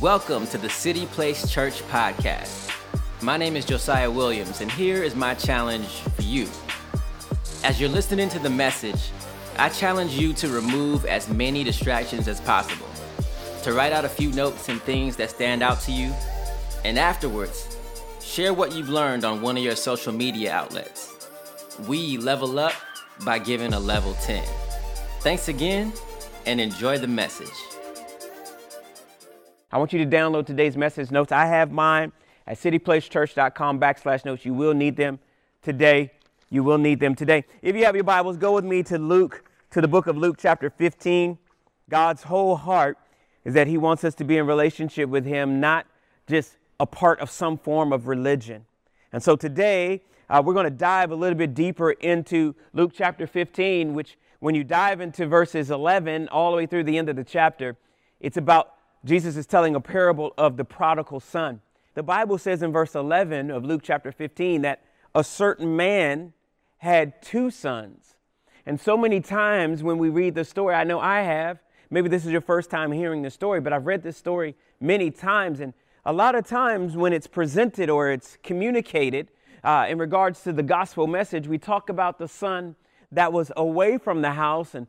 Welcome 0.00 0.46
to 0.48 0.58
the 0.58 0.70
City 0.70 1.06
Place 1.06 1.50
Church 1.50 1.82
podcast. 1.88 2.72
My 3.20 3.36
name 3.36 3.56
is 3.56 3.64
Josiah 3.64 4.08
Williams, 4.08 4.60
and 4.60 4.70
here 4.70 5.02
is 5.02 5.16
my 5.16 5.34
challenge 5.34 5.88
for 5.88 6.22
you. 6.22 6.46
As 7.64 7.80
you're 7.80 7.88
listening 7.90 8.28
to 8.28 8.38
the 8.38 8.48
message, 8.48 9.10
I 9.58 9.68
challenge 9.70 10.12
you 10.12 10.34
to 10.34 10.50
remove 10.50 11.04
as 11.04 11.28
many 11.28 11.64
distractions 11.64 12.28
as 12.28 12.40
possible, 12.40 12.86
to 13.64 13.72
write 13.72 13.92
out 13.92 14.04
a 14.04 14.08
few 14.08 14.30
notes 14.30 14.68
and 14.68 14.80
things 14.82 15.16
that 15.16 15.30
stand 15.30 15.64
out 15.64 15.80
to 15.80 15.90
you, 15.90 16.14
and 16.84 16.96
afterwards, 16.96 17.76
share 18.22 18.54
what 18.54 18.72
you've 18.72 18.88
learned 18.88 19.24
on 19.24 19.42
one 19.42 19.56
of 19.56 19.64
your 19.64 19.74
social 19.74 20.12
media 20.12 20.52
outlets. 20.52 21.28
We 21.88 22.18
level 22.18 22.60
up 22.60 22.74
by 23.24 23.40
giving 23.40 23.72
a 23.72 23.80
level 23.80 24.14
10. 24.22 24.44
Thanks 25.22 25.48
again, 25.48 25.92
and 26.46 26.60
enjoy 26.60 26.98
the 26.98 27.08
message. 27.08 27.48
I 29.70 29.76
want 29.76 29.92
you 29.92 29.98
to 29.98 30.06
download 30.06 30.46
today's 30.46 30.78
message 30.78 31.10
notes. 31.10 31.30
I 31.30 31.44
have 31.44 31.70
mine 31.70 32.12
at 32.46 32.56
cityplacechurch.com 32.56 33.78
backslash 33.78 34.24
notes. 34.24 34.46
You 34.46 34.54
will 34.54 34.72
need 34.72 34.96
them 34.96 35.18
today. 35.60 36.10
You 36.48 36.64
will 36.64 36.78
need 36.78 37.00
them 37.00 37.14
today. 37.14 37.44
If 37.60 37.76
you 37.76 37.84
have 37.84 37.94
your 37.94 38.04
Bibles, 38.04 38.38
go 38.38 38.54
with 38.54 38.64
me 38.64 38.82
to 38.84 38.96
Luke, 38.96 39.44
to 39.72 39.82
the 39.82 39.88
book 39.88 40.06
of 40.06 40.16
Luke, 40.16 40.36
chapter 40.38 40.70
15. 40.70 41.36
God's 41.90 42.22
whole 42.22 42.56
heart 42.56 42.96
is 43.44 43.52
that 43.52 43.66
He 43.66 43.76
wants 43.76 44.04
us 44.04 44.14
to 44.14 44.24
be 44.24 44.38
in 44.38 44.46
relationship 44.46 45.10
with 45.10 45.26
Him, 45.26 45.60
not 45.60 45.86
just 46.26 46.56
a 46.80 46.86
part 46.86 47.20
of 47.20 47.30
some 47.30 47.58
form 47.58 47.92
of 47.92 48.06
religion. 48.06 48.64
And 49.12 49.22
so 49.22 49.36
today, 49.36 50.00
uh, 50.30 50.42
we're 50.42 50.54
going 50.54 50.64
to 50.64 50.70
dive 50.70 51.10
a 51.10 51.14
little 51.14 51.36
bit 51.36 51.54
deeper 51.54 51.90
into 51.90 52.54
Luke 52.72 52.92
chapter 52.94 53.26
15, 53.26 53.92
which, 53.92 54.16
when 54.40 54.54
you 54.54 54.64
dive 54.64 55.02
into 55.02 55.26
verses 55.26 55.70
11 55.70 56.28
all 56.28 56.52
the 56.52 56.56
way 56.56 56.64
through 56.64 56.84
the 56.84 56.96
end 56.96 57.10
of 57.10 57.16
the 57.16 57.24
chapter, 57.24 57.76
it's 58.18 58.38
about 58.38 58.77
Jesus 59.08 59.38
is 59.38 59.46
telling 59.46 59.74
a 59.74 59.80
parable 59.80 60.34
of 60.36 60.58
the 60.58 60.66
prodigal 60.66 61.18
son. 61.18 61.62
The 61.94 62.02
Bible 62.02 62.36
says 62.36 62.62
in 62.62 62.72
verse 62.72 62.94
11 62.94 63.50
of 63.50 63.64
Luke 63.64 63.80
chapter 63.82 64.12
15 64.12 64.60
that 64.62 64.84
a 65.14 65.24
certain 65.24 65.74
man 65.74 66.34
had 66.76 67.22
two 67.22 67.50
sons. 67.50 68.16
And 68.66 68.78
so 68.78 68.98
many 68.98 69.22
times 69.22 69.82
when 69.82 69.96
we 69.96 70.10
read 70.10 70.34
the 70.34 70.44
story, 70.44 70.74
I 70.74 70.84
know 70.84 71.00
I 71.00 71.22
have, 71.22 71.58
maybe 71.88 72.10
this 72.10 72.26
is 72.26 72.32
your 72.32 72.42
first 72.42 72.68
time 72.68 72.92
hearing 72.92 73.22
the 73.22 73.30
story, 73.30 73.62
but 73.62 73.72
I've 73.72 73.86
read 73.86 74.02
this 74.02 74.18
story 74.18 74.54
many 74.78 75.10
times. 75.10 75.60
And 75.60 75.72
a 76.04 76.12
lot 76.12 76.34
of 76.34 76.46
times 76.46 76.94
when 76.94 77.14
it's 77.14 77.26
presented 77.26 77.88
or 77.88 78.10
it's 78.10 78.36
communicated 78.42 79.28
uh, 79.64 79.86
in 79.88 79.96
regards 79.96 80.42
to 80.42 80.52
the 80.52 80.62
gospel 80.62 81.06
message, 81.06 81.48
we 81.48 81.56
talk 81.56 81.88
about 81.88 82.18
the 82.18 82.28
son 82.28 82.76
that 83.10 83.32
was 83.32 83.50
away 83.56 83.96
from 83.96 84.20
the 84.20 84.32
house 84.32 84.74
and 84.74 84.86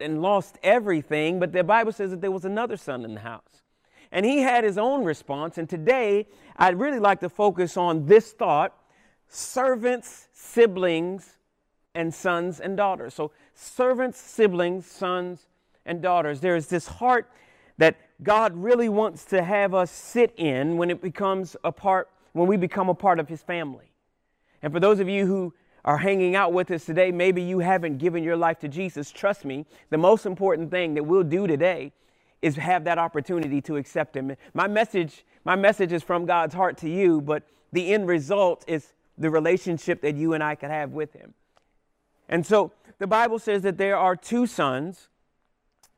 and 0.00 0.22
lost 0.22 0.58
everything, 0.62 1.38
but 1.38 1.52
the 1.52 1.64
Bible 1.64 1.92
says 1.92 2.10
that 2.10 2.20
there 2.20 2.30
was 2.30 2.44
another 2.44 2.76
son 2.76 3.04
in 3.04 3.14
the 3.14 3.20
house. 3.20 3.62
And 4.10 4.24
he 4.24 4.38
had 4.38 4.64
his 4.64 4.78
own 4.78 5.04
response. 5.04 5.58
And 5.58 5.68
today, 5.68 6.26
I'd 6.56 6.78
really 6.78 6.98
like 6.98 7.20
to 7.20 7.28
focus 7.28 7.76
on 7.76 8.06
this 8.06 8.32
thought 8.32 8.74
servants, 9.30 10.28
siblings, 10.32 11.36
and 11.94 12.14
sons 12.14 12.60
and 12.60 12.76
daughters. 12.76 13.14
So, 13.14 13.32
servants, 13.54 14.18
siblings, 14.18 14.86
sons, 14.86 15.46
and 15.84 16.00
daughters. 16.00 16.40
There 16.40 16.56
is 16.56 16.68
this 16.68 16.86
heart 16.86 17.30
that 17.76 17.96
God 18.22 18.56
really 18.56 18.88
wants 18.88 19.24
to 19.26 19.42
have 19.42 19.74
us 19.74 19.90
sit 19.90 20.32
in 20.36 20.76
when 20.76 20.90
it 20.90 21.00
becomes 21.00 21.56
a 21.64 21.72
part, 21.72 22.08
when 22.32 22.48
we 22.48 22.56
become 22.56 22.88
a 22.88 22.94
part 22.94 23.20
of 23.20 23.28
his 23.28 23.42
family. 23.42 23.92
And 24.62 24.72
for 24.72 24.80
those 24.80 24.98
of 25.00 25.08
you 25.08 25.26
who 25.26 25.54
are 25.84 25.98
hanging 25.98 26.34
out 26.34 26.52
with 26.52 26.70
us 26.70 26.84
today, 26.84 27.12
maybe 27.12 27.40
you 27.40 27.60
haven't 27.60 27.98
given 27.98 28.22
your 28.22 28.36
life 28.36 28.58
to 28.60 28.68
Jesus. 28.68 29.10
Trust 29.10 29.44
me, 29.44 29.64
the 29.90 29.98
most 29.98 30.26
important 30.26 30.70
thing 30.70 30.94
that 30.94 31.04
we'll 31.04 31.22
do 31.22 31.46
today 31.46 31.92
is 32.42 32.56
have 32.56 32.84
that 32.84 32.98
opportunity 32.98 33.60
to 33.62 33.76
accept 33.76 34.16
him. 34.16 34.36
My 34.54 34.68
message, 34.68 35.24
my 35.44 35.56
message 35.56 35.92
is 35.92 36.02
from 36.02 36.26
God's 36.26 36.54
heart 36.54 36.78
to 36.78 36.88
you, 36.88 37.20
but 37.20 37.42
the 37.72 37.92
end 37.92 38.08
result 38.08 38.64
is 38.66 38.92
the 39.16 39.30
relationship 39.30 40.00
that 40.02 40.14
you 40.14 40.34
and 40.34 40.42
I 40.42 40.54
could 40.54 40.70
have 40.70 40.92
with 40.92 41.12
him. 41.12 41.34
And 42.28 42.46
so 42.46 42.72
the 42.98 43.06
Bible 43.06 43.38
says 43.38 43.62
that 43.62 43.78
there 43.78 43.96
are 43.96 44.14
two 44.14 44.46
sons. 44.46 45.08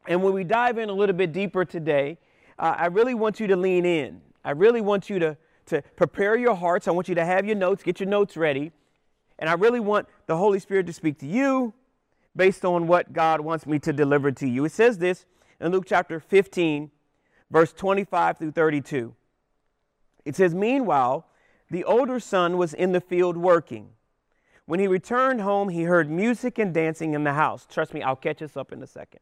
And 0.06 0.22
when 0.22 0.32
we 0.32 0.44
dive 0.44 0.78
in 0.78 0.88
a 0.88 0.92
little 0.92 1.14
bit 1.14 1.32
deeper 1.32 1.64
today, 1.64 2.18
uh, 2.58 2.74
I 2.76 2.86
really 2.86 3.14
want 3.14 3.40
you 3.40 3.46
to 3.48 3.56
lean 3.56 3.84
in. 3.84 4.20
I 4.44 4.52
really 4.52 4.80
want 4.80 5.10
you 5.10 5.18
to, 5.18 5.36
to 5.66 5.82
prepare 5.96 6.36
your 6.36 6.54
hearts. 6.54 6.88
I 6.88 6.92
want 6.92 7.08
you 7.08 7.14
to 7.16 7.24
have 7.24 7.44
your 7.44 7.56
notes, 7.56 7.82
get 7.82 8.00
your 8.00 8.08
notes 8.08 8.36
ready. 8.36 8.72
And 9.38 9.48
I 9.48 9.54
really 9.54 9.80
want 9.80 10.08
the 10.26 10.36
Holy 10.36 10.58
Spirit 10.58 10.86
to 10.86 10.92
speak 10.92 11.18
to 11.18 11.26
you 11.26 11.74
based 12.36 12.64
on 12.64 12.86
what 12.86 13.12
God 13.12 13.40
wants 13.40 13.66
me 13.66 13.78
to 13.80 13.92
deliver 13.92 14.30
to 14.32 14.46
you. 14.46 14.64
It 14.64 14.72
says 14.72 14.98
this 14.98 15.26
in 15.60 15.72
Luke 15.72 15.84
chapter 15.86 16.18
15, 16.18 16.90
verse 17.50 17.72
25 17.72 18.38
through 18.38 18.52
32. 18.52 19.14
It 20.24 20.36
says, 20.36 20.54
Meanwhile, 20.54 21.26
the 21.70 21.84
older 21.84 22.18
son 22.20 22.56
was 22.56 22.74
in 22.74 22.92
the 22.92 23.00
field 23.00 23.36
working. 23.36 23.90
When 24.66 24.80
he 24.80 24.86
returned 24.86 25.40
home, 25.40 25.68
he 25.68 25.82
heard 25.82 26.10
music 26.10 26.58
and 26.58 26.72
dancing 26.72 27.14
in 27.14 27.24
the 27.24 27.32
house. 27.32 27.66
Trust 27.68 27.92
me, 27.92 28.02
I'll 28.02 28.16
catch 28.16 28.40
us 28.42 28.56
up 28.56 28.72
in 28.72 28.82
a 28.82 28.86
second. 28.86 29.20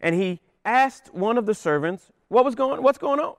And 0.00 0.14
he 0.14 0.40
asked 0.64 1.14
one 1.14 1.38
of 1.38 1.46
the 1.46 1.54
servants, 1.54 2.10
What 2.28 2.44
was 2.44 2.54
going 2.54 2.82
what's 2.82 2.98
going 2.98 3.20
on? 3.20 3.34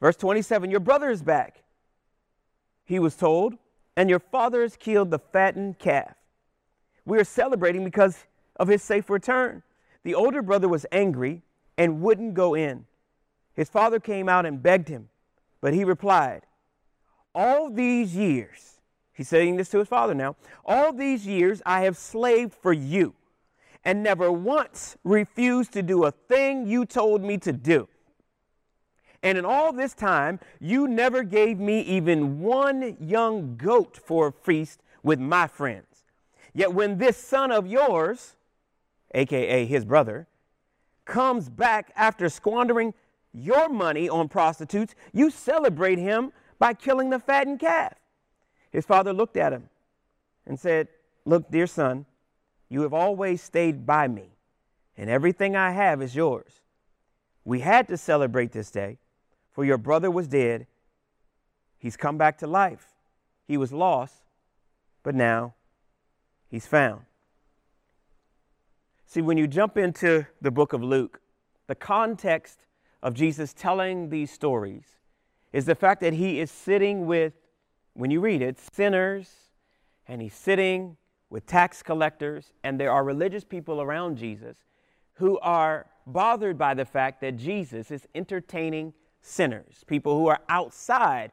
Verse 0.00 0.16
27, 0.16 0.70
Your 0.70 0.80
brother 0.80 1.10
is 1.10 1.22
back. 1.22 1.62
He 2.84 2.98
was 2.98 3.16
told, 3.16 3.54
and 3.96 4.10
your 4.10 4.18
father 4.18 4.62
has 4.62 4.76
killed 4.76 5.10
the 5.10 5.18
fattened 5.18 5.78
calf. 5.78 6.14
We 7.06 7.18
are 7.18 7.24
celebrating 7.24 7.84
because 7.84 8.24
of 8.56 8.68
his 8.68 8.82
safe 8.82 9.10
return. 9.10 9.62
The 10.04 10.14
older 10.14 10.42
brother 10.42 10.68
was 10.68 10.86
angry 10.92 11.42
and 11.76 12.00
wouldn't 12.00 12.34
go 12.34 12.54
in. 12.54 12.84
His 13.54 13.68
father 13.68 13.98
came 13.98 14.28
out 14.28 14.46
and 14.46 14.62
begged 14.62 14.88
him, 14.88 15.08
but 15.60 15.74
he 15.74 15.84
replied, 15.84 16.42
All 17.34 17.70
these 17.70 18.14
years, 18.14 18.80
he's 19.12 19.28
saying 19.28 19.56
this 19.56 19.70
to 19.70 19.78
his 19.78 19.88
father 19.88 20.14
now, 20.14 20.36
all 20.64 20.92
these 20.92 21.26
years 21.26 21.62
I 21.64 21.82
have 21.82 21.96
slaved 21.96 22.54
for 22.54 22.72
you 22.72 23.14
and 23.84 24.02
never 24.02 24.30
once 24.30 24.96
refused 25.04 25.72
to 25.72 25.82
do 25.82 26.04
a 26.04 26.10
thing 26.10 26.66
you 26.66 26.84
told 26.84 27.22
me 27.22 27.38
to 27.38 27.52
do. 27.52 27.88
And 29.22 29.38
in 29.38 29.44
all 29.44 29.72
this 29.72 29.94
time, 29.94 30.40
you 30.60 30.86
never 30.86 31.22
gave 31.22 31.58
me 31.58 31.80
even 31.80 32.40
one 32.40 32.96
young 33.00 33.56
goat 33.56 33.96
for 33.96 34.28
a 34.28 34.32
feast 34.32 34.82
with 35.02 35.18
my 35.18 35.46
friends. 35.46 36.04
Yet 36.52 36.72
when 36.72 36.98
this 36.98 37.16
son 37.16 37.50
of 37.50 37.66
yours, 37.66 38.36
aka 39.14 39.64
his 39.64 39.84
brother, 39.84 40.26
comes 41.04 41.48
back 41.48 41.92
after 41.96 42.28
squandering 42.28 42.94
your 43.32 43.68
money 43.68 44.08
on 44.08 44.28
prostitutes, 44.28 44.94
you 45.12 45.30
celebrate 45.30 45.98
him 45.98 46.32
by 46.58 46.74
killing 46.74 47.10
the 47.10 47.18
fattened 47.18 47.60
calf. 47.60 47.94
His 48.70 48.84
father 48.84 49.12
looked 49.12 49.36
at 49.36 49.52
him 49.52 49.68
and 50.46 50.58
said, 50.58 50.88
Look, 51.24 51.50
dear 51.50 51.66
son, 51.66 52.06
you 52.68 52.82
have 52.82 52.92
always 52.92 53.42
stayed 53.42 53.86
by 53.86 54.08
me, 54.08 54.36
and 54.96 55.08
everything 55.08 55.56
I 55.56 55.70
have 55.72 56.02
is 56.02 56.14
yours. 56.14 56.60
We 57.44 57.60
had 57.60 57.88
to 57.88 57.96
celebrate 57.96 58.52
this 58.52 58.70
day 58.70 58.98
for 59.54 59.64
your 59.64 59.78
brother 59.78 60.10
was 60.10 60.26
dead. 60.26 60.66
He's 61.78 61.96
come 61.96 62.18
back 62.18 62.38
to 62.38 62.46
life. 62.46 62.88
He 63.46 63.56
was 63.56 63.72
lost, 63.72 64.24
but 65.04 65.14
now 65.14 65.54
he's 66.48 66.66
found. 66.66 67.02
See, 69.06 69.22
when 69.22 69.38
you 69.38 69.46
jump 69.46 69.76
into 69.76 70.26
the 70.40 70.50
book 70.50 70.72
of 70.72 70.82
Luke, 70.82 71.20
the 71.66 71.74
context 71.74 72.60
of 73.02 73.14
Jesus 73.14 73.52
telling 73.52 74.08
these 74.10 74.30
stories 74.30 74.84
is 75.52 75.66
the 75.66 75.74
fact 75.74 76.00
that 76.00 76.14
he 76.14 76.40
is 76.40 76.50
sitting 76.50 77.06
with, 77.06 77.34
when 77.92 78.10
you 78.10 78.20
read 78.20 78.42
it, 78.42 78.58
sinners, 78.72 79.30
and 80.08 80.20
he's 80.20 80.34
sitting 80.34 80.96
with 81.30 81.46
tax 81.46 81.82
collectors, 81.82 82.52
and 82.64 82.80
there 82.80 82.90
are 82.90 83.04
religious 83.04 83.44
people 83.44 83.80
around 83.80 84.16
Jesus 84.16 84.56
who 85.14 85.38
are 85.40 85.86
bothered 86.06 86.58
by 86.58 86.74
the 86.74 86.84
fact 86.84 87.20
that 87.20 87.36
Jesus 87.36 87.90
is 87.90 88.06
entertaining 88.14 88.92
sinners, 89.20 89.84
people 89.86 90.18
who 90.18 90.26
are 90.26 90.40
outside 90.48 91.32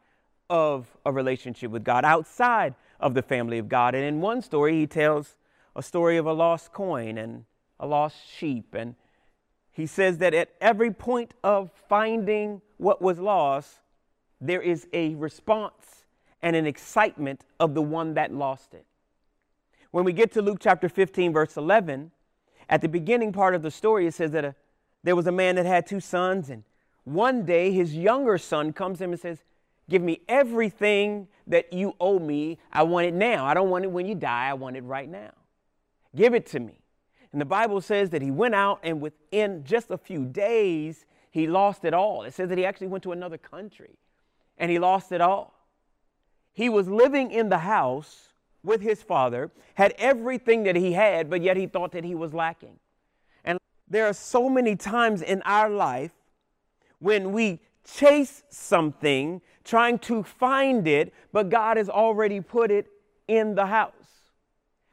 of 0.49 0.87
a 1.05 1.11
relationship 1.11 1.71
with 1.71 1.83
God, 1.83 2.05
outside 2.05 2.75
of 2.99 3.13
the 3.13 3.21
family 3.21 3.57
of 3.57 3.67
God. 3.67 3.95
And 3.95 4.03
in 4.03 4.21
one 4.21 4.41
story, 4.41 4.73
he 4.79 4.87
tells 4.87 5.35
a 5.75 5.81
story 5.81 6.17
of 6.17 6.25
a 6.25 6.33
lost 6.33 6.71
coin 6.73 7.17
and 7.17 7.45
a 7.81 7.85
lost 7.85 8.15
sheep. 8.29 8.73
And 8.73 8.95
he 9.71 9.85
says 9.85 10.19
that 10.19 10.33
at 10.33 10.51
every 10.61 10.91
point 10.91 11.33
of 11.43 11.71
finding 11.89 12.61
what 12.77 13.01
was 13.01 13.19
lost, 13.19 13.79
there 14.39 14.61
is 14.61 14.87
a 14.93 15.15
response 15.15 16.05
and 16.41 16.55
an 16.55 16.65
excitement 16.65 17.43
of 17.59 17.73
the 17.73 17.81
one 17.81 18.13
that 18.13 18.33
lost 18.33 18.73
it. 18.73 18.85
When 19.91 20.05
we 20.05 20.13
get 20.13 20.31
to 20.33 20.41
Luke 20.41 20.59
chapter 20.61 20.87
15, 20.87 21.33
verse 21.33 21.57
11, 21.57 22.11
at 22.69 22.81
the 22.81 22.87
beginning 22.87 23.33
part 23.33 23.53
of 23.53 23.61
the 23.61 23.71
story, 23.71 24.07
it 24.07 24.13
says 24.13 24.31
that 24.31 24.45
a, 24.45 24.55
there 25.03 25.15
was 25.15 25.27
a 25.27 25.31
man 25.31 25.55
that 25.55 25.65
had 25.65 25.85
two 25.85 25.99
sons, 25.99 26.49
and 26.49 26.63
one 27.03 27.45
day, 27.45 27.71
his 27.71 27.95
younger 27.95 28.37
son 28.37 28.73
comes 28.73 28.99
to 28.99 29.05
him 29.05 29.11
and 29.11 29.19
says, 29.19 29.43
Give 29.89 30.01
me 30.01 30.21
everything 30.29 31.27
that 31.47 31.73
you 31.73 31.95
owe 31.99 32.19
me. 32.19 32.59
I 32.71 32.83
want 32.83 33.07
it 33.07 33.13
now. 33.13 33.45
I 33.45 33.53
don't 33.53 33.69
want 33.69 33.83
it 33.83 33.91
when 33.91 34.05
you 34.05 34.15
die. 34.15 34.47
I 34.47 34.53
want 34.53 34.77
it 34.77 34.83
right 34.83 35.09
now. 35.09 35.31
Give 36.15 36.33
it 36.33 36.45
to 36.47 36.59
me. 36.59 36.80
And 37.31 37.39
the 37.39 37.45
Bible 37.45 37.81
says 37.81 38.09
that 38.09 38.21
he 38.21 38.31
went 38.31 38.55
out 38.55 38.79
and 38.83 39.01
within 39.01 39.63
just 39.63 39.89
a 39.89 39.97
few 39.97 40.25
days, 40.25 41.05
he 41.29 41.47
lost 41.47 41.85
it 41.85 41.93
all. 41.93 42.23
It 42.23 42.33
says 42.33 42.49
that 42.49 42.57
he 42.57 42.65
actually 42.65 42.87
went 42.87 43.03
to 43.03 43.13
another 43.13 43.37
country 43.37 43.97
and 44.57 44.69
he 44.69 44.79
lost 44.79 45.11
it 45.11 45.21
all. 45.21 45.53
He 46.53 46.67
was 46.67 46.87
living 46.87 47.31
in 47.31 47.49
the 47.49 47.59
house 47.59 48.29
with 48.63 48.81
his 48.81 49.01
father, 49.01 49.49
had 49.75 49.93
everything 49.97 50.63
that 50.63 50.75
he 50.75 50.93
had, 50.93 51.29
but 51.29 51.41
yet 51.41 51.57
he 51.57 51.67
thought 51.67 51.93
that 51.93 52.03
he 52.03 52.15
was 52.15 52.33
lacking. 52.33 52.77
And 53.43 53.57
there 53.87 54.05
are 54.05 54.13
so 54.13 54.49
many 54.49 54.75
times 54.75 55.21
in 55.21 55.41
our 55.43 55.69
life 55.69 56.11
when 56.99 57.31
we 57.31 57.59
chase 57.83 58.43
something, 58.49 59.41
trying 59.63 59.97
to 59.99 60.21
find 60.21 60.87
it, 60.87 61.13
but 61.31 61.49
God 61.49 61.77
has 61.77 61.89
already 61.89 62.41
put 62.41 62.69
it 62.69 62.87
in 63.27 63.55
the 63.55 63.65
house. 63.65 63.93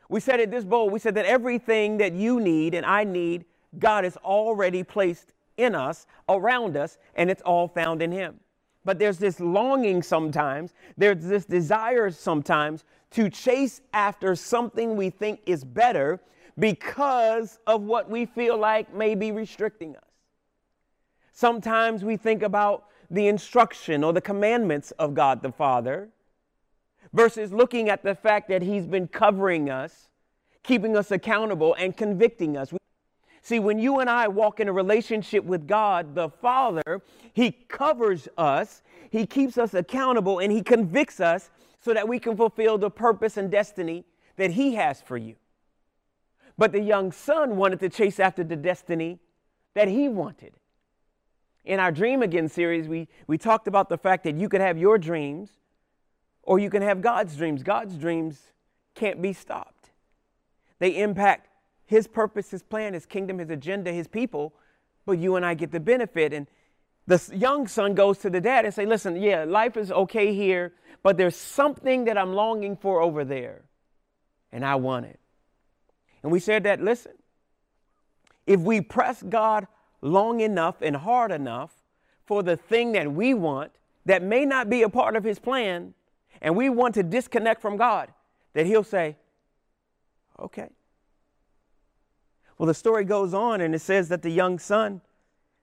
We 0.09 0.21
said 0.21 0.41
at 0.41 0.51
this 0.51 0.65
bowl, 0.65 0.89
we 0.89 0.99
said 0.99 1.15
that 1.17 1.27
everything 1.27 1.99
that 1.99 2.13
you 2.13 2.41
need 2.41 2.75
and 2.75 2.87
I 2.87 3.05
need, 3.05 3.45
God 3.79 4.05
has 4.05 4.17
already 4.19 4.83
placed 4.83 5.33
in 5.57 5.75
us, 5.75 6.07
around 6.29 6.77
us, 6.77 6.99
and 7.15 7.31
it's 7.31 7.43
all 7.43 7.69
found 7.69 8.01
in 8.01 8.13
Him. 8.13 8.41
But 8.85 8.99
there's 8.99 9.19
this 9.19 9.39
longing 9.39 10.03
sometimes, 10.03 10.73
there's 10.97 11.25
this 11.25 11.45
desire 11.45 12.11
sometimes 12.11 12.85
to 13.11 13.29
chase 13.29 13.83
after 13.93 14.35
something 14.35 14.97
we 14.97 15.11
think 15.11 15.41
is 15.45 15.65
better 15.65 16.21
because 16.59 17.59
of 17.67 17.83
what 17.83 18.09
we 18.09 18.25
feel 18.25 18.57
like 18.57 18.93
may 18.95 19.15
be 19.15 19.31
restricting 19.33 19.95
us. 19.97 20.03
Sometimes 21.33 22.05
we 22.05 22.17
think 22.17 22.43
about 22.43 22.87
the 23.11 23.29
instruction 23.29 24.03
or 24.03 24.13
the 24.13 24.21
commandments 24.21 24.91
of 24.93 25.15
God 25.15 25.43
the 25.43 25.53
Father 25.53 26.09
versus 27.13 27.53
looking 27.53 27.89
at 27.89 28.03
the 28.03 28.15
fact 28.15 28.49
that 28.49 28.63
He's 28.63 28.87
been 28.87 29.09
covering 29.09 29.71
us, 29.71 30.09
keeping 30.63 30.97
us 30.97 31.11
accountable, 31.11 31.75
and 31.75 31.97
convicting 31.97 32.57
us. 32.57 32.73
See, 33.43 33.59
when 33.59 33.79
you 33.79 34.01
and 34.01 34.11
I 34.11 34.29
walk 34.29 34.61
in 34.61 34.69
a 34.69 34.73
relationship 34.73 35.45
with 35.45 35.67
God 35.67 36.15
the 36.15 36.29
Father, 36.29 37.03
He 37.33 37.53
covers 37.53 38.29
us, 38.37 38.83
He 39.11 39.27
keeps 39.27 39.59
us 39.59 39.75
accountable, 39.75 40.39
and 40.39 40.53
He 40.53 40.63
convicts 40.63 41.21
us 41.21 41.51
so 41.81 41.95
that 41.95 42.09
we 42.09 42.19
can 42.19 42.37
fulfill 42.37 42.79
the 42.79 42.91
purpose 42.91 43.37
and 43.37 43.51
destiny 43.51 44.05
that 44.37 44.53
He 44.53 44.75
has 44.75 45.01
for 45.01 45.17
you. 45.17 45.37
But 46.59 46.73
the 46.73 46.81
young 46.81 47.13
son 47.13 47.57
wanted 47.57 47.79
to 47.81 47.89
chase 47.89 48.19
after 48.19 48.43
the 48.43 48.57
destiny 48.57 49.21
that 49.75 49.89
he 49.89 50.09
wanted. 50.09 50.55
In 51.65 51.79
our 51.79 51.93
Dream 51.93 52.23
Again 52.23 52.49
series, 52.49 52.89
we, 52.89 53.07
we 53.29 53.39
talked 53.39 53.69
about 53.69 53.89
the 53.89 53.97
fact 53.97 54.25
that 54.25 54.37
you 54.37 54.49
could 54.49 54.61
have 54.61 54.77
your 54.77 54.99
dreams 54.99 55.51
or 56.49 56.59
you 56.59 56.71
can 56.71 56.81
have 56.81 57.03
God's 57.03 57.37
dreams. 57.37 57.63
God's 57.63 57.95
dreams 57.97 58.41
can't 58.95 59.21
be 59.21 59.35
stopped, 59.35 59.91
they 60.79 60.97
impact 60.97 61.51
his 61.85 62.07
purpose, 62.07 62.51
his 62.51 62.63
plan, 62.63 62.95
his 62.95 63.05
kingdom, 63.07 63.39
his 63.39 63.51
agenda, 63.51 63.93
his 63.93 64.09
people, 64.09 64.55
but 65.07 65.19
you 65.19 65.37
and 65.37 65.45
I 65.45 65.55
get 65.55 65.73
the 65.73 65.81
benefit. 65.81 66.33
And 66.33 66.47
the 67.07 67.23
young 67.35 67.67
son 67.67 67.95
goes 67.95 68.19
to 68.19 68.31
the 68.31 68.41
dad 68.41 68.65
and 68.65 68.75
say, 68.75 68.87
listen, 68.87 69.17
yeah, 69.17 69.45
life 69.45 69.77
is 69.77 69.93
okay 69.93 70.35
here, 70.35 70.73
but 71.03 71.17
there's 71.17 71.37
something 71.37 72.05
that 72.05 72.19
I'm 72.19 72.33
longing 72.33 72.77
for 72.77 73.01
over 73.01 73.25
there, 73.25 73.63
and 74.51 74.65
I 74.65 74.75
want 74.77 75.07
it. 75.07 75.21
And 76.23 76.33
we 76.33 76.41
said 76.41 76.65
that, 76.65 76.83
listen, 76.83 77.13
if 78.47 78.61
we 78.61 78.81
press 78.81 79.23
God 79.23 79.67
long 80.01 80.41
enough 80.41 80.77
and 80.81 80.97
hard 80.97 81.31
enough 81.31 81.75
for 82.25 82.43
the 82.43 82.57
thing 82.57 82.93
that 82.93 83.13
we 83.13 83.35
want 83.35 83.73
that 84.07 84.23
may 84.23 84.47
not 84.47 84.71
be 84.71 84.83
a 84.83 84.89
part 84.89 85.15
of 85.15 85.25
his 85.25 85.39
plan, 85.39 85.95
and 86.41 86.57
we 86.57 86.69
want 86.69 86.95
to 86.95 87.03
disconnect 87.03 87.61
from 87.61 87.77
God, 87.77 88.13
that 88.55 88.67
he'll 88.67 88.85
say, 88.85 89.17
okay, 90.39 90.69
well, 92.59 92.67
the 92.67 92.75
story 92.75 93.05
goes 93.05 93.35
on 93.35 93.61
and 93.61 93.75
it 93.75 93.81
says 93.81 94.09
that 94.09 94.23
the 94.23 94.31
young 94.31 94.59
son 94.59 95.01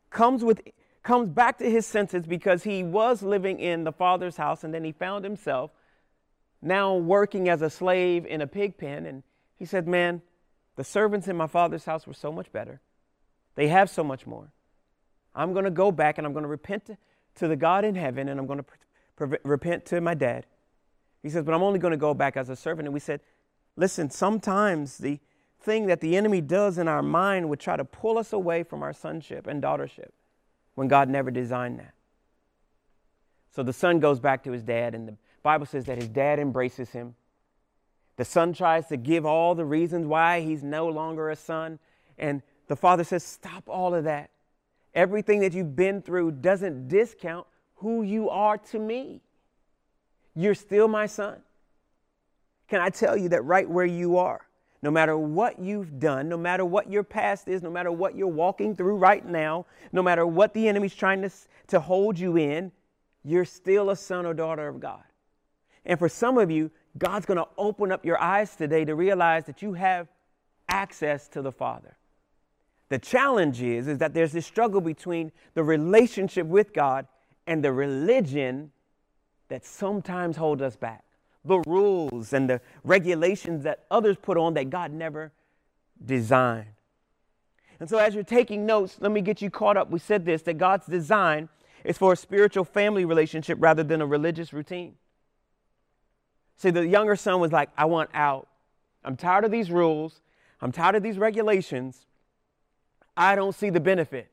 comes 0.10 0.44
with 0.44 0.62
comes 1.04 1.30
back 1.30 1.58
to 1.60 1.70
his 1.70 1.86
senses 1.86 2.26
because 2.26 2.64
he 2.64 2.82
was 2.82 3.22
living 3.22 3.60
in 3.60 3.84
the 3.84 3.92
father's 3.92 4.38
house 4.38 4.64
and 4.64 4.74
then 4.74 4.84
he 4.84 4.92
found 4.92 5.24
himself 5.24 5.70
now 6.64 6.96
working 6.96 7.48
as 7.48 7.62
a 7.62 7.70
slave 7.70 8.26
in 8.26 8.42
a 8.42 8.48
pig 8.48 8.76
pen 8.78 9.06
and 9.06 9.24
he 9.58 9.66
said, 9.66 9.88
"Man, 9.88 10.22
the 10.78 10.84
servants 10.84 11.28
in 11.28 11.36
my 11.36 11.48
father's 11.48 11.86
house 11.86 12.08
were 12.08 12.14
so 12.14 12.32
much 12.32 12.52
better. 12.52 12.82
They 13.56 13.68
have 13.68 13.90
so 13.90 14.04
much 14.04 14.26
more. 14.26 14.52
I'm 15.36 15.54
going 15.54 15.66
to 15.66 15.72
go 15.72 15.92
back 15.92 16.18
and 16.18 16.26
I'm 16.26 16.34
going 16.34 16.44
to 16.44 16.50
repent 16.50 16.90
to, 17.36 17.48
the 17.48 17.56
God 17.58 17.84
in 17.84 17.96
heaven 17.96 18.30
and 18.30 18.40
I'm 18.40 18.48
going 18.48 18.60
to 18.60 18.64
pre- 18.64 19.28
pre- 19.28 19.38
repent 19.44 19.86
to 19.88 20.00
my 20.00 20.14
dad." 20.14 20.46
He 21.26 21.32
says, 21.32 21.44
"But 21.44 21.56
I'm 21.56 21.64
only 21.64 21.80
going 21.80 21.92
to 21.92 21.98
go 21.98 22.14
back 22.14 22.38
as 22.38 22.50
a 22.50 22.56
servant." 22.56 22.88
And 22.88 22.94
we 22.94 23.00
said, 23.00 23.20
"Listen, 23.76 24.10
sometimes 24.10 24.98
the 25.00 25.20
thing 25.66 25.88
that 25.88 26.00
the 26.00 26.16
enemy 26.16 26.40
does 26.40 26.78
in 26.78 26.88
our 26.88 27.02
mind 27.02 27.50
would 27.50 27.60
try 27.60 27.76
to 27.76 27.84
pull 27.84 28.18
us 28.18 28.32
away 28.32 28.64
from 28.64 28.84
our 28.84 28.94
sonship 28.94 29.48
and 29.48 29.62
daughtership 29.62 30.12
when 30.76 30.88
God 30.88 31.10
never 31.10 31.32
designed 31.32 31.80
that. 31.80 31.94
So 33.52 33.64
the 33.64 33.74
son 33.74 34.00
goes 34.00 34.20
back 34.20 34.44
to 34.44 34.52
his 34.52 34.62
dad, 34.62 34.94
and 34.94 35.08
the 35.08 35.18
Bible 35.42 35.66
says 35.66 35.86
that 35.86 35.98
his 35.98 36.10
dad 36.10 36.40
embraces 36.40 36.92
him. 36.92 37.16
The 38.18 38.26
son 38.26 38.54
tries 38.54 38.88
to 38.88 38.98
give 38.98 39.26
all 39.26 39.56
the 39.56 39.66
reasons 39.66 40.06
why 40.06 40.42
he's 40.42 40.64
no 40.64 40.88
longer 40.88 41.30
a 41.30 41.36
son, 41.36 41.80
and 42.18 42.42
the 42.68 42.76
father 42.76 43.04
says, 43.04 43.24
Stop 43.24 43.64
all 43.68 43.96
of 43.96 44.04
that. 44.04 44.30
Everything 44.94 45.40
that 45.42 45.54
you've 45.54 45.76
been 45.76 46.02
through 46.02 46.32
doesn't 46.32 46.88
discount 46.88 47.48
who 47.76 48.04
you 48.04 48.30
are 48.30 48.58
to 48.58 48.80
me. 48.80 49.22
You're 50.36 50.56
still 50.56 50.88
my 50.88 51.06
son. 51.06 51.38
Can 52.68 52.82
I 52.82 52.90
tell 52.90 53.16
you 53.16 53.30
that 53.30 53.44
right 53.44 53.70
where 53.70 53.86
you 53.86 54.18
are, 54.18 54.42
no 54.82 54.92
matter 54.92 55.18
what 55.18 55.60
you've 55.60 56.00
done, 56.00 56.28
no 56.30 56.38
matter 56.38 56.66
what 56.66 56.92
your 56.92 57.04
past 57.04 57.48
is, 57.48 57.62
no 57.62 57.70
matter 57.70 57.92
what 57.92 58.16
you're 58.16 58.28
walking 58.28 58.76
through 58.76 58.98
right 58.98 59.26
now, 59.26 59.66
no 59.92 60.04
matter 60.04 60.26
what 60.26 60.54
the 60.54 60.68
enemy's 60.68 60.96
trying 60.96 61.22
to, 61.22 61.32
to 61.68 61.80
hold 61.80 62.20
you 62.20 62.38
in, 62.38 62.72
you're 63.24 63.46
still 63.46 63.90
a 63.90 63.96
son 63.96 64.26
or 64.26 64.34
daughter 64.34 64.68
of 64.68 64.80
God. 64.80 65.04
And 65.86 65.98
for 65.98 66.10
some 66.10 66.38
of 66.38 66.52
you, 66.52 66.72
God's 66.98 67.26
going 67.26 67.38
to 67.38 67.48
open 67.58 67.92
up 67.92 68.06
your 68.06 68.20
eyes 68.20 68.56
today 68.56 68.86
to 68.86 68.96
realize 68.96 69.46
that 69.46 69.62
you 69.62 69.74
have 69.74 70.08
access 70.70 71.28
to 71.30 71.42
the 71.42 71.52
Father. 71.52 71.98
The 72.90 73.00
challenge 73.00 73.62
is, 73.62 73.88
is 73.88 73.98
that 74.00 74.14
there's 74.14 74.32
this 74.32 74.46
struggle 74.46 74.82
between 74.82 75.32
the 75.54 75.64
relationship 75.64 76.46
with 76.48 76.74
God 76.74 77.08
and 77.48 77.64
the 77.64 77.72
religion 77.72 78.72
that 79.50 79.66
sometimes 79.66 80.38
hold 80.38 80.62
us 80.62 80.76
back 80.76 81.06
the 81.46 81.60
rules 81.68 82.34
and 82.34 82.50
the 82.50 82.60
regulations 82.84 83.64
that 83.64 83.86
others 83.92 84.18
put 84.22 84.38
on 84.38 84.56
that 84.56 84.70
God 84.70 84.92
never 84.92 85.32
designed. 86.04 86.74
And 87.80 87.90
so, 87.90 87.98
as 87.98 88.16
you're 88.16 88.24
taking 88.24 88.66
notes, 88.66 88.98
let 89.00 89.12
me 89.12 89.22
get 89.22 89.42
you 89.42 89.50
caught 89.50 89.78
up. 89.78 89.92
We 89.92 90.00
said 90.00 90.26
this 90.26 90.42
that 90.44 90.58
God's 90.58 90.88
design 90.88 91.50
is 91.84 91.98
for 91.98 92.14
a 92.14 92.16
spiritual 92.16 92.66
family 92.66 93.06
relationship 93.06 93.58
rather 93.62 93.84
than 93.84 94.02
a 94.02 94.06
religious 94.06 94.54
routine. 94.54 94.96
See, 96.58 96.72
the 96.72 96.88
younger 96.88 97.16
son 97.16 97.40
was 97.40 97.52
like, 97.52 97.70
I 97.78 97.86
want 97.86 98.10
out. 98.14 98.48
I'm 99.04 99.18
tired 99.18 99.46
of 99.46 99.52
these 99.52 99.70
rules. 99.70 100.22
I'm 100.62 100.72
tired 100.72 100.96
of 100.96 101.04
these 101.04 101.18
regulations. 101.18 102.08
I 103.16 103.36
don't 103.36 103.54
see 103.54 103.70
the 103.70 103.80
benefit. 103.80 104.32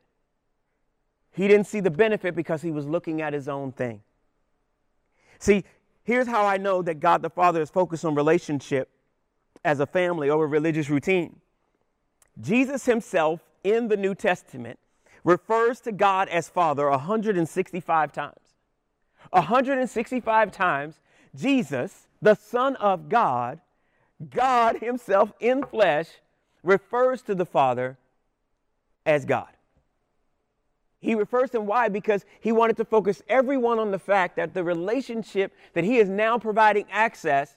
He 1.33 1.49
didn't 1.49 1.67
see 1.67 1.81
the 1.81 1.91
benefit 1.91 2.35
because 2.35 2.63
he 2.63 2.71
was 2.71 2.87
looking 2.87 3.21
at 3.21 3.33
his 3.33 3.49
own 3.49 3.73
thing. 3.73 4.03
See, 5.43 5.65
Here's 6.05 6.27
how 6.27 6.47
I 6.47 6.57
know 6.57 6.83
that 6.83 7.01
God 7.01 7.23
the 7.23 7.31
Father 7.31 7.61
is 7.63 7.71
focused 7.71 8.05
on 8.05 8.15
relationship 8.15 8.89
as 9.65 9.79
a 9.79 9.87
family 9.87 10.31
over 10.31 10.47
religious 10.47 10.91
routine. 10.91 11.41
Jesus 12.41 12.85
himself 12.87 13.41
in 13.63 13.89
the 13.89 13.97
New 13.97 14.15
Testament 14.15 14.79
refers 15.23 15.81
to 15.81 15.93
God 15.93 16.29
as 16.29 16.49
Father 16.49 16.91
165 16.91 18.13
times. 18.13 18.37
165 19.31 20.51
times, 20.51 20.99
Jesus, 21.37 22.09
the 22.21 22.35
Son 22.35 22.75
of 22.77 23.09
God, 23.09 23.61
God 24.31 24.79
Himself 24.79 25.33
in 25.39 25.65
flesh, 25.65 26.09
refers 26.65 27.23
to 27.23 27.35
the 27.37 27.47
Father 27.47 27.97
as 29.07 29.25
God. 29.25 29.49
He 31.03 31.17
refers 31.17 31.51
to 31.51 31.59
him. 31.59 31.67
Why? 31.67 31.89
Because 31.89 32.25
he 32.41 32.53
wanted 32.53 32.77
to 32.79 32.85
focus 32.85 33.23
everyone 33.29 33.81
on 33.81 33.91
the 33.91 33.99
fact 33.99 34.37
that 34.37 34.55
the 34.55 34.63
relationship 34.63 35.53
that 35.75 35.85
he 35.85 35.99
is 35.99 36.09
now 36.09 36.39
providing 36.39 36.87
access 36.91 37.57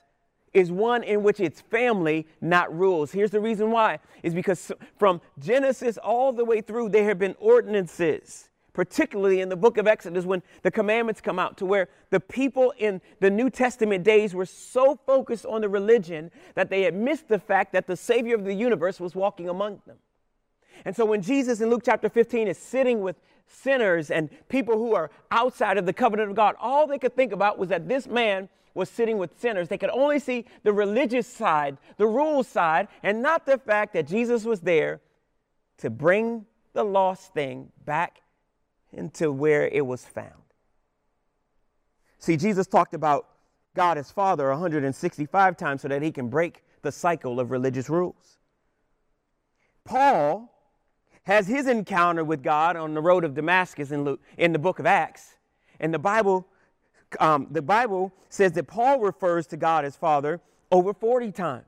is 0.52 0.72
one 0.72 1.04
in 1.04 1.22
which 1.22 1.38
it's 1.38 1.60
family, 1.60 2.26
not 2.40 2.76
rules. 2.76 3.12
Here's 3.12 3.30
the 3.30 3.40
reason 3.40 3.70
why 3.70 4.00
is 4.22 4.34
because 4.34 4.72
from 4.98 5.20
Genesis 5.38 5.96
all 5.96 6.32
the 6.32 6.44
way 6.44 6.60
through, 6.60 6.88
there 6.88 7.04
have 7.04 7.20
been 7.20 7.36
ordinances, 7.38 8.48
particularly 8.72 9.40
in 9.40 9.48
the 9.48 9.56
book 9.56 9.78
of 9.78 9.86
Exodus 9.86 10.24
when 10.24 10.42
the 10.62 10.70
commandments 10.70 11.20
come 11.20 11.38
out, 11.38 11.56
to 11.58 11.66
where 11.66 11.88
the 12.10 12.18
people 12.18 12.74
in 12.78 13.00
the 13.20 13.30
New 13.30 13.48
Testament 13.48 14.02
days 14.02 14.34
were 14.34 14.46
so 14.46 14.98
focused 15.06 15.46
on 15.46 15.60
the 15.60 15.68
religion 15.68 16.32
that 16.54 16.68
they 16.68 16.82
had 16.82 16.94
missed 16.94 17.28
the 17.28 17.38
fact 17.38 17.72
that 17.74 17.86
the 17.86 17.96
Savior 17.96 18.34
of 18.34 18.44
the 18.44 18.54
universe 18.54 18.98
was 18.98 19.14
walking 19.14 19.48
among 19.48 19.82
them. 19.86 19.98
And 20.84 20.94
so 20.94 21.04
when 21.04 21.22
Jesus 21.22 21.60
in 21.60 21.70
Luke 21.70 21.82
chapter 21.84 22.08
15 22.08 22.48
is 22.48 22.58
sitting 22.58 23.00
with 23.00 23.16
sinners 23.48 24.10
and 24.10 24.28
people 24.48 24.76
who 24.76 24.94
are 24.94 25.10
outside 25.30 25.78
of 25.78 25.86
the 25.86 25.92
covenant 25.92 26.30
of 26.30 26.36
God. 26.36 26.54
All 26.60 26.86
they 26.86 26.98
could 26.98 27.14
think 27.14 27.32
about 27.32 27.58
was 27.58 27.68
that 27.68 27.88
this 27.88 28.06
man 28.06 28.48
was 28.74 28.90
sitting 28.90 29.18
with 29.18 29.38
sinners. 29.40 29.68
They 29.68 29.78
could 29.78 29.90
only 29.90 30.18
see 30.18 30.44
the 30.62 30.72
religious 30.72 31.26
side, 31.26 31.78
the 31.96 32.06
rules 32.06 32.46
side, 32.46 32.88
and 33.02 33.22
not 33.22 33.46
the 33.46 33.58
fact 33.58 33.94
that 33.94 34.06
Jesus 34.06 34.44
was 34.44 34.60
there 34.60 35.00
to 35.78 35.90
bring 35.90 36.44
the 36.74 36.84
lost 36.84 37.32
thing 37.32 37.72
back 37.84 38.20
into 38.92 39.32
where 39.32 39.68
it 39.68 39.86
was 39.86 40.04
found. 40.04 40.32
See, 42.18 42.36
Jesus 42.36 42.66
talked 42.66 42.94
about 42.94 43.28
God 43.74 43.98
as 43.98 44.10
Father 44.10 44.48
165 44.48 45.56
times 45.56 45.82
so 45.82 45.88
that 45.88 46.02
he 46.02 46.10
can 46.10 46.28
break 46.28 46.64
the 46.82 46.92
cycle 46.92 47.40
of 47.40 47.50
religious 47.50 47.88
rules. 47.88 48.38
Paul 49.84 50.55
has 51.26 51.48
his 51.48 51.66
encounter 51.66 52.24
with 52.24 52.42
God 52.42 52.76
on 52.76 52.94
the 52.94 53.00
road 53.00 53.24
of 53.24 53.34
Damascus 53.34 53.90
in, 53.90 54.04
Luke, 54.04 54.20
in 54.38 54.52
the 54.52 54.58
book 54.58 54.78
of 54.78 54.86
Acts. 54.86 55.34
And 55.80 55.92
the 55.92 55.98
Bible, 55.98 56.46
um, 57.18 57.48
the 57.50 57.62
Bible 57.62 58.12
says 58.28 58.52
that 58.52 58.68
Paul 58.68 59.00
refers 59.00 59.46
to 59.48 59.56
God 59.56 59.84
as 59.84 59.96
Father 59.96 60.40
over 60.70 60.94
40 60.94 61.32
times. 61.32 61.66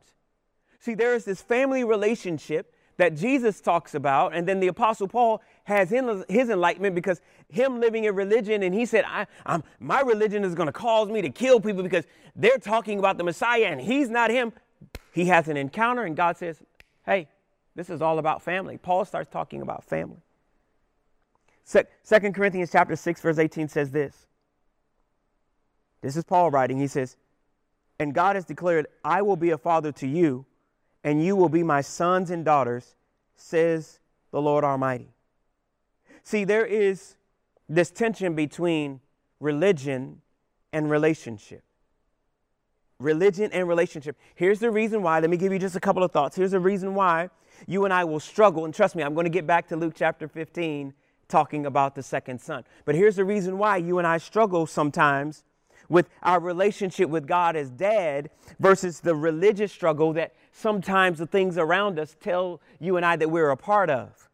See, 0.81 0.95
there 0.95 1.15
is 1.15 1.25
this 1.25 1.43
family 1.43 1.83
relationship 1.83 2.73
that 2.99 3.17
Jesus 3.17 3.61
talks 3.61 3.95
about, 3.95 4.35
and 4.35 4.47
then 4.47 4.61
the 4.61 4.69
Apostle 4.69 5.09
Paul 5.09 5.43
has 5.65 5.91
his 5.91 6.51
enlightenment 6.51 6.95
because 6.95 7.21
him 7.49 7.81
living 7.81 8.05
in 8.05 8.15
religion, 8.15 8.63
and 8.63 8.75
he 8.75 8.87
said, 8.87 9.05
I, 9.07 9.27
I'm, 9.45 9.65
My 9.81 10.01
religion 10.01 10.45
is 10.45 10.55
going 10.55 10.67
to 10.67 10.73
cause 10.73 11.09
me 11.09 11.23
to 11.23 11.31
kill 11.31 11.61
people 11.61 11.83
because 11.83 12.05
they're 12.37 12.59
talking 12.59 12.99
about 12.99 13.19
the 13.19 13.25
Messiah 13.25 13.67
and 13.67 13.81
he's 13.81 14.09
not 14.09 14.31
him. 14.31 14.53
He 15.13 15.27
has 15.27 15.49
an 15.49 15.57
encounter, 15.57 16.05
and 16.05 16.17
God 16.17 16.37
says, 16.37 16.61
Hey, 17.05 17.29
this 17.79 17.91
is 17.91 18.03
all 18.03 18.19
about 18.19 18.43
family. 18.43 18.77
Paul 18.77 19.05
starts 19.05 19.31
talking 19.31 19.63
about 19.63 19.85
family. 19.85 20.21
Second 22.03 22.35
Corinthians 22.35 22.73
chapter 22.73 22.97
6, 22.97 23.21
verse 23.21 23.39
18 23.39 23.69
says 23.69 23.93
this. 23.93 24.27
This 26.01 26.17
is 26.17 26.25
Paul 26.25 26.51
writing. 26.51 26.81
He 26.81 26.89
says, 26.89 27.17
And 28.01 28.13
God 28.13 28.35
has 28.35 28.45
declared, 28.45 28.89
I 29.05 29.23
will 29.23 29.37
be 29.37 29.51
a 29.51 29.59
father 29.59 29.93
to 29.93 30.09
you 30.09 30.45
and 31.05 31.25
you 31.25 31.37
will 31.37 31.49
be 31.49 31.63
my 31.63 31.81
sons 31.81 32.33
and 32.33 32.45
daughters, 32.45 32.97
says 33.37 34.01
the 34.33 34.43
Lord 34.43 34.65
Almighty. 34.65 35.13
See, 36.25 36.43
there 36.43 36.67
is 36.67 37.15
this 37.69 37.93
tension 37.93 38.35
between 38.35 38.99
religion 39.39 40.21
and 40.73 40.91
relationship. 40.91 41.63
Religion 42.99 43.51
and 43.53 43.69
relationship. 43.69 44.17
Here's 44.35 44.59
the 44.59 44.73
reason 44.73 45.01
why. 45.01 45.21
Let 45.21 45.31
me 45.31 45.37
give 45.37 45.53
you 45.53 45.61
just 45.61 45.77
a 45.77 45.81
couple 45.81 46.03
of 46.03 46.11
thoughts. 46.11 46.35
Here's 46.35 46.51
the 46.51 46.59
reason 46.59 46.97
why 46.97 47.31
you 47.67 47.85
and 47.85 47.93
I 47.93 48.05
will 48.05 48.21
struggle. 48.21 48.65
And 48.65 48.75
trust 48.75 48.95
me, 48.95 49.03
I'm 49.03 49.15
going 49.15 49.25
to 49.25 49.31
get 49.31 49.47
back 49.47 49.69
to 49.69 49.77
Luke 49.77 49.95
chapter 49.97 50.29
15 50.29 50.95
talking 51.29 51.67
about 51.67 51.95
the 51.95 52.03
second 52.03 52.41
son. 52.41 52.65
But 52.85 52.95
here's 52.95 53.17
the 53.17 53.25
reason 53.25 53.59
why 53.59 53.77
you 53.77 53.99
and 53.99 54.07
I 54.07 54.19
struggle 54.19 54.67
sometimes 54.67 55.45
with 55.89 56.09
our 56.23 56.41
relationship 56.41 57.09
with 57.09 57.27
God 57.27 57.57
as 57.57 57.71
dad 57.71 58.31
versus 58.59 59.01
the 59.01 59.15
religious 59.15 59.73
struggle 59.73 60.13
that 60.15 60.35
sometimes 60.53 61.19
the 61.19 61.27
things 61.27 61.57
around 61.57 61.99
us 61.99 62.17
tell 62.21 62.61
you 62.79 62.97
and 62.97 63.05
I 63.05 63.17
that 63.17 63.31
we're 63.31 63.51
a 63.51 63.57
part 63.57 63.91
of. 63.91 64.29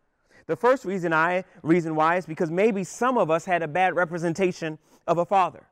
The 0.47 0.57
first 0.57 0.85
reason 0.85 1.13
I 1.13 1.45
reason 1.63 1.95
why 1.95 2.17
is 2.17 2.27
because 2.27 2.51
maybe 2.51 2.85
some 2.85 3.17
of 3.17 3.31
us 3.31 3.45
had 3.45 3.63
a 3.63 3.69
bad 3.69 3.95
representation 3.97 4.79
of 5.07 5.19
a 5.19 5.25
father. 5.25 5.67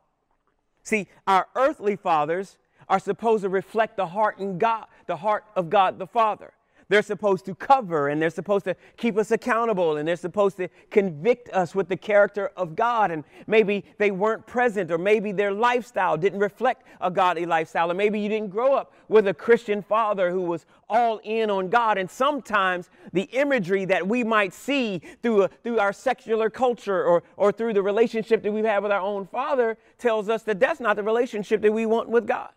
See, 0.82 1.08
our 1.26 1.46
earthly 1.54 1.96
fathers 1.96 2.58
are 2.88 2.98
supposed 2.98 3.42
to 3.42 3.48
reflect 3.48 3.96
the 3.96 4.06
heart 4.06 4.38
in 4.38 4.58
God, 4.58 4.86
the 5.06 5.16
heart 5.16 5.44
of 5.56 5.70
God 5.70 5.98
the 5.98 6.06
Father. 6.06 6.52
They're 6.92 7.00
supposed 7.00 7.46
to 7.46 7.54
cover 7.54 8.08
and 8.08 8.20
they're 8.20 8.28
supposed 8.28 8.66
to 8.66 8.76
keep 8.98 9.16
us 9.16 9.30
accountable 9.30 9.96
and 9.96 10.06
they're 10.06 10.14
supposed 10.14 10.58
to 10.58 10.68
convict 10.90 11.48
us 11.48 11.74
with 11.74 11.88
the 11.88 11.96
character 11.96 12.50
of 12.54 12.76
God. 12.76 13.10
And 13.10 13.24
maybe 13.46 13.86
they 13.96 14.10
weren't 14.10 14.46
present 14.46 14.90
or 14.90 14.98
maybe 14.98 15.32
their 15.32 15.52
lifestyle 15.52 16.18
didn't 16.18 16.40
reflect 16.40 16.86
a 17.00 17.10
godly 17.10 17.46
lifestyle. 17.46 17.90
Or 17.90 17.94
maybe 17.94 18.20
you 18.20 18.28
didn't 18.28 18.50
grow 18.50 18.74
up 18.74 18.92
with 19.08 19.26
a 19.26 19.32
Christian 19.32 19.80
father 19.80 20.30
who 20.30 20.42
was 20.42 20.66
all 20.86 21.18
in 21.24 21.48
on 21.48 21.70
God. 21.70 21.96
And 21.96 22.10
sometimes 22.10 22.90
the 23.14 23.22
imagery 23.22 23.86
that 23.86 24.06
we 24.06 24.22
might 24.22 24.52
see 24.52 25.00
through, 25.22 25.44
a, 25.44 25.48
through 25.48 25.78
our 25.78 25.94
secular 25.94 26.50
culture 26.50 27.02
or, 27.02 27.22
or 27.38 27.52
through 27.52 27.72
the 27.72 27.82
relationship 27.82 28.42
that 28.42 28.52
we've 28.52 28.66
had 28.66 28.82
with 28.82 28.92
our 28.92 29.00
own 29.00 29.26
father 29.26 29.78
tells 29.96 30.28
us 30.28 30.42
that 30.42 30.60
that's 30.60 30.78
not 30.78 30.96
the 30.96 31.02
relationship 31.02 31.62
that 31.62 31.72
we 31.72 31.86
want 31.86 32.10
with 32.10 32.26
God. 32.26 32.50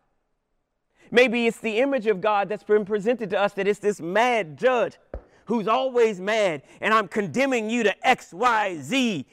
Maybe 1.11 1.47
it's 1.47 1.59
the 1.59 1.79
image 1.79 2.07
of 2.07 2.21
God 2.21 2.49
that's 2.49 2.63
been 2.63 2.85
presented 2.85 3.29
to 3.31 3.39
us 3.39 3.53
that 3.53 3.67
it's 3.67 3.79
this 3.79 4.01
mad 4.01 4.57
judge 4.57 4.97
who's 5.45 5.67
always 5.67 6.19
mad, 6.19 6.63
and 6.81 6.93
I'm 6.93 7.07
condemning 7.07 7.69
you 7.69 7.83
to 7.83 8.07
X, 8.07 8.33
Y, 8.33 8.77
Z. 8.81 9.25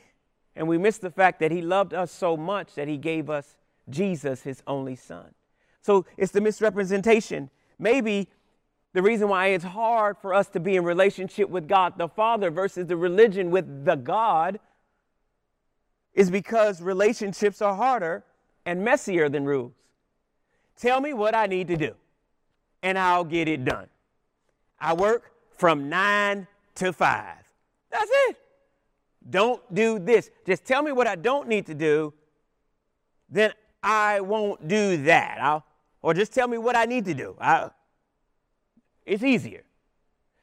And 0.54 0.68
we 0.68 0.76
miss 0.78 0.98
the 0.98 1.10
fact 1.10 1.40
that 1.40 1.50
he 1.50 1.62
loved 1.62 1.94
us 1.94 2.12
so 2.12 2.36
much 2.36 2.74
that 2.74 2.86
he 2.86 2.98
gave 2.98 3.30
us 3.30 3.56
Jesus, 3.88 4.42
his 4.42 4.62
only 4.66 4.96
son. 4.96 5.34
So 5.80 6.06
it's 6.16 6.32
the 6.32 6.40
misrepresentation. 6.40 7.50
Maybe 7.78 8.28
the 8.92 9.02
reason 9.02 9.28
why 9.28 9.48
it's 9.48 9.64
hard 9.64 10.18
for 10.18 10.34
us 10.34 10.48
to 10.48 10.60
be 10.60 10.76
in 10.76 10.84
relationship 10.84 11.48
with 11.48 11.66
God 11.66 11.94
the 11.96 12.08
Father 12.08 12.50
versus 12.50 12.86
the 12.86 12.96
religion 12.96 13.50
with 13.50 13.84
the 13.84 13.96
God 13.96 14.60
is 16.12 16.30
because 16.30 16.82
relationships 16.82 17.62
are 17.62 17.74
harder 17.74 18.22
and 18.66 18.84
messier 18.84 19.30
than 19.30 19.44
rules. 19.46 19.72
Tell 20.76 21.00
me 21.00 21.12
what 21.12 21.34
I 21.34 21.46
need 21.46 21.68
to 21.68 21.76
do, 21.76 21.94
and 22.82 22.98
I'll 22.98 23.24
get 23.24 23.48
it 23.48 23.64
done. 23.64 23.86
I 24.80 24.94
work 24.94 25.32
from 25.56 25.88
nine 25.88 26.46
to 26.76 26.92
five. 26.92 27.36
That's 27.90 28.10
it. 28.28 28.36
Don't 29.30 29.62
do 29.72 29.98
this. 29.98 30.30
Just 30.44 30.64
tell 30.64 30.82
me 30.82 30.90
what 30.90 31.06
I 31.06 31.14
don't 31.14 31.46
need 31.46 31.66
to 31.66 31.74
do, 31.74 32.12
then 33.28 33.52
I 33.82 34.20
won't 34.20 34.66
do 34.66 35.02
that. 35.04 35.38
I'll, 35.40 35.64
or 36.02 36.14
just 36.14 36.32
tell 36.32 36.48
me 36.48 36.58
what 36.58 36.74
I 36.74 36.84
need 36.84 37.04
to 37.04 37.14
do. 37.14 37.36
I, 37.40 37.70
it's 39.06 39.22
easier. 39.22 39.62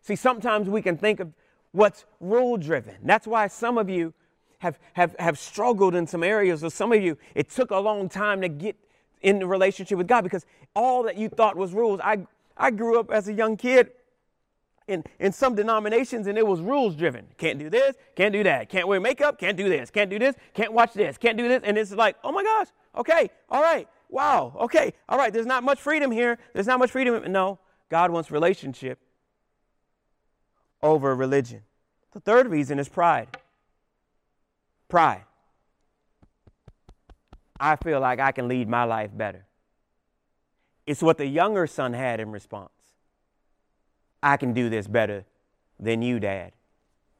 See, 0.01 0.15
sometimes 0.15 0.69
we 0.69 0.81
can 0.81 0.97
think 0.97 1.19
of 1.19 1.33
what's 1.71 2.05
rule 2.19 2.57
driven. 2.57 2.95
That's 3.03 3.27
why 3.27 3.47
some 3.47 3.77
of 3.77 3.89
you 3.89 4.13
have, 4.59 4.79
have, 4.93 5.15
have 5.19 5.37
struggled 5.37 5.95
in 5.95 6.07
some 6.07 6.23
areas, 6.23 6.63
or 6.63 6.69
some 6.69 6.91
of 6.91 7.01
you, 7.01 7.17
it 7.35 7.49
took 7.49 7.71
a 7.71 7.77
long 7.77 8.09
time 8.09 8.41
to 8.41 8.49
get 8.49 8.75
in 9.21 9.39
the 9.39 9.47
relationship 9.47 9.97
with 9.97 10.07
God 10.07 10.23
because 10.23 10.45
all 10.75 11.03
that 11.03 11.17
you 11.17 11.29
thought 11.29 11.55
was 11.55 11.73
rules. 11.73 11.99
I, 12.03 12.25
I 12.57 12.71
grew 12.71 12.99
up 12.99 13.11
as 13.11 13.27
a 13.27 13.33
young 13.33 13.57
kid 13.57 13.91
in, 14.87 15.03
in 15.19 15.31
some 15.31 15.55
denominations 15.55 16.27
and 16.27 16.37
it 16.37 16.45
was 16.45 16.61
rules 16.61 16.95
driven. 16.95 17.27
Can't 17.37 17.59
do 17.59 17.69
this, 17.69 17.95
can't 18.15 18.33
do 18.33 18.43
that, 18.43 18.69
can't 18.69 18.87
wear 18.87 18.99
makeup, 18.99 19.39
can't 19.39 19.57
do 19.57 19.69
this, 19.69 19.89
can't 19.91 20.09
do 20.09 20.19
this, 20.19 20.35
can't 20.53 20.73
watch 20.73 20.93
this, 20.93 21.17
can't 21.17 21.37
do 21.37 21.47
this. 21.47 21.61
And 21.63 21.77
it's 21.77 21.91
like, 21.91 22.15
oh 22.23 22.31
my 22.31 22.43
gosh, 22.43 22.67
okay, 22.95 23.29
all 23.49 23.61
right, 23.61 23.87
wow, 24.09 24.55
okay, 24.61 24.93
all 25.07 25.17
right, 25.17 25.31
there's 25.31 25.45
not 25.45 25.63
much 25.63 25.79
freedom 25.79 26.11
here. 26.11 26.39
There's 26.53 26.67
not 26.67 26.79
much 26.79 26.91
freedom. 26.91 27.31
No, 27.31 27.59
God 27.89 28.11
wants 28.11 28.31
relationship 28.31 28.99
over 30.81 31.15
religion. 31.15 31.61
The 32.11 32.19
third 32.19 32.47
reason 32.47 32.79
is 32.79 32.89
pride. 32.89 33.37
Pride. 34.87 35.23
I 37.59 37.75
feel 37.75 37.99
like 37.99 38.19
I 38.19 38.31
can 38.31 38.47
lead 38.47 38.69
my 38.69 38.83
life 38.83 39.11
better. 39.13 39.45
It's 40.85 41.03
what 41.03 41.17
the 41.17 41.27
younger 41.27 41.67
son 41.67 41.93
had 41.93 42.19
in 42.19 42.31
response. 42.31 42.71
I 44.23 44.37
can 44.37 44.53
do 44.53 44.69
this 44.69 44.87
better 44.87 45.25
than 45.79 46.01
you, 46.01 46.19
Dad. 46.19 46.53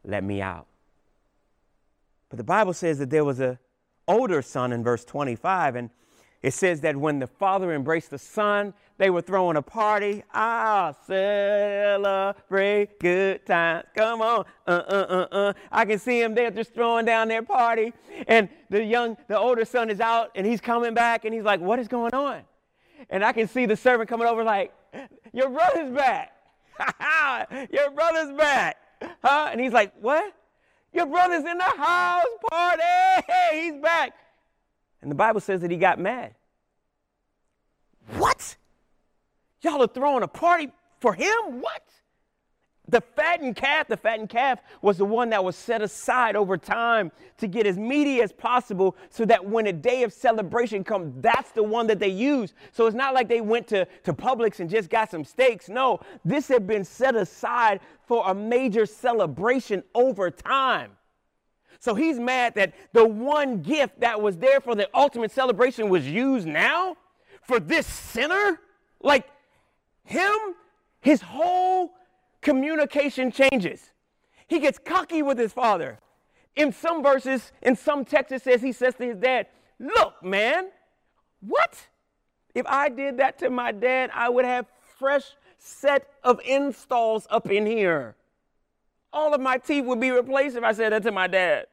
Let 0.03 0.23
me 0.23 0.41
out. 0.41 0.67
But 2.29 2.37
the 2.37 2.43
Bible 2.43 2.73
says 2.73 2.99
that 2.99 3.09
there 3.09 3.25
was 3.25 3.39
a 3.39 3.59
older 4.07 4.41
son 4.41 4.71
in 4.71 4.83
verse 4.83 5.05
25, 5.05 5.75
and 5.75 5.89
it 6.41 6.53
says 6.53 6.81
that 6.81 6.95
when 6.95 7.19
the 7.19 7.27
father 7.27 7.73
embraced 7.73 8.11
the 8.11 8.17
son, 8.17 8.73
they 8.97 9.09
were 9.09 9.21
throwing 9.21 9.57
a 9.57 9.61
party. 9.61 10.23
Ah, 10.33 10.93
celebrate 11.05 12.99
good 12.99 13.45
times. 13.45 13.85
Come 13.95 14.21
on. 14.21 14.45
Uh, 14.67 14.71
uh, 14.71 15.05
uh, 15.09 15.35
uh. 15.35 15.53
I 15.71 15.85
can 15.85 15.99
see 15.99 16.21
him 16.21 16.35
there 16.35 16.51
just 16.51 16.73
throwing 16.73 17.05
down 17.05 17.27
their 17.27 17.43
party. 17.43 17.93
And 18.27 18.49
the 18.69 18.83
young, 18.83 19.17
the 19.27 19.37
older 19.37 19.65
son 19.65 19.89
is 19.89 19.99
out 19.99 20.31
and 20.35 20.45
he's 20.45 20.61
coming 20.61 20.93
back 20.93 21.25
and 21.25 21.33
he's 21.33 21.43
like, 21.43 21.59
what 21.59 21.79
is 21.79 21.87
going 21.87 22.13
on? 22.13 22.41
And 23.09 23.23
I 23.23 23.31
can 23.31 23.47
see 23.47 23.65
the 23.65 23.77
servant 23.77 24.09
coming 24.09 24.27
over 24.27 24.43
like, 24.43 24.73
your 25.33 25.49
brother's 25.49 25.95
back. 25.95 26.33
your 27.71 27.91
brother's 27.91 28.37
back. 28.37 28.77
Huh? 29.23 29.49
And 29.51 29.59
he's 29.59 29.73
like, 29.73 29.93
what? 29.99 30.33
Your 30.93 31.05
brother's 31.05 31.45
in 31.45 31.57
the 31.57 31.63
house 31.63 32.25
party. 32.49 32.83
He's 33.53 33.81
back. 33.81 34.13
And 35.01 35.09
the 35.09 35.15
Bible 35.15 35.39
says 35.39 35.61
that 35.61 35.71
he 35.71 35.77
got 35.77 35.99
mad. 35.99 36.35
What? 38.17 38.57
Y'all 39.61 39.81
are 39.81 39.87
throwing 39.87 40.23
a 40.23 40.27
party 40.27 40.69
for 40.99 41.13
him? 41.13 41.61
What? 41.61 41.83
The 42.89 43.01
fattened 43.01 43.55
calf, 43.55 43.87
the 43.87 43.97
fattened 43.97 44.29
calf 44.29 44.61
was 44.81 44.97
the 44.97 45.05
one 45.05 45.29
that 45.29 45.43
was 45.43 45.55
set 45.55 45.81
aside 45.81 46.35
over 46.35 46.57
time 46.57 47.11
to 47.37 47.47
get 47.47 47.67
as 47.67 47.77
meaty 47.77 48.19
as 48.21 48.31
possible 48.31 48.95
so 49.11 49.25
that 49.25 49.45
when 49.45 49.67
a 49.67 49.73
day 49.73 50.01
of 50.01 50.11
celebration 50.11 50.83
comes, 50.83 51.13
that's 51.21 51.51
the 51.51 51.61
one 51.61 51.85
that 51.87 51.99
they 51.99 52.09
use. 52.09 52.55
So 52.71 52.87
it's 52.87 52.95
not 52.95 53.13
like 53.13 53.27
they 53.27 53.41
went 53.41 53.67
to, 53.67 53.87
to 54.05 54.13
Publix 54.13 54.59
and 54.59 54.67
just 54.67 54.89
got 54.89 55.11
some 55.11 55.23
steaks. 55.23 55.69
No, 55.69 55.99
this 56.25 56.47
had 56.47 56.65
been 56.65 56.83
set 56.83 57.15
aside 57.15 57.79
for 58.07 58.23
a 58.27 58.33
major 58.33 58.87
celebration 58.87 59.83
over 59.93 60.31
time. 60.31 60.91
So 61.79 61.95
he's 61.95 62.19
mad 62.19 62.55
that 62.55 62.73
the 62.91 63.05
one 63.05 63.61
gift 63.61 64.01
that 64.01 64.21
was 64.21 64.37
there 64.37 64.59
for 64.59 64.75
the 64.75 64.89
ultimate 64.93 65.31
celebration 65.31 65.89
was 65.89 66.07
used 66.07 66.45
now 66.45 66.97
for 67.41 67.59
this 67.59 67.87
sinner? 67.87 68.59
Like 69.01 69.27
him, 70.03 70.35
his 70.99 71.21
whole 71.21 71.93
communication 72.41 73.31
changes. 73.31 73.91
He 74.47 74.59
gets 74.59 74.77
cocky 74.77 75.21
with 75.21 75.37
his 75.37 75.53
father. 75.53 75.99
In 76.55 76.73
some 76.73 77.01
verses, 77.01 77.51
in 77.61 77.75
some 77.75 78.03
texts, 78.03 78.33
it 78.33 78.43
says 78.43 78.61
he 78.61 78.73
says 78.73 78.95
to 78.95 79.05
his 79.05 79.17
dad, 79.17 79.47
Look, 79.79 80.21
man, 80.21 80.69
what? 81.39 81.87
If 82.53 82.65
I 82.67 82.89
did 82.89 83.17
that 83.17 83.39
to 83.39 83.49
my 83.49 83.71
dad, 83.71 84.09
I 84.13 84.27
would 84.27 84.43
have 84.43 84.65
fresh 84.97 85.23
set 85.57 86.09
of 86.23 86.41
installs 86.45 87.27
up 87.29 87.49
in 87.49 87.65
here. 87.65 88.15
All 89.11 89.33
of 89.33 89.41
my 89.41 89.57
teeth 89.57 89.85
would 89.85 89.99
be 89.99 90.11
replaced 90.11 90.55
if 90.55 90.63
I 90.63 90.71
said 90.71 90.91
that 90.93 91.03
to 91.03 91.11
my 91.11 91.27
dad. 91.27 91.65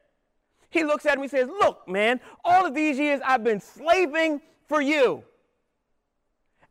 He 0.69 0.83
looks 0.83 1.05
at 1.05 1.17
me 1.17 1.23
and 1.23 1.31
says, 1.31 1.47
Look, 1.47 1.87
man, 1.87 2.19
all 2.43 2.65
of 2.65 2.73
these 2.73 2.97
years 2.97 3.21
I've 3.25 3.43
been 3.43 3.59
slaving 3.59 4.41
for 4.67 4.81
you. 4.81 5.23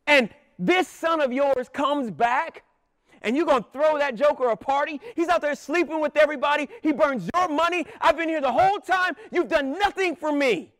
And 0.05 0.29
this 0.59 0.87
son 0.87 1.21
of 1.21 1.31
yours 1.33 1.69
comes 1.69 2.11
back 2.11 2.63
and 3.21 3.35
you're 3.35 3.45
going 3.45 3.63
to 3.63 3.69
throw 3.71 3.97
that 3.97 4.15
joker 4.15 4.49
a 4.49 4.55
party. 4.55 5.01
He's 5.15 5.27
out 5.27 5.41
there 5.41 5.55
sleeping 5.55 5.99
with 5.99 6.15
everybody. 6.15 6.69
He 6.81 6.91
burns 6.91 7.29
your 7.35 7.49
money. 7.49 7.85
I've 7.99 8.17
been 8.17 8.29
here 8.29 8.41
the 8.41 8.51
whole 8.51 8.79
time. 8.79 9.15
You've 9.31 9.49
done 9.49 9.73
nothing 9.73 10.15
for 10.15 10.31
me. 10.31 10.73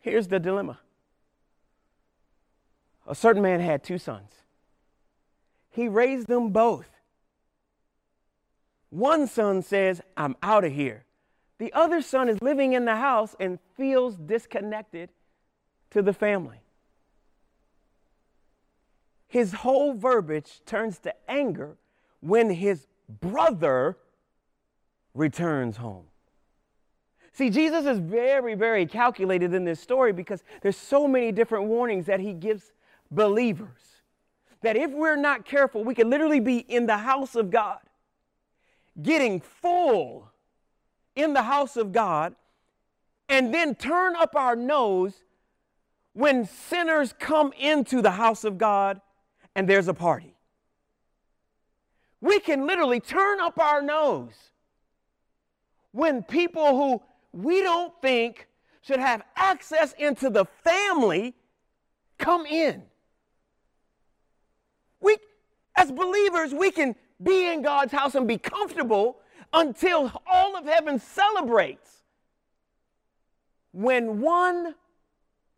Here's 0.00 0.28
the 0.28 0.38
dilemma 0.38 0.78
a 3.08 3.14
certain 3.14 3.42
man 3.42 3.60
had 3.60 3.82
two 3.82 3.98
sons, 3.98 4.30
he 5.76 5.88
raised 5.88 6.26
them 6.26 6.48
both. 6.48 6.88
One 8.88 9.26
son 9.26 9.60
says, 9.60 10.00
I'm 10.16 10.34
out 10.42 10.64
of 10.64 10.72
here. 10.72 11.04
The 11.58 11.70
other 11.74 12.00
son 12.00 12.30
is 12.30 12.40
living 12.40 12.72
in 12.72 12.86
the 12.86 12.96
house 12.96 13.36
and 13.38 13.58
feels 13.76 14.16
disconnected 14.16 15.10
to 15.90 16.00
the 16.00 16.14
family. 16.14 16.60
His 19.28 19.52
whole 19.52 19.92
verbiage 19.92 20.62
turns 20.64 20.98
to 21.00 21.14
anger 21.30 21.76
when 22.20 22.48
his 22.48 22.86
brother 23.20 23.98
returns 25.12 25.76
home. 25.76 26.06
See, 27.32 27.50
Jesus 27.50 27.84
is 27.84 27.98
very, 27.98 28.54
very 28.54 28.86
calculated 28.86 29.52
in 29.52 29.64
this 29.64 29.78
story 29.78 30.14
because 30.14 30.42
there's 30.62 30.76
so 30.78 31.06
many 31.06 31.32
different 31.32 31.66
warnings 31.66 32.06
that 32.06 32.20
he 32.20 32.32
gives 32.32 32.72
believers. 33.10 33.95
That 34.62 34.76
if 34.76 34.90
we're 34.90 35.16
not 35.16 35.44
careful, 35.44 35.84
we 35.84 35.94
can 35.94 36.10
literally 36.10 36.40
be 36.40 36.58
in 36.58 36.86
the 36.86 36.96
house 36.96 37.34
of 37.34 37.50
God, 37.50 37.80
getting 39.00 39.40
full 39.40 40.30
in 41.14 41.32
the 41.34 41.42
house 41.42 41.76
of 41.76 41.92
God, 41.92 42.34
and 43.28 43.52
then 43.52 43.74
turn 43.74 44.16
up 44.16 44.34
our 44.36 44.56
nose 44.56 45.14
when 46.12 46.46
sinners 46.46 47.14
come 47.18 47.52
into 47.58 48.00
the 48.00 48.12
house 48.12 48.44
of 48.44 48.56
God 48.56 49.00
and 49.54 49.68
there's 49.68 49.88
a 49.88 49.94
party. 49.94 50.34
We 52.20 52.40
can 52.40 52.66
literally 52.66 53.00
turn 53.00 53.40
up 53.40 53.58
our 53.58 53.82
nose 53.82 54.32
when 55.92 56.22
people 56.22 56.76
who 56.76 57.02
we 57.32 57.60
don't 57.62 57.92
think 58.00 58.48
should 58.80 59.00
have 59.00 59.22
access 59.34 59.92
into 59.98 60.30
the 60.30 60.44
family 60.64 61.34
come 62.18 62.46
in. 62.46 62.82
We, 65.00 65.16
as 65.76 65.92
believers, 65.92 66.52
we 66.52 66.70
can 66.70 66.94
be 67.22 67.52
in 67.52 67.62
God's 67.62 67.92
house 67.92 68.14
and 68.14 68.26
be 68.26 68.38
comfortable 68.38 69.18
until 69.52 70.22
all 70.26 70.56
of 70.56 70.64
heaven 70.64 70.98
celebrates. 70.98 72.02
When 73.72 74.20
one 74.20 74.74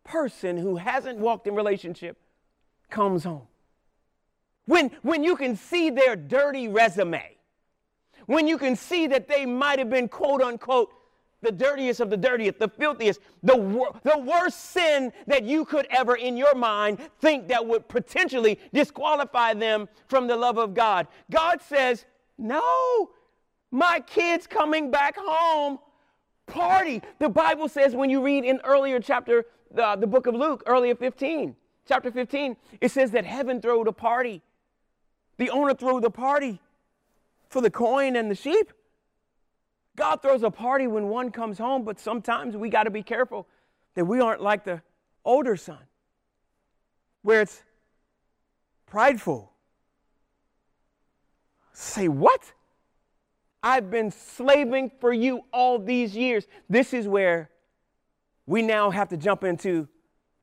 person 0.04 0.57
who 0.57 0.76
hasn't 0.76 1.18
walked 1.18 1.47
in 1.47 1.54
relationship 1.54 2.16
comes 2.90 3.25
home. 3.25 3.47
When, 4.64 4.90
when 5.02 5.25
you 5.25 5.37
can 5.37 5.57
see 5.57 5.90
their 5.90 6.16
dirty 6.16 6.68
resume, 6.68 7.37
when 8.26 8.47
you 8.47 8.59
can 8.59 8.76
see 8.76 9.07
that 9.07 9.28
they 9.28 9.47
might 9.47 9.78
have 9.78 9.88
been 9.88 10.09
quote 10.09 10.42
unquote 10.42 10.90
the 11.40 11.52
dirtiest 11.52 12.00
of 12.00 12.10
the 12.10 12.17
dirtiest, 12.17 12.58
the 12.58 12.69
filthiest, 12.69 13.21
the, 13.43 13.56
wor- 13.56 13.99
the 14.02 14.19
worst 14.19 14.73
sin 14.73 15.13
that 15.26 15.45
you 15.45 15.65
could 15.65 15.86
ever 15.91 16.17
in 16.17 16.36
your 16.36 16.54
mind 16.54 16.99
think 17.21 17.49
that 17.49 17.65
would 17.65 17.89
potentially 17.89 18.58
disqualify 18.73 19.54
them 19.54 19.89
from 20.08 20.26
the 20.26 20.36
love 20.36 20.58
of 20.58 20.75
God. 20.75 21.06
God 21.30 21.60
says, 21.63 22.06
No, 22.39 23.10
my 23.71 24.00
kid's 24.06 24.47
coming 24.47 24.91
back 24.91 25.17
home. 25.19 25.78
Party. 26.47 27.02
The 27.19 27.28
Bible 27.28 27.69
says 27.69 27.95
when 27.95 28.08
you 28.08 28.25
read 28.25 28.45
in 28.45 28.58
earlier 28.65 29.00
chapter, 29.00 29.45
the, 29.71 29.97
the 29.97 30.06
book 30.06 30.26
of 30.26 30.34
Luke, 30.34 30.63
earlier 30.67 30.95
15, 30.95 31.54
chapter 31.86 32.10
15, 32.10 32.56
it 32.80 32.91
says 32.91 33.10
that 33.10 33.26
heaven 33.26 33.60
threw 33.60 33.82
a 33.82 33.93
party. 33.93 34.43
The 35.36 35.50
owner 35.50 35.75
threw 35.75 36.00
the 36.00 36.10
party 36.10 36.60
for 37.49 37.60
the 37.60 37.71
coin 37.71 38.17
and 38.17 38.30
the 38.30 38.34
sheep. 38.34 38.73
God 39.99 40.23
throws 40.23 40.45
a 40.45 40.50
party 40.50 40.87
when 40.87 41.08
one 41.08 41.32
comes 41.32 41.58
home, 41.58 41.82
but 41.82 41.99
sometimes 41.99 42.56
we 42.56 42.69
got 42.69 42.84
to 42.84 42.91
be 42.91 43.02
careful 43.02 43.49
that 43.97 44.04
we 44.04 44.21
aren't 44.21 44.41
like 44.41 44.63
the 44.63 44.80
older 45.25 45.56
son, 45.56 45.80
where 47.23 47.43
it's 47.43 47.65
prideful. 48.87 49.52
Say, 51.73 52.06
what? 52.06 52.52
I've 53.61 53.91
been 53.91 54.13
slaving 54.13 54.93
for 55.00 55.13
you 55.13 55.41
all 55.52 55.80
these 55.80 56.17
years. 56.17 56.47
This 56.71 56.95
is 56.95 57.08
where 57.08 57.50
we 58.47 58.63
now 58.63 58.91
have 58.91 59.08
to 59.08 59.17
jump 59.17 59.43
into 59.43 59.89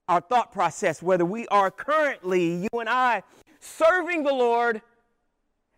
our 0.09 0.19
thought 0.19 0.51
process, 0.51 1.01
whether 1.01 1.23
we 1.23 1.47
are 1.47 1.71
currently, 1.71 2.63
you 2.63 2.79
and 2.79 2.89
I, 2.89 3.23
serving 3.61 4.23
the 4.23 4.33
Lord 4.33 4.81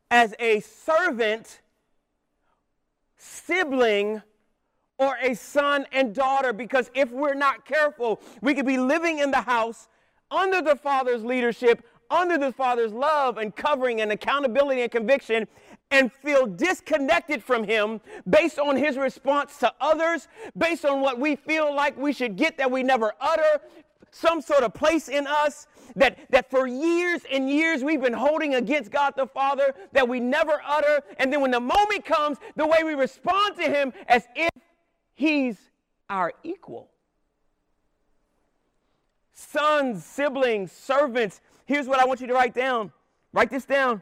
as 0.10 0.34
a 0.40 0.62
servant 0.62 1.62
sibling 3.18 4.22
or 5.00 5.18
a 5.22 5.34
son 5.36 5.86
and 5.92 6.14
daughter 6.14 6.54
because 6.54 6.90
if 6.94 7.12
we're 7.12 7.34
not 7.34 7.66
careful, 7.66 8.20
we 8.42 8.54
could 8.54 8.66
be 8.66 8.78
living 8.78 9.20
in 9.20 9.32
the 9.32 9.42
house 9.42 9.88
under 10.32 10.62
the 10.62 10.76
father's 10.76 11.24
leadership, 11.24 11.86
under 12.10 12.38
the 12.38 12.52
father's 12.52 12.94
love 12.94 13.38
and 13.38 13.56
covering 13.56 14.02
and 14.02 14.12
accountability 14.12 14.82
and 14.82 14.92
conviction 14.92 15.48
and 15.92 16.12
feel 16.12 16.46
disconnected 16.46 17.44
from 17.44 17.64
him 17.64 18.02
based 18.30 18.60
on 18.60 18.76
his 18.76 18.98
response 18.98 19.58
to 19.58 19.72
others, 19.80 20.28
based 20.58 20.84
on 20.86 21.02
what 21.02 21.20
we 21.20 21.36
feel 21.36 21.74
like 21.74 21.98
we 21.98 22.12
should 22.12 22.36
get 22.36 22.58
that 22.58 22.70
we 22.70 22.84
never 22.84 23.14
utter, 23.22 23.62
some 24.12 24.42
sort 24.42 24.64
of 24.64 24.74
place 24.74 25.08
in 25.08 25.28
us 25.28 25.68
that, 25.96 26.18
that 26.30 26.50
for 26.50 26.68
years 26.68 27.22
and 27.32 27.50
years 27.50 27.84
we've 27.84 28.02
been 28.02 28.14
holding 28.14 28.56
against 28.56 28.92
God 28.92 29.14
the 29.16 29.28
Father 29.28 29.74
that 29.94 30.08
we 30.08 30.20
never 30.20 30.62
utter. 30.66 31.02
And 31.18 31.32
then 31.32 31.42
when 31.42 31.52
the 31.52 31.60
moment 31.60 32.06
comes, 32.06 32.38
the 32.56 32.66
way 32.66 32.84
we 32.84 32.94
respond 32.94 33.56
to 33.58 33.64
Him 33.64 33.94
as 34.08 34.28
if 34.36 34.50
He's 35.14 35.58
our 36.10 36.34
equal. 36.44 36.90
Sons, 39.34 40.04
siblings, 40.04 40.72
servants. 40.72 41.42
Here's 41.66 41.88
what 41.88 42.00
I 42.00 42.06
want 42.06 42.22
you 42.22 42.28
to 42.28 42.34
write 42.34 42.54
down. 42.54 42.92
Write 43.34 43.50
this 43.50 43.66
down. 43.66 44.02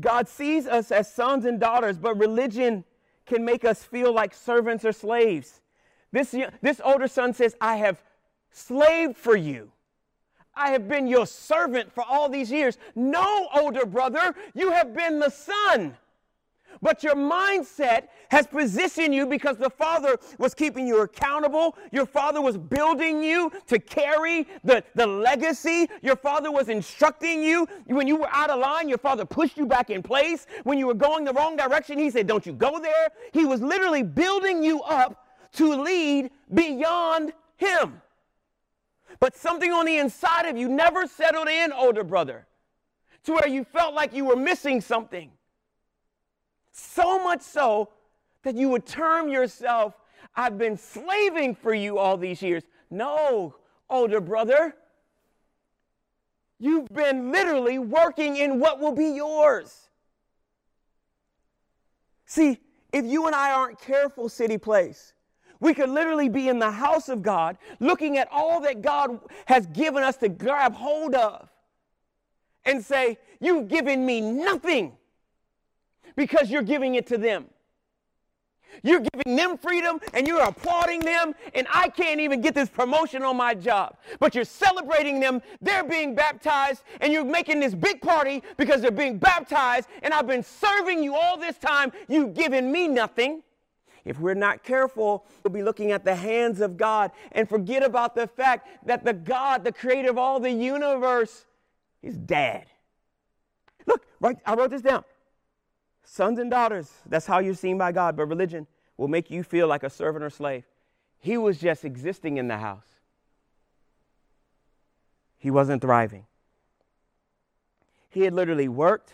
God 0.00 0.28
sees 0.28 0.66
us 0.66 0.90
as 0.90 1.12
sons 1.12 1.44
and 1.44 1.58
daughters, 1.58 1.98
but 1.98 2.16
religion 2.18 2.84
can 3.26 3.44
make 3.44 3.64
us 3.64 3.82
feel 3.82 4.12
like 4.12 4.32
servants 4.32 4.84
or 4.84 4.92
slaves. 4.92 5.60
This, 6.12 6.34
this 6.62 6.80
older 6.82 7.08
son 7.08 7.34
says, 7.34 7.54
I 7.60 7.76
have 7.76 8.02
slaved 8.50 9.16
for 9.16 9.36
you. 9.36 9.70
I 10.58 10.70
have 10.70 10.88
been 10.88 11.06
your 11.06 11.26
servant 11.26 11.92
for 11.92 12.04
all 12.04 12.28
these 12.28 12.50
years. 12.50 12.78
No, 12.94 13.48
older 13.54 13.86
brother, 13.86 14.34
you 14.54 14.72
have 14.72 14.94
been 14.94 15.20
the 15.20 15.30
son. 15.30 15.96
But 16.82 17.02
your 17.02 17.14
mindset 17.14 18.08
has 18.28 18.46
positioned 18.46 19.14
you 19.14 19.26
because 19.26 19.56
the 19.56 19.70
Father 19.70 20.18
was 20.38 20.54
keeping 20.54 20.86
you 20.86 21.00
accountable. 21.00 21.76
Your 21.92 22.06
Father 22.06 22.40
was 22.40 22.56
building 22.56 23.22
you 23.22 23.50
to 23.66 23.78
carry 23.78 24.46
the, 24.64 24.84
the 24.94 25.06
legacy. 25.06 25.88
Your 26.02 26.16
Father 26.16 26.52
was 26.52 26.68
instructing 26.68 27.42
you. 27.42 27.66
When 27.86 28.06
you 28.06 28.16
were 28.16 28.28
out 28.30 28.50
of 28.50 28.60
line, 28.60 28.88
your 28.88 28.98
Father 28.98 29.24
pushed 29.24 29.56
you 29.56 29.66
back 29.66 29.90
in 29.90 30.02
place. 30.02 30.46
When 30.64 30.78
you 30.78 30.86
were 30.86 30.94
going 30.94 31.24
the 31.24 31.32
wrong 31.32 31.56
direction, 31.56 31.98
He 31.98 32.10
said, 32.10 32.26
Don't 32.26 32.46
you 32.46 32.52
go 32.52 32.78
there. 32.78 33.08
He 33.32 33.44
was 33.44 33.60
literally 33.60 34.02
building 34.02 34.62
you 34.62 34.82
up 34.82 35.24
to 35.54 35.74
lead 35.82 36.30
beyond 36.52 37.32
Him. 37.56 38.00
But 39.20 39.36
something 39.36 39.72
on 39.72 39.86
the 39.86 39.98
inside 39.98 40.46
of 40.46 40.56
you 40.56 40.68
never 40.68 41.06
settled 41.06 41.48
in, 41.48 41.72
older 41.72 42.04
brother, 42.04 42.46
to 43.24 43.32
where 43.32 43.48
you 43.48 43.64
felt 43.64 43.94
like 43.94 44.14
you 44.14 44.24
were 44.24 44.36
missing 44.36 44.80
something. 44.80 45.30
So 46.72 47.22
much 47.22 47.42
so 47.42 47.90
that 48.42 48.54
you 48.54 48.68
would 48.68 48.86
term 48.86 49.28
yourself, 49.28 49.94
I've 50.36 50.56
been 50.56 50.76
slaving 50.76 51.56
for 51.56 51.74
you 51.74 51.98
all 51.98 52.16
these 52.16 52.40
years. 52.40 52.62
No, 52.90 53.56
older 53.90 54.20
brother. 54.20 54.74
You've 56.60 56.88
been 56.88 57.30
literally 57.32 57.78
working 57.78 58.36
in 58.36 58.60
what 58.60 58.80
will 58.80 58.92
be 58.92 59.10
yours. 59.10 59.88
See, 62.26 62.60
if 62.92 63.04
you 63.04 63.26
and 63.26 63.34
I 63.34 63.52
aren't 63.52 63.80
careful, 63.80 64.28
City 64.28 64.58
Place, 64.58 65.12
we 65.60 65.74
could 65.74 65.88
literally 65.90 66.28
be 66.28 66.48
in 66.48 66.58
the 66.58 66.70
house 66.70 67.08
of 67.08 67.22
God, 67.22 67.58
looking 67.80 68.18
at 68.18 68.28
all 68.30 68.60
that 68.60 68.82
God 68.82 69.20
has 69.46 69.66
given 69.66 70.02
us 70.02 70.16
to 70.18 70.28
grab 70.28 70.74
hold 70.74 71.14
of. 71.14 71.48
and 72.64 72.84
say, 72.84 73.18
You've 73.40 73.68
given 73.68 74.04
me 74.04 74.20
nothing 74.20 74.92
because 76.16 76.50
you're 76.50 76.62
giving 76.62 76.96
it 76.96 77.06
to 77.08 77.18
them. 77.18 77.46
You're 78.82 79.00
giving 79.00 79.36
them 79.36 79.56
freedom 79.58 80.00
and 80.12 80.26
you're 80.26 80.42
applauding 80.42 81.00
them, 81.00 81.34
and 81.54 81.66
I 81.72 81.88
can't 81.88 82.20
even 82.20 82.40
get 82.40 82.54
this 82.54 82.68
promotion 82.68 83.22
on 83.22 83.36
my 83.36 83.54
job. 83.54 83.96
But 84.20 84.34
you're 84.34 84.44
celebrating 84.44 85.20
them, 85.20 85.40
they're 85.60 85.84
being 85.84 86.14
baptized, 86.14 86.82
and 87.00 87.12
you're 87.12 87.24
making 87.24 87.60
this 87.60 87.74
big 87.74 88.00
party 88.02 88.42
because 88.56 88.82
they're 88.82 88.90
being 88.90 89.18
baptized, 89.18 89.88
and 90.02 90.12
I've 90.12 90.26
been 90.26 90.42
serving 90.42 91.02
you 91.02 91.14
all 91.14 91.38
this 91.38 91.58
time. 91.58 91.92
You've 92.08 92.34
given 92.34 92.70
me 92.70 92.88
nothing. 92.88 93.42
If 94.08 94.18
we're 94.18 94.32
not 94.32 94.64
careful, 94.64 95.26
we'll 95.44 95.52
be 95.52 95.62
looking 95.62 95.92
at 95.92 96.02
the 96.02 96.14
hands 96.14 96.62
of 96.62 96.78
God 96.78 97.10
and 97.32 97.46
forget 97.46 97.82
about 97.82 98.14
the 98.14 98.26
fact 98.26 98.66
that 98.86 99.04
the 99.04 99.12
God, 99.12 99.64
the 99.64 99.72
creator 99.72 100.08
of 100.08 100.16
all 100.16 100.40
the 100.40 100.50
universe, 100.50 101.44
is 102.02 102.16
dad. 102.16 102.64
Look, 103.86 104.06
right, 104.18 104.38
I 104.46 104.54
wrote 104.54 104.70
this 104.70 104.80
down. 104.80 105.04
Sons 106.04 106.38
and 106.38 106.50
daughters, 106.50 106.90
that's 107.04 107.26
how 107.26 107.40
you're 107.40 107.52
seen 107.52 107.76
by 107.76 107.92
God, 107.92 108.16
but 108.16 108.24
religion 108.24 108.66
will 108.96 109.08
make 109.08 109.30
you 109.30 109.42
feel 109.42 109.68
like 109.68 109.82
a 109.82 109.90
servant 109.90 110.24
or 110.24 110.30
slave. 110.30 110.64
He 111.18 111.36
was 111.36 111.58
just 111.58 111.84
existing 111.84 112.38
in 112.38 112.48
the 112.48 112.56
house, 112.56 112.86
he 115.36 115.50
wasn't 115.50 115.82
thriving. 115.82 116.24
He 118.08 118.22
had 118.22 118.32
literally 118.32 118.68
worked 118.68 119.12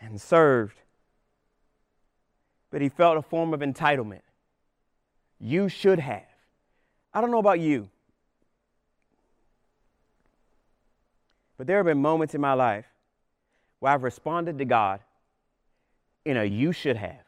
and 0.00 0.18
served, 0.18 0.80
but 2.70 2.80
he 2.80 2.88
felt 2.88 3.16
a 3.18 3.22
form 3.22 3.52
of 3.52 3.60
entitlement. 3.60 4.22
You 5.38 5.68
should 5.68 5.98
have. 5.98 6.22
I 7.12 7.20
don't 7.20 7.30
know 7.30 7.38
about 7.38 7.60
you, 7.60 7.88
but 11.58 11.66
there 11.66 11.78
have 11.78 11.86
been 11.86 12.00
moments 12.00 12.34
in 12.34 12.40
my 12.40 12.52
life 12.52 12.86
where 13.80 13.92
I've 13.92 14.02
responded 14.02 14.58
to 14.58 14.64
God 14.64 15.00
in 16.24 16.36
a 16.36 16.44
you 16.44 16.72
should 16.72 16.96
have. 16.96 17.24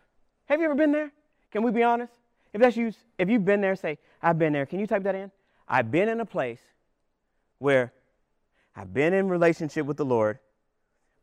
Have 0.47 0.61
you 0.61 0.67
ever 0.67 0.75
been 0.75 0.93
there? 0.93 1.11
Can 1.51 1.63
we 1.63 1.71
be 1.71 1.83
honest? 1.83 2.13
If 2.53 2.61
that's 2.61 2.77
you, 2.77 2.93
if 3.19 3.29
you've 3.29 3.45
been 3.45 3.61
there, 3.61 3.75
say, 3.75 3.99
I've 4.23 4.39
been 4.39 4.53
there. 4.53 4.67
Can 4.67 4.79
you 4.79 4.87
type 4.87 5.03
that 5.05 5.15
in? 5.15 5.31
I've 5.69 5.91
been 5.91 6.09
in 6.09 6.21
a 6.21 6.27
place 6.27 6.61
where 7.59 7.93
I've 8.77 8.93
been 8.93 9.15
in 9.15 9.29
relationship 9.29 9.87
with 9.87 9.97
the 9.97 10.05
Lord, 10.05 10.39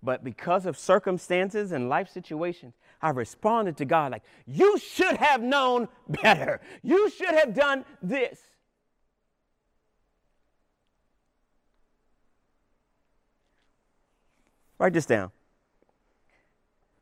but 0.02 0.24
because 0.24 0.66
of 0.66 0.78
circumstances 0.78 1.72
and 1.72 1.90
life 1.90 2.10
situations, 2.10 2.74
I've 3.02 3.18
responded 3.18 3.78
to 3.78 3.86
God 3.86 4.12
like, 4.12 4.24
you 4.46 4.78
should 4.78 5.18
have 5.18 5.42
known 5.42 5.88
better. 6.08 6.62
You 6.84 7.10
should 7.10 7.34
have 7.34 7.54
done 7.54 7.86
this. 8.02 8.40
Write 14.78 14.94
this 14.94 15.06
down. 15.06 15.32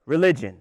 Religion, 0.08 0.58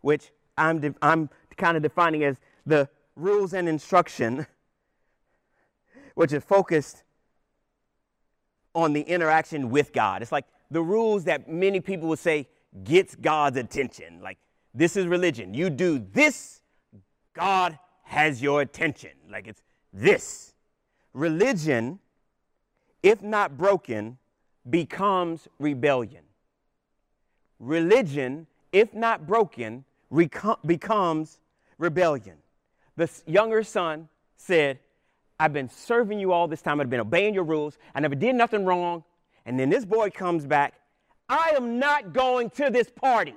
which 0.00 0.30
I'm, 0.56 0.80
de- 0.80 0.94
I'm 1.02 1.28
kind 1.58 1.76
of 1.76 1.82
defining 1.82 2.24
as 2.24 2.36
the 2.64 2.88
rules 3.14 3.52
and 3.52 3.68
instruction, 3.68 4.46
which 6.14 6.32
is 6.32 6.42
focused 6.42 7.02
on 8.74 8.94
the 8.94 9.02
interaction 9.02 9.70
with 9.70 9.92
God. 9.92 10.22
It's 10.22 10.32
like 10.32 10.46
the 10.70 10.82
rules 10.82 11.24
that 11.24 11.48
many 11.48 11.80
people 11.80 12.08
would 12.08 12.18
say 12.18 12.46
gets 12.84 13.14
God's 13.14 13.56
attention. 13.56 14.20
Like, 14.20 14.38
this 14.74 14.96
is 14.96 15.06
religion. 15.06 15.54
You 15.54 15.70
do 15.70 15.98
this, 16.12 16.60
God 17.34 17.78
has 18.04 18.42
your 18.42 18.60
attention. 18.60 19.10
Like, 19.30 19.46
it's 19.46 19.62
this. 19.92 20.54
Religion, 21.14 21.98
if 23.02 23.22
not 23.22 23.56
broken, 23.56 24.18
becomes 24.68 25.48
rebellion. 25.58 26.22
Religion, 27.58 28.46
if 28.72 28.92
not 28.94 29.26
broken, 29.26 29.84
becomes 30.66 31.38
rebellion. 31.78 32.36
The 32.96 33.10
younger 33.26 33.62
son 33.62 34.08
said, 34.36 34.78
I've 35.40 35.52
been 35.52 35.68
serving 35.68 36.18
you 36.18 36.32
all 36.32 36.48
this 36.48 36.62
time. 36.62 36.80
I've 36.80 36.90
been 36.90 37.00
obeying 37.00 37.34
your 37.34 37.44
rules. 37.44 37.78
I 37.94 38.00
never 38.00 38.14
did 38.14 38.34
nothing 38.34 38.64
wrong. 38.64 39.04
And 39.48 39.58
then 39.58 39.70
this 39.70 39.86
boy 39.86 40.10
comes 40.10 40.44
back. 40.44 40.74
I 41.26 41.54
am 41.56 41.78
not 41.78 42.12
going 42.12 42.50
to 42.50 42.68
this 42.68 42.90
party 42.90 43.34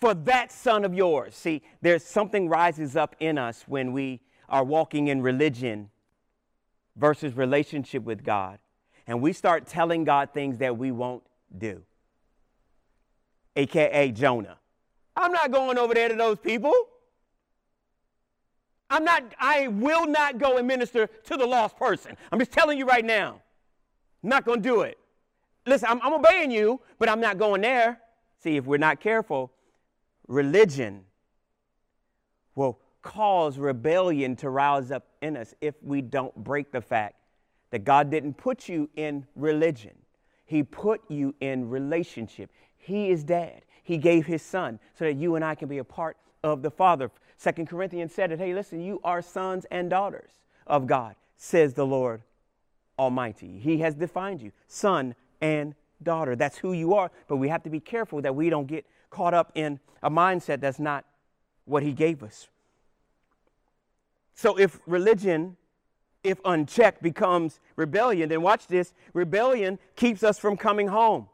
for 0.00 0.14
that 0.14 0.50
son 0.50 0.82
of 0.86 0.94
yours. 0.94 1.34
See, 1.34 1.60
there's 1.82 2.02
something 2.02 2.48
rises 2.48 2.96
up 2.96 3.14
in 3.20 3.36
us 3.36 3.64
when 3.66 3.92
we 3.92 4.22
are 4.48 4.64
walking 4.64 5.08
in 5.08 5.20
religion 5.20 5.90
versus 6.96 7.36
relationship 7.36 8.02
with 8.04 8.24
God 8.24 8.58
and 9.06 9.20
we 9.20 9.34
start 9.34 9.66
telling 9.66 10.04
God 10.04 10.30
things 10.32 10.56
that 10.56 10.78
we 10.78 10.90
won't 10.90 11.22
do. 11.58 11.82
AKA 13.56 14.12
Jonah. 14.12 14.56
I'm 15.14 15.32
not 15.32 15.50
going 15.50 15.76
over 15.76 15.92
there 15.92 16.08
to 16.08 16.14
those 16.14 16.38
people. 16.38 16.72
I'm 18.88 19.04
not, 19.04 19.22
I 19.38 19.68
will 19.68 20.06
not 20.06 20.38
go 20.38 20.56
and 20.56 20.66
minister 20.66 21.08
to 21.24 21.36
the 21.36 21.44
lost 21.44 21.76
person. 21.76 22.16
I'm 22.32 22.38
just 22.38 22.52
telling 22.52 22.78
you 22.78 22.86
right 22.86 23.04
now. 23.04 23.42
Not 24.26 24.44
going 24.44 24.60
to 24.60 24.68
do 24.68 24.80
it. 24.80 24.98
Listen, 25.66 25.88
I'm, 25.88 26.00
I'm 26.02 26.14
obeying 26.14 26.50
you, 26.50 26.80
but 26.98 27.08
I'm 27.08 27.20
not 27.20 27.38
going 27.38 27.60
there. 27.60 28.00
See, 28.42 28.56
if 28.56 28.66
we're 28.66 28.76
not 28.76 29.00
careful, 29.00 29.52
religion 30.26 31.04
will 32.56 32.80
cause 33.02 33.56
rebellion 33.56 34.34
to 34.36 34.50
rouse 34.50 34.90
up 34.90 35.06
in 35.22 35.36
us 35.36 35.54
if 35.60 35.74
we 35.80 36.02
don't 36.02 36.34
break 36.34 36.72
the 36.72 36.80
fact 36.80 37.14
that 37.70 37.84
God 37.84 38.10
didn't 38.10 38.34
put 38.34 38.68
you 38.68 38.90
in 38.96 39.24
religion, 39.36 39.94
He 40.44 40.64
put 40.64 41.02
you 41.08 41.32
in 41.40 41.68
relationship. 41.70 42.50
He 42.76 43.10
is 43.10 43.22
dad. 43.22 43.62
He 43.84 43.96
gave 43.96 44.26
His 44.26 44.42
Son 44.42 44.80
so 44.98 45.04
that 45.04 45.14
you 45.14 45.36
and 45.36 45.44
I 45.44 45.54
can 45.54 45.68
be 45.68 45.78
a 45.78 45.84
part 45.84 46.16
of 46.42 46.62
the 46.62 46.70
Father. 46.70 47.12
Second 47.36 47.68
Corinthians 47.68 48.12
said 48.12 48.32
it, 48.32 48.40
hey, 48.40 48.54
listen, 48.54 48.80
you 48.80 49.00
are 49.04 49.22
sons 49.22 49.66
and 49.70 49.88
daughters 49.88 50.30
of 50.66 50.88
God, 50.88 51.14
says 51.36 51.74
the 51.74 51.86
Lord 51.86 52.22
Almighty. 52.98 53.58
He 53.58 53.78
has 53.78 53.94
defined 53.94 54.40
you, 54.40 54.52
son 54.68 55.14
and 55.40 55.74
daughter. 56.02 56.36
That's 56.36 56.58
who 56.58 56.72
you 56.72 56.94
are, 56.94 57.10
but 57.28 57.36
we 57.36 57.48
have 57.48 57.62
to 57.64 57.70
be 57.70 57.80
careful 57.80 58.22
that 58.22 58.34
we 58.34 58.50
don't 58.50 58.66
get 58.66 58.86
caught 59.10 59.34
up 59.34 59.52
in 59.54 59.80
a 60.02 60.10
mindset 60.10 60.60
that's 60.60 60.78
not 60.78 61.04
what 61.64 61.82
He 61.82 61.92
gave 61.92 62.22
us. 62.22 62.48
So 64.34 64.58
if 64.58 64.80
religion 64.86 65.56
if 66.26 66.40
unchecked, 66.44 67.02
becomes 67.02 67.60
rebellion, 67.76 68.28
then 68.28 68.42
watch 68.42 68.66
this 68.66 68.92
rebellion 69.14 69.78
keeps 69.94 70.22
us 70.22 70.38
from 70.38 70.56
coming 70.56 70.88
home. 70.88 71.28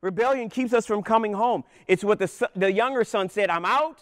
Rebellion 0.00 0.48
keeps 0.48 0.72
us 0.72 0.86
from 0.86 1.02
coming 1.02 1.32
home. 1.32 1.64
It's 1.88 2.04
what 2.04 2.18
the, 2.18 2.48
the 2.54 2.70
younger 2.70 3.02
son 3.02 3.28
said 3.28 3.50
I'm 3.50 3.64
out. 3.64 3.98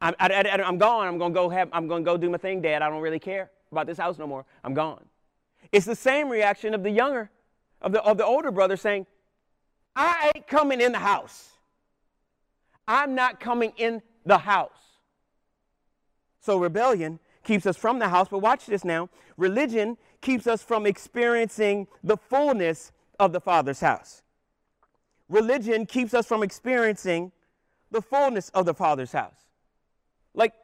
I'm, 0.00 0.14
I, 0.18 0.28
am 0.30 0.78
gone. 0.78 1.06
I'm 1.06 1.18
going 1.18 1.32
to 1.32 1.34
go 1.34 1.48
have, 1.48 1.68
I'm 1.72 1.88
going 1.88 2.04
to 2.04 2.10
go 2.10 2.16
do 2.16 2.30
my 2.30 2.38
thing, 2.38 2.62
Dad. 2.62 2.82
I 2.82 2.88
don't 2.88 3.02
really 3.02 3.18
care 3.18 3.50
about 3.70 3.86
this 3.86 3.98
house 3.98 4.16
no 4.16 4.26
more. 4.26 4.46
I'm 4.64 4.74
gone. 4.74 5.04
It's 5.72 5.86
the 5.86 5.96
same 5.96 6.28
reaction 6.28 6.74
of 6.74 6.82
the 6.82 6.90
younger, 6.90 7.30
of 7.80 7.92
the, 7.92 8.02
of 8.02 8.16
the 8.16 8.24
older 8.24 8.50
brother 8.50 8.76
saying, 8.76 9.06
I 9.94 10.32
ain't 10.34 10.46
coming 10.46 10.80
in 10.80 10.92
the 10.92 10.98
house. 10.98 11.50
I'm 12.86 13.14
not 13.14 13.40
coming 13.40 13.72
in 13.76 14.00
the 14.24 14.38
house. 14.38 14.70
So 16.40 16.58
rebellion 16.58 17.18
keeps 17.44 17.66
us 17.66 17.76
from 17.76 17.98
the 17.98 18.08
house. 18.08 18.28
But 18.30 18.38
watch 18.38 18.66
this 18.66 18.84
now 18.84 19.10
religion 19.36 19.96
keeps 20.20 20.46
us 20.46 20.62
from 20.62 20.86
experiencing 20.86 21.86
the 22.02 22.16
fullness 22.16 22.92
of 23.18 23.32
the 23.32 23.40
Father's 23.40 23.80
house. 23.80 24.22
Religion 25.28 25.84
keeps 25.84 26.14
us 26.14 26.26
from 26.26 26.42
experiencing 26.42 27.32
the 27.90 28.00
fullness 28.00 28.48
of 28.50 28.64
the 28.66 28.74
Father's 28.74 29.12
house. 29.12 29.46
Like, 30.34 30.54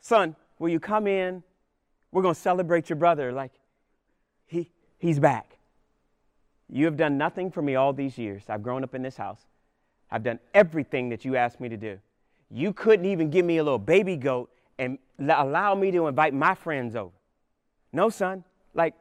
son, 0.00 0.36
will 0.58 0.68
you 0.68 0.80
come 0.80 1.06
in? 1.06 1.42
We're 2.12 2.22
going 2.22 2.34
to 2.34 2.40
celebrate 2.40 2.88
your 2.88 2.96
brother. 2.96 3.32
Like, 3.32 3.52
he, 4.52 4.70
he's 4.98 5.18
back. 5.18 5.56
You 6.68 6.84
have 6.84 6.96
done 6.96 7.18
nothing 7.18 7.50
for 7.50 7.62
me 7.62 7.74
all 7.74 7.92
these 7.92 8.16
years. 8.16 8.44
I've 8.48 8.62
grown 8.62 8.84
up 8.84 8.94
in 8.94 9.02
this 9.02 9.16
house. 9.16 9.40
I've 10.10 10.22
done 10.22 10.38
everything 10.54 11.08
that 11.08 11.24
you 11.24 11.36
asked 11.36 11.60
me 11.60 11.68
to 11.68 11.76
do. 11.76 11.98
You 12.50 12.72
couldn't 12.72 13.06
even 13.06 13.30
give 13.30 13.44
me 13.44 13.56
a 13.56 13.64
little 13.64 13.78
baby 13.78 14.16
goat 14.16 14.50
and 14.78 14.98
allow 15.18 15.74
me 15.74 15.90
to 15.90 16.06
invite 16.06 16.34
my 16.34 16.54
friends 16.54 16.94
over. 16.94 17.12
No, 17.92 18.10
son, 18.10 18.44
like 18.74 18.94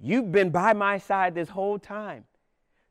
you've 0.00 0.30
been 0.30 0.50
by 0.50 0.72
my 0.72 0.98
side 0.98 1.34
this 1.34 1.48
whole 1.48 1.78
time, 1.78 2.24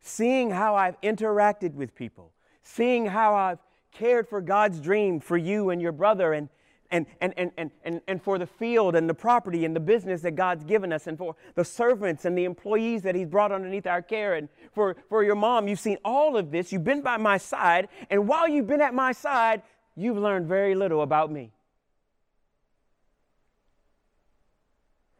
seeing 0.01 0.49
how 0.51 0.75
I've 0.75 0.99
interacted 1.01 1.73
with 1.73 1.95
people, 1.95 2.31
seeing 2.63 3.05
how 3.05 3.35
I've 3.35 3.59
cared 3.91 4.27
for 4.27 4.41
God's 4.41 4.79
dream 4.79 5.19
for 5.19 5.37
you 5.37 5.69
and 5.69 5.81
your 5.81 5.91
brother 5.91 6.33
and 6.33 6.49
and, 6.91 7.05
and, 7.21 7.33
and, 7.37 7.51
and, 7.57 7.71
and, 7.83 8.01
and 8.07 8.21
for 8.21 8.37
the 8.37 8.45
field 8.45 8.95
and 8.95 9.09
the 9.09 9.13
property 9.13 9.65
and 9.65 9.75
the 9.75 9.79
business 9.79 10.21
that 10.21 10.35
God's 10.35 10.63
given 10.63 10.93
us, 10.93 11.07
and 11.07 11.17
for 11.17 11.35
the 11.55 11.65
servants 11.65 12.25
and 12.25 12.37
the 12.37 12.45
employees 12.45 13.01
that 13.03 13.15
He's 13.15 13.27
brought 13.27 13.51
underneath 13.51 13.87
our 13.87 14.01
care, 14.01 14.35
and 14.35 14.49
for, 14.73 14.95
for 15.09 15.23
your 15.23 15.35
mom. 15.35 15.67
You've 15.67 15.79
seen 15.79 15.97
all 16.05 16.37
of 16.37 16.51
this. 16.51 16.71
You've 16.71 16.83
been 16.83 17.01
by 17.01 17.17
my 17.17 17.37
side, 17.37 17.89
and 18.09 18.27
while 18.27 18.47
you've 18.47 18.67
been 18.67 18.81
at 18.81 18.93
my 18.93 19.11
side, 19.11 19.61
you've 19.95 20.17
learned 20.17 20.47
very 20.47 20.75
little 20.75 21.01
about 21.01 21.31
me. 21.31 21.51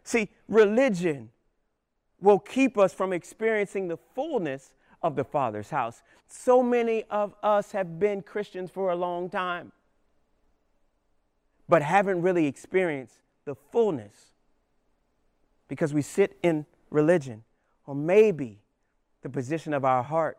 See, 0.03 0.29
religion 0.47 1.31
will 2.21 2.39
keep 2.39 2.77
us 2.77 2.93
from 2.93 3.11
experiencing 3.11 3.89
the 3.89 3.97
fullness 4.15 4.71
of 5.01 5.15
the 5.15 5.23
Father's 5.23 5.69
house. 5.69 6.01
So 6.27 6.63
many 6.63 7.03
of 7.09 7.35
us 7.43 7.71
have 7.73 7.99
been 7.99 8.21
Christians 8.21 8.71
for 8.71 8.91
a 8.91 8.95
long 8.95 9.29
time, 9.29 9.71
but 11.69 11.81
haven't 11.81 12.21
really 12.21 12.47
experienced 12.47 13.15
the 13.45 13.55
fullness 13.55 14.33
because 15.67 15.93
we 15.93 16.01
sit 16.01 16.37
in 16.43 16.65
religion. 16.89 17.43
Or 17.85 17.95
maybe 17.95 18.59
the 19.21 19.29
position 19.29 19.73
of 19.73 19.85
our 19.85 20.03
heart 20.03 20.37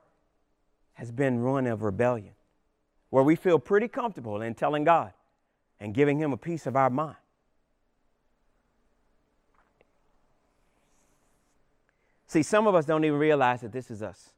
has 0.94 1.10
been 1.10 1.42
one 1.42 1.66
of 1.66 1.82
rebellion, 1.82 2.32
where 3.10 3.22
we 3.22 3.36
feel 3.36 3.58
pretty 3.58 3.88
comfortable 3.88 4.42
in 4.42 4.54
telling 4.54 4.84
God 4.84 5.12
and 5.80 5.94
giving 5.94 6.18
Him 6.18 6.32
a 6.32 6.36
piece 6.36 6.66
of 6.66 6.76
our 6.76 6.90
mind. 6.90 7.16
See, 12.26 12.42
some 12.42 12.66
of 12.66 12.74
us 12.74 12.84
don't 12.84 13.04
even 13.04 13.18
realize 13.18 13.62
that 13.62 13.72
this 13.72 13.90
is 13.90 14.02
us. 14.02 14.30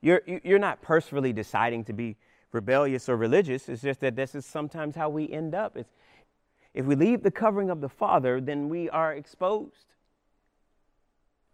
You're, 0.00 0.22
you're 0.44 0.58
not 0.58 0.80
personally 0.80 1.32
deciding 1.32 1.84
to 1.84 1.92
be 1.92 2.16
rebellious 2.52 3.08
or 3.08 3.16
religious. 3.16 3.68
It's 3.68 3.82
just 3.82 4.00
that 4.00 4.16
this 4.16 4.34
is 4.34 4.46
sometimes 4.46 4.96
how 4.96 5.08
we 5.08 5.30
end 5.30 5.54
up. 5.54 5.76
It's, 5.76 5.90
if 6.74 6.84
we 6.84 6.94
leave 6.94 7.22
the 7.22 7.30
covering 7.30 7.70
of 7.70 7.80
the 7.80 7.88
Father, 7.88 8.40
then 8.40 8.68
we 8.68 8.90
are 8.90 9.14
exposed. 9.14 9.86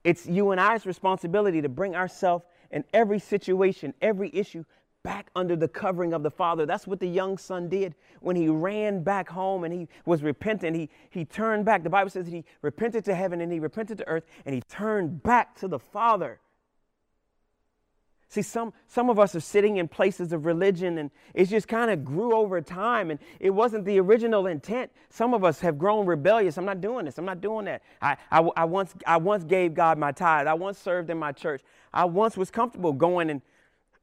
It's 0.04 0.26
you 0.26 0.50
and 0.50 0.60
I's 0.60 0.84
responsibility 0.84 1.62
to 1.62 1.68
bring 1.68 1.94
ourselves 1.94 2.44
in 2.70 2.84
every 2.92 3.20
situation, 3.20 3.94
every 4.00 4.30
issue 4.34 4.64
back 5.02 5.30
under 5.34 5.56
the 5.56 5.68
covering 5.68 6.12
of 6.12 6.22
the 6.22 6.30
Father. 6.30 6.64
That's 6.66 6.86
what 6.86 7.00
the 7.00 7.08
young 7.08 7.36
son 7.36 7.68
did 7.68 7.94
when 8.20 8.36
he 8.36 8.48
ran 8.48 9.02
back 9.02 9.28
home 9.28 9.64
and 9.64 9.74
he 9.74 9.88
was 10.06 10.22
repentant. 10.22 10.76
He, 10.76 10.88
he 11.10 11.24
turned 11.24 11.64
back. 11.64 11.82
The 11.82 11.90
Bible 11.90 12.10
says 12.10 12.26
he 12.26 12.44
repented 12.62 13.04
to 13.06 13.14
heaven 13.14 13.40
and 13.40 13.52
he 13.52 13.58
repented 13.58 13.98
to 13.98 14.08
earth 14.08 14.24
and 14.46 14.54
he 14.54 14.62
turned 14.62 15.22
back 15.22 15.56
to 15.56 15.68
the 15.68 15.78
Father. 15.78 16.40
See, 18.32 18.40
some, 18.40 18.72
some 18.88 19.10
of 19.10 19.18
us 19.18 19.34
are 19.34 19.40
sitting 19.40 19.76
in 19.76 19.88
places 19.88 20.32
of 20.32 20.46
religion 20.46 20.96
and 20.96 21.10
it 21.34 21.50
just 21.50 21.68
kind 21.68 21.90
of 21.90 22.02
grew 22.02 22.34
over 22.34 22.62
time 22.62 23.10
and 23.10 23.20
it 23.38 23.50
wasn't 23.50 23.84
the 23.84 24.00
original 24.00 24.46
intent. 24.46 24.90
Some 25.10 25.34
of 25.34 25.44
us 25.44 25.60
have 25.60 25.76
grown 25.76 26.06
rebellious. 26.06 26.56
I'm 26.56 26.64
not 26.64 26.80
doing 26.80 27.04
this. 27.04 27.18
I'm 27.18 27.26
not 27.26 27.42
doing 27.42 27.66
that. 27.66 27.82
I, 28.00 28.16
I, 28.30 28.40
I, 28.56 28.64
once, 28.64 28.94
I 29.06 29.18
once 29.18 29.44
gave 29.44 29.74
God 29.74 29.98
my 29.98 30.12
tithe. 30.12 30.46
I 30.46 30.54
once 30.54 30.78
served 30.78 31.10
in 31.10 31.18
my 31.18 31.32
church. 31.32 31.60
I 31.92 32.06
once 32.06 32.34
was 32.38 32.50
comfortable 32.50 32.94
going 32.94 33.28
and 33.28 33.42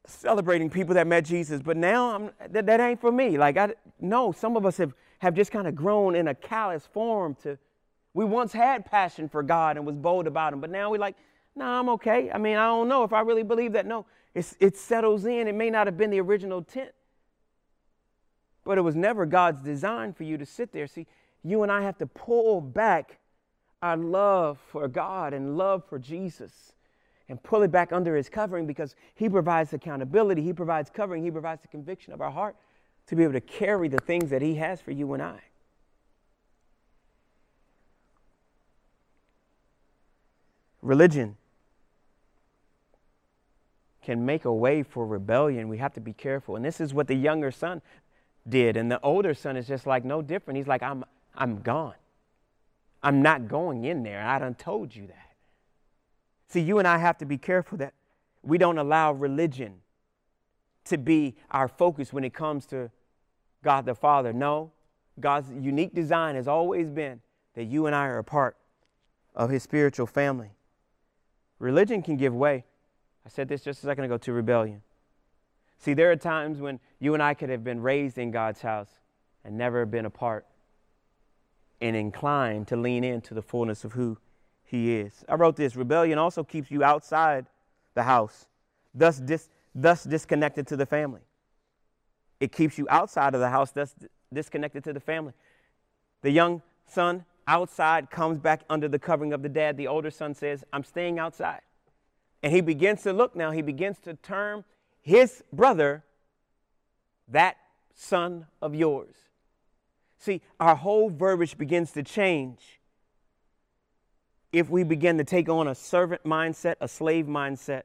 celebrating 0.06 0.70
people 0.70 0.94
that 0.94 1.08
met 1.08 1.26
Jesus, 1.26 1.64
but 1.64 1.76
now 1.76 2.14
I'm, 2.14 2.30
that, 2.52 2.68
that 2.68 2.80
ain't 2.80 3.02
for 3.02 3.12
me. 3.12 3.36
Like, 3.36 3.58
I, 3.58 3.74
no, 4.00 4.32
some 4.32 4.56
of 4.56 4.64
us 4.64 4.78
have, 4.78 4.94
have 5.18 5.34
just 5.34 5.52
kind 5.52 5.68
of 5.68 5.74
grown 5.74 6.16
in 6.16 6.28
a 6.28 6.36
callous 6.36 6.86
form 6.86 7.36
to, 7.42 7.58
we 8.14 8.26
once 8.26 8.54
had 8.54 8.86
passion 8.86 9.28
for 9.28 9.42
God 9.42 9.76
and 9.76 9.88
was 9.88 9.96
bold 9.96 10.28
about 10.28 10.54
Him, 10.54 10.62
but 10.62 10.70
now 10.70 10.92
we're 10.92 11.00
like, 11.00 11.16
no, 11.56 11.66
nah, 11.66 11.80
I'm 11.80 11.90
okay. 11.90 12.32
I 12.32 12.38
mean, 12.38 12.56
I 12.56 12.68
don't 12.68 12.88
know 12.88 13.04
if 13.04 13.12
I 13.12 13.22
really 13.22 13.44
believe 13.44 13.74
that. 13.74 13.86
No, 13.86 14.06
it's, 14.34 14.56
it 14.60 14.78
settles 14.78 15.26
in. 15.26 15.48
It 15.48 15.56
may 15.56 15.70
not 15.70 15.88
have 15.88 15.98
been 15.98 16.10
the 16.10 16.22
original 16.22 16.60
intent, 16.60 16.92
but 18.64 18.78
it 18.78 18.82
was 18.82 18.96
never 18.96 19.26
God's 19.26 19.62
design 19.62 20.14
for 20.14 20.24
you 20.24 20.38
to 20.38 20.46
sit 20.46 20.72
there. 20.72 20.88
See, 20.88 21.08
you 21.44 21.64
and 21.64 21.72
I 21.72 21.82
have 21.82 21.98
to 21.98 22.06
pull 22.06 22.62
back 22.62 23.18
our 23.82 23.98
love 23.98 24.60
for 24.68 24.88
God 24.88 25.34
and 25.34 25.58
love 25.58 25.84
for 25.86 25.98
Jesus 25.98 26.74
and 27.30 27.42
pull 27.42 27.62
it 27.62 27.72
back 27.72 27.94
under 27.94 28.16
his 28.16 28.28
covering 28.28 28.66
because 28.66 28.96
he 29.16 29.30
provides 29.30 29.72
accountability, 29.74 30.42
he 30.42 30.54
provides 30.54 30.90
covering, 30.90 31.24
he 31.24 31.32
provides 31.32 31.62
the 31.62 31.68
conviction 31.68 32.12
of 32.12 32.22
our 32.22 32.32
heart 32.32 32.56
to 33.08 33.16
be 33.16 33.24
able 33.24 33.34
to 33.34 33.42
carry 33.42 33.88
the 33.88 34.00
things 34.00 34.30
that 34.30 34.42
he 34.42 34.56
has 34.56 34.82
for 34.82 34.92
you 34.92 35.14
and 35.14 35.24
I. 35.24 35.40
Religion 40.82 41.36
can 44.02 44.26
make 44.26 44.46
a 44.46 44.54
way 44.54 44.84
for 44.84 45.06
rebellion. 45.06 45.68
We 45.68 45.78
have 45.78 45.94
to 45.94 46.00
be 46.00 46.14
careful. 46.14 46.56
And 46.56 46.64
this 46.64 46.80
is 46.80 46.94
what 46.94 47.08
the 47.08 47.16
younger 47.16 47.52
son 47.52 47.82
did. 48.48 48.78
And 48.78 48.92
the 48.92 49.00
older 49.02 49.34
son 49.34 49.58
is 49.58 49.68
just 49.68 49.86
like 49.86 50.06
no 50.06 50.22
different. 50.22 50.58
He's 50.58 50.68
like, 50.68 50.84
I'm, 50.84 51.04
I'm 51.36 51.62
gone. 51.62 51.96
I'm 53.04 53.22
not 53.22 53.48
going 53.48 53.86
in 53.86 54.04
there. 54.04 54.26
I 54.26 54.40
done 54.40 54.56
told 54.56 54.96
you 54.96 55.08
that. 55.08 55.32
See, 56.48 56.62
you 56.62 56.80
and 56.80 56.88
I 56.88 56.98
have 56.98 57.18
to 57.20 57.26
be 57.26 57.38
careful 57.38 57.78
that 57.78 57.94
we 58.42 58.58
don't 58.58 58.78
allow 58.78 59.12
religion 59.14 59.76
to 60.86 60.98
be 60.98 61.36
our 61.52 61.68
focus 61.68 62.12
when 62.12 62.24
it 62.24 62.34
comes 62.34 62.66
to 62.68 62.90
God 63.64 63.86
the 63.86 63.94
Father. 63.94 64.34
No, 64.34 64.72
God's 65.20 65.52
unique 65.52 65.94
design 65.94 66.36
has 66.36 66.48
always 66.48 66.90
been 66.90 67.22
that 67.54 67.66
you 67.66 67.86
and 67.86 67.96
I 67.96 68.08
are 68.08 68.18
a 68.18 68.24
part 68.24 68.58
of 69.36 69.50
His 69.50 69.62
spiritual 69.62 70.08
family. 70.08 70.52
Religion 71.60 72.02
can 72.02 72.18
give 72.18 72.34
way 72.34 72.64
I 73.30 73.32
said 73.32 73.48
this 73.48 73.64
just 73.64 73.84
a 73.84 73.86
second 73.86 74.06
ago 74.06 74.18
to 74.18 74.34
rebellion. 74.34 74.82
See, 75.78 75.94
there 75.94 76.10
are 76.10 76.16
times 76.16 76.62
when 76.62 76.80
you 76.98 77.14
and 77.14 77.22
I 77.22 77.36
could 77.36 77.52
have 77.52 77.64
been 77.64 77.80
raised 77.80 78.18
in 78.18 78.32
God's 78.32 78.60
house 78.62 78.90
and 79.46 79.56
never 79.56 79.86
been 79.86 80.08
apart 80.08 80.48
and 81.80 81.96
inclined 81.96 82.68
to 82.70 82.76
lean 82.76 83.04
into 83.04 83.36
the 83.36 83.44
fullness 83.44 83.84
of 83.84 83.94
who 83.94 84.18
He 84.64 84.96
is. 84.96 85.24
I 85.30 85.36
wrote 85.36 85.58
this 85.58 85.76
rebellion 85.76 86.18
also 86.18 86.44
keeps 86.44 86.72
you 86.72 86.84
outside 86.84 87.46
the 87.94 88.02
house, 88.02 88.48
thus, 88.96 89.20
dis, 89.20 89.48
thus 89.76 90.04
disconnected 90.06 90.66
to 90.66 90.76
the 90.76 90.88
family. 90.88 91.22
It 92.40 92.52
keeps 92.52 92.80
you 92.80 92.88
outside 92.90 93.36
of 93.36 93.42
the 93.42 93.50
house, 93.50 93.72
thus 93.72 93.94
disconnected 94.34 94.84
to 94.86 94.94
the 94.94 95.00
family. 95.00 95.34
The 96.24 96.32
young 96.32 96.64
son 96.88 97.26
outside 97.48 98.10
comes 98.10 98.40
back 98.40 98.62
under 98.72 98.88
the 98.88 98.98
covering 98.98 99.34
of 99.34 99.44
the 99.44 99.50
dad. 99.50 99.78
The 99.78 99.86
older 99.86 100.10
son 100.10 100.34
says, 100.34 100.64
I'm 100.74 100.84
staying 100.84 101.20
outside. 101.20 101.62
And 102.42 102.54
he 102.54 102.62
begins 102.62 103.04
to 103.04 103.14
look 103.14 103.36
now, 103.36 103.52
he 103.52 103.62
begins 103.62 104.00
to 104.00 104.14
term 104.14 104.64
his 105.02 105.44
brother 105.52 106.04
that 107.28 107.58
son 107.94 108.48
of 108.62 108.74
yours. 108.74 109.16
See, 110.18 110.42
our 110.60 110.76
whole 110.76 111.10
verbiage 111.10 111.58
begins 111.58 111.92
to 111.94 112.04
change 112.04 112.80
if 114.52 114.70
we 114.70 114.84
begin 114.84 115.18
to 115.18 115.24
take 115.24 115.48
on 115.48 115.68
a 115.68 115.76
servant 115.76 116.24
mindset, 116.24 116.76
a 116.82 116.88
slave 116.88 117.26
mindset, 117.26 117.84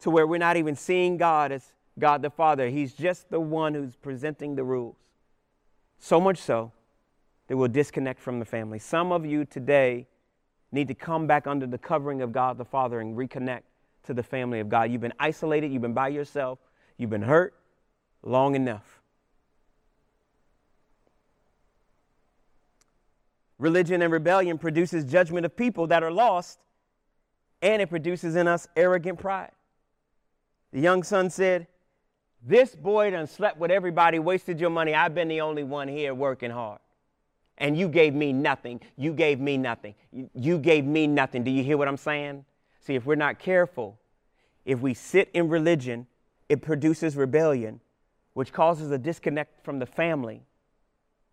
to 0.00 0.10
where 0.10 0.26
we're 0.26 0.38
not 0.38 0.56
even 0.56 0.74
seeing 0.74 1.16
God 1.16 1.52
as 1.52 1.72
God 1.98 2.22
the 2.22 2.30
Father. 2.30 2.68
He's 2.68 2.94
just 2.94 3.30
the 3.30 3.40
one 3.40 3.74
who's 3.74 3.96
presenting 3.96 4.56
the 4.56 4.64
rules. 4.64 4.96
So 5.98 6.20
much 6.20 6.38
so 6.38 6.72
that 7.46 7.56
we'll 7.56 7.68
disconnect 7.68 8.20
from 8.20 8.38
the 8.38 8.44
family. 8.44 8.78
Some 8.78 9.12
of 9.12 9.24
you 9.24 9.44
today 9.44 10.06
need 10.72 10.88
to 10.88 10.94
come 10.94 11.26
back 11.26 11.46
under 11.46 11.66
the 11.66 11.78
covering 11.78 12.22
of 12.22 12.32
God 12.32 12.58
the 12.58 12.64
Father 12.64 13.00
and 13.00 13.16
reconnect 13.16 13.62
to 14.04 14.14
the 14.14 14.22
family 14.22 14.60
of 14.60 14.68
God. 14.68 14.90
You've 14.90 15.00
been 15.00 15.14
isolated, 15.18 15.72
you've 15.72 15.82
been 15.82 15.94
by 15.94 16.08
yourself, 16.08 16.58
you've 16.96 17.10
been 17.10 17.22
hurt 17.22 17.54
long 18.22 18.54
enough. 18.54 19.00
Religion 23.58 24.00
and 24.00 24.12
rebellion 24.12 24.56
produces 24.56 25.04
judgment 25.04 25.44
of 25.44 25.54
people 25.54 25.86
that 25.88 26.02
are 26.02 26.10
lost, 26.10 26.58
and 27.60 27.82
it 27.82 27.90
produces 27.90 28.34
in 28.36 28.48
us 28.48 28.66
arrogant 28.74 29.18
pride. 29.18 29.52
The 30.72 30.80
young 30.80 31.02
son 31.02 31.28
said, 31.28 31.66
This 32.42 32.74
boy 32.74 33.10
done 33.10 33.26
slept 33.26 33.58
with 33.58 33.70
everybody, 33.70 34.18
wasted 34.18 34.60
your 34.60 34.70
money. 34.70 34.94
I've 34.94 35.14
been 35.14 35.28
the 35.28 35.42
only 35.42 35.62
one 35.62 35.88
here 35.88 36.14
working 36.14 36.50
hard 36.50 36.78
and 37.60 37.76
you 37.76 37.88
gave 37.88 38.14
me 38.14 38.32
nothing. 38.32 38.80
You 38.96 39.12
gave 39.12 39.38
me 39.38 39.56
nothing. 39.58 39.94
You 40.34 40.58
gave 40.58 40.84
me 40.84 41.06
nothing. 41.06 41.44
Do 41.44 41.50
you 41.50 41.62
hear 41.62 41.76
what 41.76 41.86
I'm 41.86 41.98
saying? 41.98 42.44
See, 42.80 42.94
if 42.94 43.04
we're 43.04 43.14
not 43.14 43.38
careful, 43.38 44.00
if 44.64 44.80
we 44.80 44.94
sit 44.94 45.30
in 45.34 45.48
religion, 45.48 46.06
it 46.48 46.62
produces 46.62 47.14
rebellion, 47.16 47.80
which 48.32 48.52
causes 48.52 48.90
a 48.90 48.98
disconnect 48.98 49.62
from 49.62 49.78
the 49.78 49.86
family, 49.86 50.42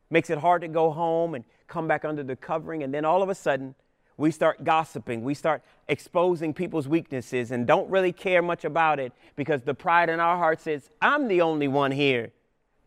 makes 0.09 0.29
it 0.29 0.37
hard 0.37 0.61
to 0.61 0.67
go 0.67 0.91
home 0.91 1.33
and 1.33 1.45
come 1.67 1.87
back 1.87 2.05
under 2.05 2.23
the 2.23 2.35
covering, 2.35 2.83
and 2.83 2.93
then 2.93 3.05
all 3.05 3.23
of 3.23 3.29
a 3.29 3.35
sudden, 3.35 3.73
we 4.17 4.31
start 4.31 4.63
gossiping, 4.63 5.23
we 5.23 5.33
start 5.33 5.61
exposing 5.87 6.53
people's 6.53 6.87
weaknesses 6.87 7.51
and 7.51 7.67
don't 7.67 7.89
really 7.89 8.11
care 8.11 8.41
much 8.41 8.65
about 8.65 8.99
it 8.99 9.13
because 9.35 9.61
the 9.61 9.73
pride 9.73 10.09
in 10.09 10.19
our 10.19 10.37
heart 10.37 10.59
says, 10.59 10.89
I'm 11.01 11.27
the 11.27 11.41
only 11.41 11.67
one 11.67 11.91
here 11.91 12.31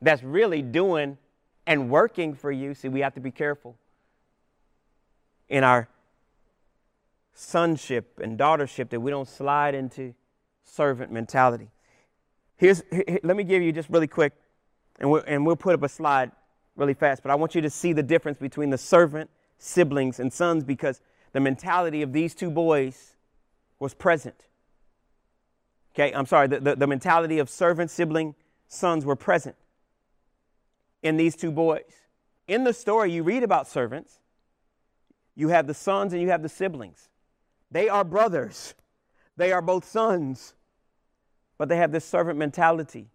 that's 0.03 0.24
really 0.24 0.61
doing 0.61 1.18
and 1.70 1.88
working 1.88 2.35
for 2.35 2.50
you. 2.50 2.74
See, 2.74 2.88
we 2.88 2.98
have 2.98 3.14
to 3.14 3.20
be 3.20 3.30
careful 3.30 3.76
in 5.48 5.62
our 5.62 5.88
sonship 7.33 8.18
and 8.20 8.37
daughtership 8.37 8.90
that 8.90 8.98
we 8.98 9.12
don't 9.12 9.28
slide 9.28 9.76
into 9.76 10.12
servant 10.64 11.12
mentality. 11.12 11.68
Here's, 12.56 12.83
here, 12.90 13.20
let 13.22 13.37
me 13.37 13.44
give 13.44 13.62
you 13.62 13.70
just 13.70 13.88
really 13.88 14.09
quick, 14.09 14.33
and 14.98 15.12
we'll, 15.12 15.22
and 15.28 15.46
we'll 15.46 15.54
put 15.54 15.72
up 15.74 15.85
a 15.85 15.88
slide 15.88 16.33
really 16.74 16.92
fast, 16.92 17.22
but 17.22 17.30
I 17.30 17.37
want 17.37 17.54
you 17.54 17.61
to 17.61 17.70
see 17.70 17.92
the 17.92 18.02
difference 18.02 18.38
between 18.38 18.70
the 18.70 18.78
servant, 18.78 19.30
siblings, 19.59 20.18
and 20.18 20.33
sons 20.33 20.64
because 20.64 21.00
the 21.33 21.40
mentality 21.40 22.02
of 22.02 22.12
these 22.12 22.35
two 22.35 22.50
boys 22.50 23.14
was 23.78 23.94
present. 23.94 24.46
Okay, 25.94 26.12
I'm 26.12 26.26
sorry, 26.26 26.48
the, 26.48 26.59
the, 26.59 26.74
the 26.74 26.87
mentality 26.88 27.38
of 27.38 27.48
servant, 27.48 27.92
sibling, 27.92 28.35
sons 28.66 29.04
were 29.04 29.14
present 29.14 29.54
in 31.02 31.16
these 31.16 31.36
two 31.36 31.50
boys. 31.50 31.82
In 32.46 32.64
the 32.64 32.72
story, 32.72 33.12
you 33.12 33.22
read 33.22 33.42
about 33.42 33.68
servants, 33.68 34.18
You 35.36 35.48
have 35.48 35.66
the 35.66 35.74
sons 35.74 36.12
and 36.12 36.20
you 36.20 36.28
have 36.28 36.42
the 36.42 36.48
siblings. 36.48 37.08
They 37.70 37.88
are 37.88 38.04
brothers. 38.04 38.74
They 39.36 39.52
are 39.52 39.62
both 39.62 39.84
sons, 39.84 40.54
but 41.56 41.68
they 41.68 41.76
have 41.76 41.92
this 41.92 42.04
servant 42.04 42.38
mentality. 42.38 43.08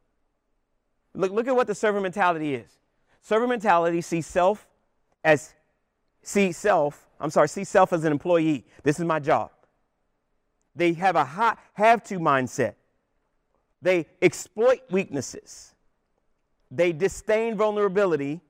Look, 1.14 1.32
look 1.32 1.48
at 1.48 1.56
what 1.56 1.68
the 1.68 1.76
servant 1.76 2.04
mentality 2.04 2.56
is. 2.56 2.80
Servant 3.22 3.50
mentality 3.50 4.02
sees 4.02 4.26
self 4.26 4.68
as 5.24 5.54
see 6.24 6.52
self, 6.52 7.08
I'm 7.20 7.30
sorry, 7.30 7.48
see 7.48 7.64
self 7.64 7.94
as 7.94 8.04
an 8.06 8.12
employee. 8.12 8.66
This 8.84 9.00
is 9.00 9.06
my 9.06 9.20
job. 9.20 9.52
They 10.76 10.94
have 10.94 11.16
a 11.16 11.26
hot 11.26 11.60
have 11.74 12.04
to 12.06 12.20
mindset. 12.20 12.74
They 13.82 14.08
exploit 14.22 14.82
weaknesses. 14.90 15.75
They 16.72 16.92
disdain 16.92 17.56
vulnerability. 17.56 18.42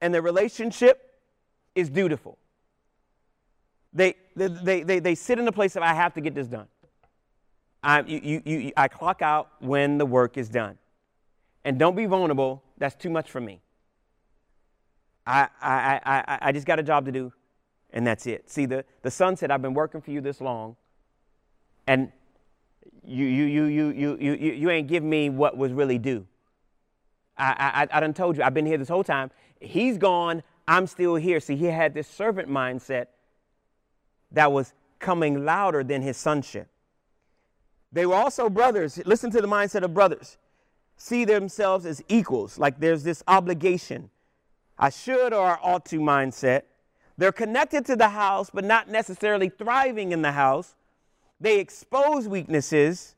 And 0.00 0.14
their 0.14 0.22
relationship 0.22 1.20
is 1.74 1.90
dutiful. 1.90 2.38
They, 3.92 4.14
they, 4.36 4.82
they, 4.82 5.00
they, 5.00 5.14
sit 5.14 5.38
in 5.38 5.44
the 5.44 5.52
place 5.52 5.74
of, 5.74 5.82
I 5.82 5.94
have 5.94 6.14
to 6.14 6.20
get 6.20 6.34
this 6.34 6.46
done. 6.46 6.68
I, 7.82 8.02
you, 8.02 8.20
you, 8.22 8.42
you, 8.44 8.72
I 8.76 8.88
clock 8.88 9.22
out 9.22 9.50
when 9.60 9.98
the 9.98 10.06
work 10.06 10.36
is 10.36 10.48
done. 10.48 10.78
And 11.64 11.78
don't 11.78 11.96
be 11.96 12.06
vulnerable. 12.06 12.62
That's 12.76 12.94
too 12.94 13.10
much 13.10 13.30
for 13.30 13.40
me. 13.40 13.60
I, 15.26 15.48
I, 15.60 16.00
I, 16.04 16.38
I 16.40 16.52
just 16.52 16.66
got 16.66 16.78
a 16.78 16.82
job 16.82 17.04
to 17.04 17.12
do, 17.12 17.32
and 17.92 18.06
that's 18.06 18.26
it. 18.26 18.48
See, 18.48 18.64
the, 18.64 18.84
the 19.02 19.10
son 19.10 19.36
said, 19.36 19.50
I've 19.50 19.60
been 19.60 19.74
working 19.74 20.00
for 20.00 20.10
you 20.10 20.22
this 20.22 20.40
long, 20.40 20.76
and 21.86 22.10
you, 23.04 23.26
you, 23.26 23.44
you, 23.44 23.64
you, 23.64 23.90
you, 23.90 24.16
you, 24.18 24.52
you 24.52 24.70
ain't 24.70 24.88
give 24.88 25.02
me 25.02 25.28
what 25.28 25.56
was 25.56 25.72
really 25.72 25.98
due. 25.98 26.26
I, 27.38 27.86
I, 27.92 27.96
I 27.96 28.00
done 28.00 28.14
told 28.14 28.36
you, 28.36 28.42
I've 28.42 28.54
been 28.54 28.66
here 28.66 28.78
this 28.78 28.88
whole 28.88 29.04
time. 29.04 29.30
He's 29.60 29.98
gone, 29.98 30.42
I'm 30.66 30.86
still 30.86 31.14
here. 31.14 31.40
See, 31.40 31.56
he 31.56 31.66
had 31.66 31.94
this 31.94 32.08
servant 32.08 32.48
mindset 32.48 33.06
that 34.32 34.52
was 34.52 34.74
coming 34.98 35.44
louder 35.44 35.82
than 35.84 36.02
his 36.02 36.16
sonship. 36.16 36.68
They 37.92 38.04
were 38.04 38.14
also 38.14 38.50
brothers. 38.50 39.00
Listen 39.06 39.30
to 39.30 39.40
the 39.40 39.48
mindset 39.48 39.82
of 39.82 39.94
brothers. 39.94 40.36
See 40.96 41.24
themselves 41.24 41.86
as 41.86 42.02
equals, 42.08 42.58
like 42.58 42.80
there's 42.80 43.04
this 43.04 43.22
obligation. 43.28 44.10
I 44.78 44.90
should 44.90 45.32
or 45.32 45.46
I 45.46 45.58
ought 45.62 45.86
to 45.86 45.98
mindset. 45.98 46.62
They're 47.16 47.32
connected 47.32 47.86
to 47.86 47.96
the 47.96 48.10
house, 48.10 48.50
but 48.52 48.64
not 48.64 48.88
necessarily 48.88 49.48
thriving 49.48 50.12
in 50.12 50.22
the 50.22 50.32
house. 50.32 50.74
They 51.40 51.58
expose 51.58 52.28
weaknesses 52.28 53.16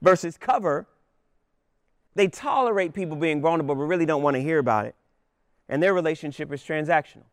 versus 0.00 0.36
cover. 0.36 0.86
They 2.14 2.28
tolerate 2.28 2.92
people 2.92 3.16
being 3.16 3.40
vulnerable, 3.40 3.74
but 3.74 3.84
really 3.84 4.06
don't 4.06 4.22
want 4.22 4.36
to 4.36 4.42
hear 4.42 4.58
about 4.58 4.86
it. 4.86 4.94
And 5.68 5.82
their 5.82 5.94
relationship 5.94 6.52
is 6.52 6.62
transactional. 6.62 7.24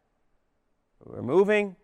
We're 1.03 1.21
moving. 1.21 1.75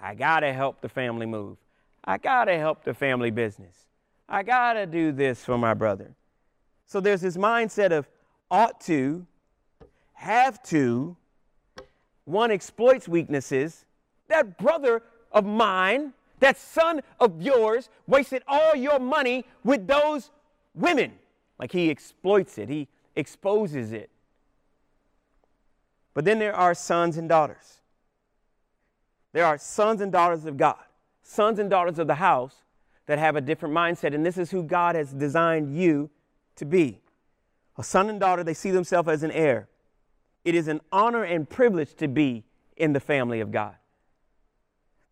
I 0.00 0.14
got 0.14 0.40
to 0.40 0.52
help 0.52 0.80
the 0.80 0.88
family 0.88 1.26
move. 1.26 1.56
I 2.04 2.18
got 2.18 2.46
to 2.46 2.58
help 2.58 2.84
the 2.84 2.94
family 2.94 3.30
business. 3.30 3.86
I 4.28 4.42
got 4.42 4.74
to 4.74 4.86
do 4.86 5.12
this 5.12 5.44
for 5.44 5.56
my 5.56 5.74
brother. 5.74 6.14
So 6.86 7.00
there's 7.00 7.20
this 7.20 7.36
mindset 7.36 7.92
of 7.92 8.08
ought 8.50 8.80
to, 8.82 9.26
have 10.14 10.62
to. 10.64 11.16
One 12.24 12.50
exploits 12.50 13.08
weaknesses. 13.08 13.84
That 14.28 14.58
brother 14.58 15.02
of 15.30 15.44
mine 15.44 16.12
that 16.42 16.58
son 16.58 17.00
of 17.20 17.40
yours 17.40 17.88
wasted 18.06 18.42
all 18.48 18.74
your 18.74 18.98
money 18.98 19.44
with 19.62 19.86
those 19.86 20.30
women. 20.74 21.12
Like 21.62 21.70
he 21.70 21.90
exploits 21.90 22.58
it, 22.58 22.68
he 22.68 22.88
exposes 23.14 23.92
it. 23.92 24.10
But 26.12 26.24
then 26.24 26.40
there 26.40 26.56
are 26.56 26.74
sons 26.74 27.16
and 27.16 27.28
daughters. 27.28 27.78
There 29.32 29.46
are 29.46 29.56
sons 29.58 30.00
and 30.00 30.10
daughters 30.10 30.44
of 30.44 30.56
God, 30.56 30.82
sons 31.22 31.60
and 31.60 31.70
daughters 31.70 32.00
of 32.00 32.08
the 32.08 32.16
house 32.16 32.56
that 33.06 33.20
have 33.20 33.36
a 33.36 33.40
different 33.40 33.72
mindset. 33.72 34.12
And 34.12 34.26
this 34.26 34.38
is 34.38 34.50
who 34.50 34.64
God 34.64 34.96
has 34.96 35.12
designed 35.12 35.72
you 35.72 36.10
to 36.56 36.64
be. 36.64 36.98
A 37.78 37.84
son 37.84 38.10
and 38.10 38.18
daughter, 38.18 38.42
they 38.42 38.54
see 38.54 38.72
themselves 38.72 39.08
as 39.08 39.22
an 39.22 39.30
heir. 39.30 39.68
It 40.44 40.56
is 40.56 40.66
an 40.66 40.80
honor 40.90 41.22
and 41.22 41.48
privilege 41.48 41.94
to 41.94 42.08
be 42.08 42.42
in 42.76 42.92
the 42.92 42.98
family 42.98 43.38
of 43.38 43.52
God. 43.52 43.76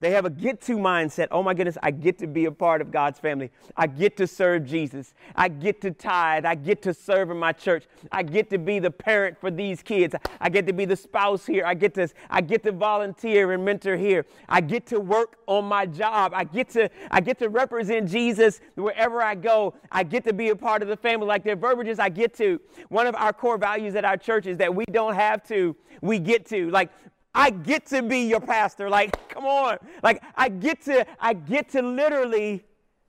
They 0.00 0.12
have 0.12 0.24
a 0.24 0.30
get 0.30 0.62
to 0.62 0.78
mindset. 0.78 1.28
Oh 1.30 1.42
my 1.42 1.52
goodness, 1.52 1.76
I 1.82 1.90
get 1.90 2.18
to 2.20 2.26
be 2.26 2.46
a 2.46 2.50
part 2.50 2.80
of 2.80 2.90
God's 2.90 3.18
family. 3.18 3.50
I 3.76 3.86
get 3.86 4.16
to 4.16 4.26
serve 4.26 4.64
Jesus. 4.64 5.12
I 5.36 5.48
get 5.48 5.82
to 5.82 5.90
tithe. 5.90 6.46
I 6.46 6.54
get 6.54 6.80
to 6.82 6.94
serve 6.94 7.30
in 7.30 7.36
my 7.36 7.52
church. 7.52 7.84
I 8.10 8.22
get 8.22 8.48
to 8.48 8.58
be 8.58 8.78
the 8.78 8.90
parent 8.90 9.38
for 9.38 9.50
these 9.50 9.82
kids. 9.82 10.14
I 10.40 10.48
get 10.48 10.66
to 10.68 10.72
be 10.72 10.86
the 10.86 10.96
spouse 10.96 11.44
here. 11.44 11.66
I 11.66 11.74
get 11.74 11.92
to, 11.94 12.08
I 12.30 12.40
get 12.40 12.62
to 12.62 12.72
volunteer 12.72 13.52
and 13.52 13.62
mentor 13.62 13.98
here. 13.98 14.24
I 14.48 14.62
get 14.62 14.86
to 14.86 15.00
work 15.00 15.36
on 15.46 15.66
my 15.66 15.84
job. 15.84 16.32
I 16.34 16.44
get 16.44 16.70
to, 16.70 16.88
I 17.10 17.20
get 17.20 17.38
to 17.40 17.50
represent 17.50 18.08
Jesus 18.08 18.62
wherever 18.76 19.20
I 19.20 19.34
go. 19.34 19.74
I 19.92 20.02
get 20.02 20.24
to 20.24 20.32
be 20.32 20.48
a 20.48 20.56
part 20.56 20.80
of 20.80 20.88
the 20.88 20.96
family. 20.96 21.26
Like 21.26 21.44
their 21.44 21.56
verbiages, 21.56 21.98
I 21.98 22.08
get 22.08 22.32
to. 22.38 22.58
One 22.88 23.06
of 23.06 23.14
our 23.16 23.34
core 23.34 23.58
values 23.58 23.94
at 23.96 24.06
our 24.06 24.16
church 24.16 24.46
is 24.46 24.56
that 24.58 24.74
we 24.74 24.86
don't 24.90 25.14
have 25.14 25.46
to, 25.48 25.76
we 26.00 26.18
get 26.18 26.46
to. 26.46 26.70
Like 26.70 26.90
I 27.34 27.50
get 27.50 27.86
to 27.86 28.02
be 28.02 28.28
your 28.28 28.40
pastor. 28.40 28.88
Like, 28.88 29.28
come 29.28 29.44
on. 29.44 29.78
Like, 30.02 30.22
I 30.34 30.48
get 30.48 30.82
to, 30.82 31.06
I 31.20 31.34
get 31.34 31.70
to 31.70 31.82
literally 31.82 32.64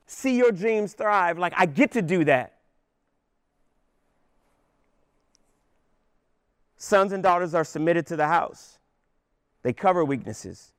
see 0.06 0.38
your 0.38 0.52
dreams 0.52 0.94
thrive. 0.94 1.40
Like, 1.40 1.54
I 1.56 1.66
get 1.66 1.92
to 1.94 2.02
do 2.02 2.24
that. 2.26 2.58
Sons 6.78 7.12
and 7.12 7.22
daughters 7.22 7.54
are 7.54 7.64
submitted 7.64 8.08
to 8.08 8.16
the 8.16 8.28
house. 8.28 8.80
They 9.64 9.74
cover 9.74 10.04
weaknesses. 10.04 10.74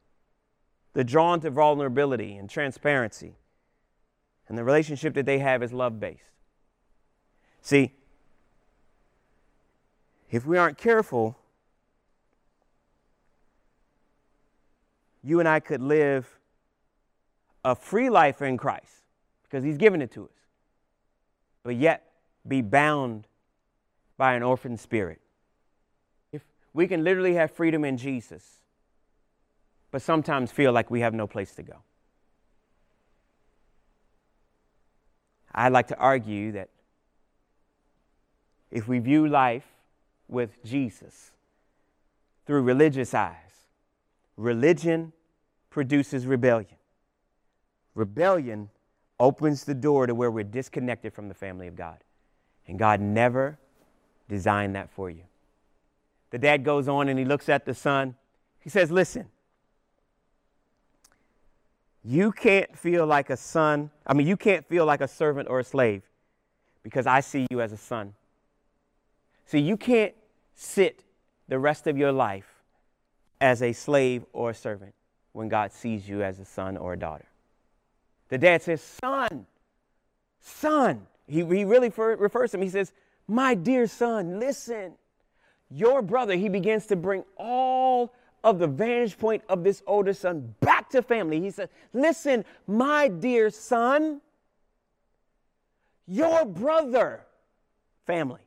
They're 0.94 1.04
drawn 1.04 1.40
to 1.40 1.50
vulnerability 1.50 2.36
and 2.36 2.50
transparency. 2.50 3.34
And 4.48 4.58
the 4.58 4.64
relationship 4.64 5.14
that 5.14 5.26
they 5.26 5.38
have 5.38 5.62
is 5.62 5.72
love 5.72 5.98
based. 5.98 6.24
See, 7.62 7.92
if 10.30 10.44
we 10.44 10.58
aren't 10.58 10.76
careful, 10.76 11.38
you 15.22 15.40
and 15.40 15.48
I 15.48 15.60
could 15.60 15.80
live 15.80 16.28
a 17.64 17.74
free 17.74 18.10
life 18.10 18.42
in 18.42 18.56
Christ 18.56 19.06
because 19.44 19.62
He's 19.62 19.78
given 19.78 20.02
it 20.02 20.10
to 20.12 20.24
us, 20.24 20.36
but 21.62 21.76
yet 21.76 22.10
be 22.46 22.60
bound 22.62 23.26
by 24.16 24.34
an 24.34 24.42
orphan 24.42 24.76
spirit. 24.76 25.20
If 26.32 26.42
we 26.72 26.88
can 26.88 27.04
literally 27.04 27.34
have 27.34 27.50
freedom 27.50 27.84
in 27.84 27.96
Jesus, 27.96 28.60
but 29.90 30.02
sometimes 30.02 30.50
feel 30.50 30.72
like 30.72 30.90
we 30.90 31.00
have 31.00 31.14
no 31.14 31.26
place 31.26 31.54
to 31.54 31.62
go. 31.62 31.76
I'd 35.54 35.72
like 35.72 35.88
to 35.88 35.98
argue 35.98 36.52
that 36.52 36.70
if 38.70 38.88
we 38.88 38.98
view 38.98 39.28
life 39.28 39.66
with 40.28 40.64
Jesus 40.64 41.30
through 42.46 42.62
religious 42.62 43.12
eyes, 43.12 43.51
Religion 44.42 45.12
produces 45.70 46.26
rebellion. 46.26 46.76
Rebellion 47.94 48.70
opens 49.20 49.64
the 49.64 49.74
door 49.74 50.06
to 50.06 50.14
where 50.14 50.30
we're 50.30 50.42
disconnected 50.42 51.14
from 51.14 51.28
the 51.28 51.34
family 51.34 51.68
of 51.68 51.76
God. 51.76 51.98
And 52.66 52.78
God 52.78 53.00
never 53.00 53.58
designed 54.28 54.74
that 54.74 54.90
for 54.90 55.08
you. 55.08 55.22
The 56.30 56.38
dad 56.38 56.64
goes 56.64 56.88
on 56.88 57.08
and 57.08 57.18
he 57.18 57.24
looks 57.24 57.48
at 57.48 57.64
the 57.64 57.74
son. 57.74 58.16
He 58.58 58.68
says, 58.68 58.90
Listen, 58.90 59.28
you 62.02 62.32
can't 62.32 62.76
feel 62.76 63.06
like 63.06 63.30
a 63.30 63.36
son. 63.36 63.90
I 64.04 64.14
mean, 64.14 64.26
you 64.26 64.36
can't 64.36 64.66
feel 64.66 64.84
like 64.84 65.00
a 65.00 65.08
servant 65.08 65.48
or 65.48 65.60
a 65.60 65.64
slave 65.64 66.02
because 66.82 67.06
I 67.06 67.20
see 67.20 67.46
you 67.50 67.60
as 67.60 67.72
a 67.72 67.76
son. 67.76 68.14
See, 69.46 69.60
you 69.60 69.76
can't 69.76 70.14
sit 70.56 71.04
the 71.46 71.58
rest 71.58 71.86
of 71.86 71.96
your 71.96 72.10
life 72.10 72.51
as 73.42 73.60
a 73.60 73.72
slave 73.72 74.24
or 74.32 74.50
a 74.50 74.54
servant 74.54 74.94
when 75.32 75.48
God 75.48 75.72
sees 75.72 76.08
you 76.08 76.22
as 76.22 76.38
a 76.38 76.44
son 76.44 76.76
or 76.76 76.92
a 76.92 76.98
daughter. 76.98 77.26
The 78.28 78.38
dad 78.38 78.62
says, 78.62 78.80
Son, 78.80 79.46
son. 80.40 81.06
He, 81.26 81.38
he 81.44 81.64
really 81.64 81.92
refers 81.96 82.52
to 82.52 82.56
him. 82.56 82.62
He 82.62 82.70
says, 82.70 82.92
My 83.26 83.54
dear 83.54 83.86
son, 83.88 84.38
listen. 84.38 84.92
Your 85.70 86.02
brother, 86.02 86.36
he 86.36 86.48
begins 86.48 86.86
to 86.86 86.96
bring 86.96 87.24
all 87.36 88.14
of 88.44 88.58
the 88.58 88.66
vantage 88.68 89.18
point 89.18 89.42
of 89.48 89.64
this 89.64 89.82
older 89.86 90.12
son 90.12 90.54
back 90.60 90.90
to 90.90 91.02
family. 91.02 91.40
He 91.40 91.50
says, 91.50 91.68
Listen, 91.92 92.44
my 92.68 93.08
dear 93.08 93.50
son, 93.50 94.20
your 96.06 96.44
brother, 96.44 97.24
family. 98.06 98.40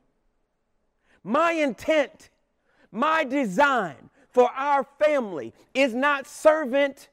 My 1.22 1.52
intent, 1.52 2.30
my 2.92 3.24
design, 3.24 4.10
for 4.36 4.50
our 4.50 4.84
family 5.02 5.54
is 5.72 5.94
not 5.94 6.26
servant, 6.26 7.08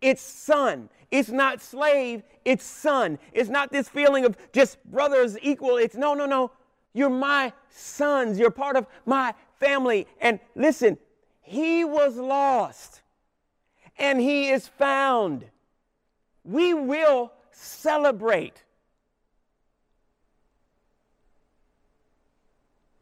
it's 0.00 0.22
son. 0.22 0.88
It's 1.10 1.30
not 1.30 1.60
slave, 1.60 2.22
it's 2.44 2.64
son. 2.64 3.18
It's 3.32 3.50
not 3.50 3.72
this 3.72 3.88
feeling 3.88 4.24
of 4.24 4.36
just 4.52 4.78
brothers 4.84 5.36
equal. 5.42 5.76
It's 5.76 5.96
no, 5.96 6.14
no, 6.14 6.26
no. 6.26 6.52
You're 6.94 7.10
my 7.10 7.52
sons. 7.68 8.38
You're 8.38 8.52
part 8.52 8.76
of 8.76 8.86
my 9.04 9.34
family. 9.58 10.06
And 10.20 10.38
listen, 10.54 10.98
he 11.42 11.84
was 11.84 12.16
lost. 12.16 13.00
and 14.00 14.20
he 14.20 14.48
is 14.50 14.66
found. 14.66 15.44
We 16.44 16.74
will 16.74 17.32
celebrate 17.52 18.64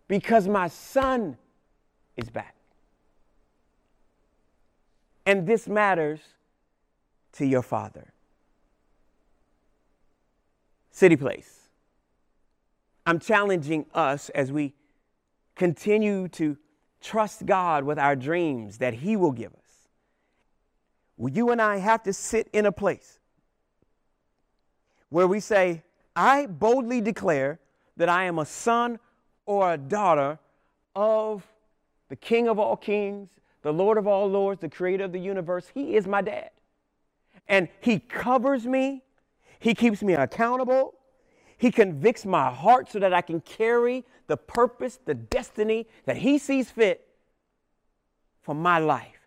because 0.09 0.49
my 0.49 0.68
son 0.68 1.39
is 2.16 2.29
back. 2.29 2.58
And 5.29 5.47
this 5.47 5.68
matters 5.68 6.20
to 7.33 7.45
your 7.45 7.61
father. 7.61 8.14
City 10.91 11.16
Place. 11.16 11.68
I'm 13.05 13.18
challenging 13.18 13.85
us 13.93 14.31
as 14.31 14.51
we 14.51 14.72
continue 15.55 16.29
to 16.29 16.57
trust 17.03 17.45
God 17.45 17.85
with 17.85 17.99
our 17.99 18.16
dreams 18.16 18.79
that 18.79 18.95
He 18.95 19.16
will 19.16 19.33
give 19.33 19.53
us. 19.53 19.89
Well, 21.18 21.31
you 21.31 21.51
and 21.51 21.61
I 21.61 21.76
have 21.76 22.03
to 22.05 22.14
sit 22.14 22.49
in 22.55 22.64
a 22.64 22.72
place 22.72 23.18
where 25.11 25.29
we 25.29 25.41
say, 25.41 25.83
I 26.16 26.47
boldly 26.47 27.03
declare 27.03 27.61
that 27.99 28.09
I 28.09 28.24
am 28.24 28.39
a 28.39 28.47
son 28.47 28.99
or 29.45 29.74
a 29.74 29.76
daughter 29.76 30.39
of 30.97 31.47
the 32.09 32.16
King 32.16 32.49
of 32.49 32.59
all 32.59 32.79
kings, 32.79 33.29
the 33.63 33.73
Lord 33.73 33.99
of 33.99 34.07
all 34.07 34.29
lords, 34.29 34.61
the 34.61 34.69
creator 34.69 35.05
of 35.05 35.13
the 35.13 35.21
universe. 35.21 35.71
He 35.75 35.97
is 35.97 36.07
my 36.07 36.23
dad. 36.23 36.51
And 37.49 37.69
He 37.81 37.99
covers 37.99 38.67
me, 38.67 39.03
He 39.59 39.75
keeps 39.75 40.03
me 40.03 40.15
accountable, 40.15 40.95
He 41.57 41.71
convicts 41.71 42.25
my 42.25 42.51
heart 42.51 42.91
so 42.91 42.99
that 42.99 43.13
I 43.13 43.21
can 43.21 43.41
carry 43.41 44.05
the 44.27 44.37
purpose, 44.37 44.99
the 45.05 45.15
destiny 45.15 45.87
that 46.05 46.19
He 46.19 46.39
sees 46.39 46.71
fit 46.71 47.09
for 48.43 48.55
my 48.55 48.79
life. 48.79 49.27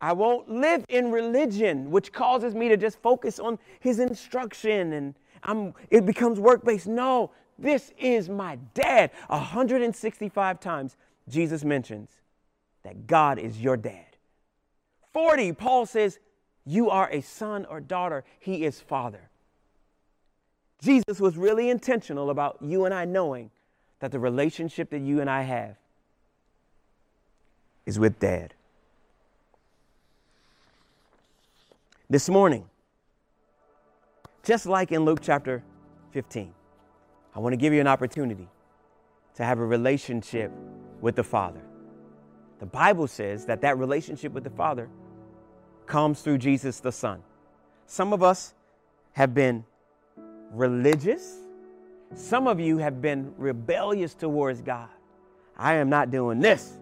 I 0.00 0.12
won't 0.12 0.50
live 0.50 0.84
in 0.88 1.10
religion, 1.10 1.90
which 1.90 2.12
causes 2.12 2.54
me 2.54 2.68
to 2.68 2.76
just 2.76 3.00
focus 3.00 3.38
on 3.38 3.58
His 3.80 3.98
instruction 3.98 4.92
and 4.92 5.14
I'm, 5.42 5.74
it 5.90 6.06
becomes 6.06 6.40
work 6.40 6.64
based. 6.64 6.86
No, 6.86 7.30
this 7.58 7.92
is 7.98 8.28
my 8.28 8.58
dad. 8.72 9.10
165 9.28 10.60
times 10.60 10.96
Jesus 11.28 11.64
mentions 11.64 12.10
that 12.84 13.06
God 13.06 13.38
is 13.38 13.60
your 13.60 13.76
dad. 13.76 14.16
40, 15.12 15.52
Paul 15.52 15.86
says, 15.86 16.18
You 16.64 16.90
are 16.90 17.08
a 17.10 17.20
son 17.20 17.66
or 17.66 17.80
daughter. 17.80 18.24
He 18.38 18.64
is 18.64 18.80
father. 18.80 19.30
Jesus 20.80 21.18
was 21.18 21.36
really 21.36 21.70
intentional 21.70 22.30
about 22.30 22.58
you 22.60 22.84
and 22.84 22.92
I 22.92 23.06
knowing 23.06 23.50
that 24.00 24.12
the 24.12 24.18
relationship 24.18 24.90
that 24.90 25.00
you 25.00 25.20
and 25.20 25.30
I 25.30 25.42
have 25.42 25.76
is 27.86 27.98
with 27.98 28.18
dad. 28.18 28.54
This 32.10 32.28
morning, 32.28 32.66
just 34.42 34.66
like 34.66 34.92
in 34.92 35.06
Luke 35.06 35.20
chapter 35.22 35.62
15, 36.12 36.52
I 37.34 37.38
want 37.38 37.54
to 37.54 37.56
give 37.56 37.72
you 37.72 37.80
an 37.80 37.86
opportunity 37.86 38.48
to 39.36 39.44
have 39.44 39.58
a 39.58 39.64
relationship 39.64 40.52
with 41.00 41.16
the 41.16 41.24
Father. 41.24 41.62
The 42.60 42.66
Bible 42.66 43.06
says 43.06 43.46
that 43.46 43.60
that 43.62 43.78
relationship 43.78 44.32
with 44.32 44.44
the 44.44 44.50
Father 44.50 44.88
comes 45.86 46.22
through 46.22 46.38
Jesus 46.38 46.80
the 46.80 46.92
Son. 46.92 47.22
Some 47.86 48.12
of 48.12 48.22
us 48.22 48.54
have 49.12 49.34
been 49.34 49.64
religious. 50.52 51.36
Some 52.14 52.46
of 52.46 52.60
you 52.60 52.78
have 52.78 53.02
been 53.02 53.34
rebellious 53.36 54.14
towards 54.14 54.62
God. 54.62 54.88
I 55.56 55.74
am 55.74 55.88
not 55.88 56.10
doing 56.10 56.40
this. 56.40 56.78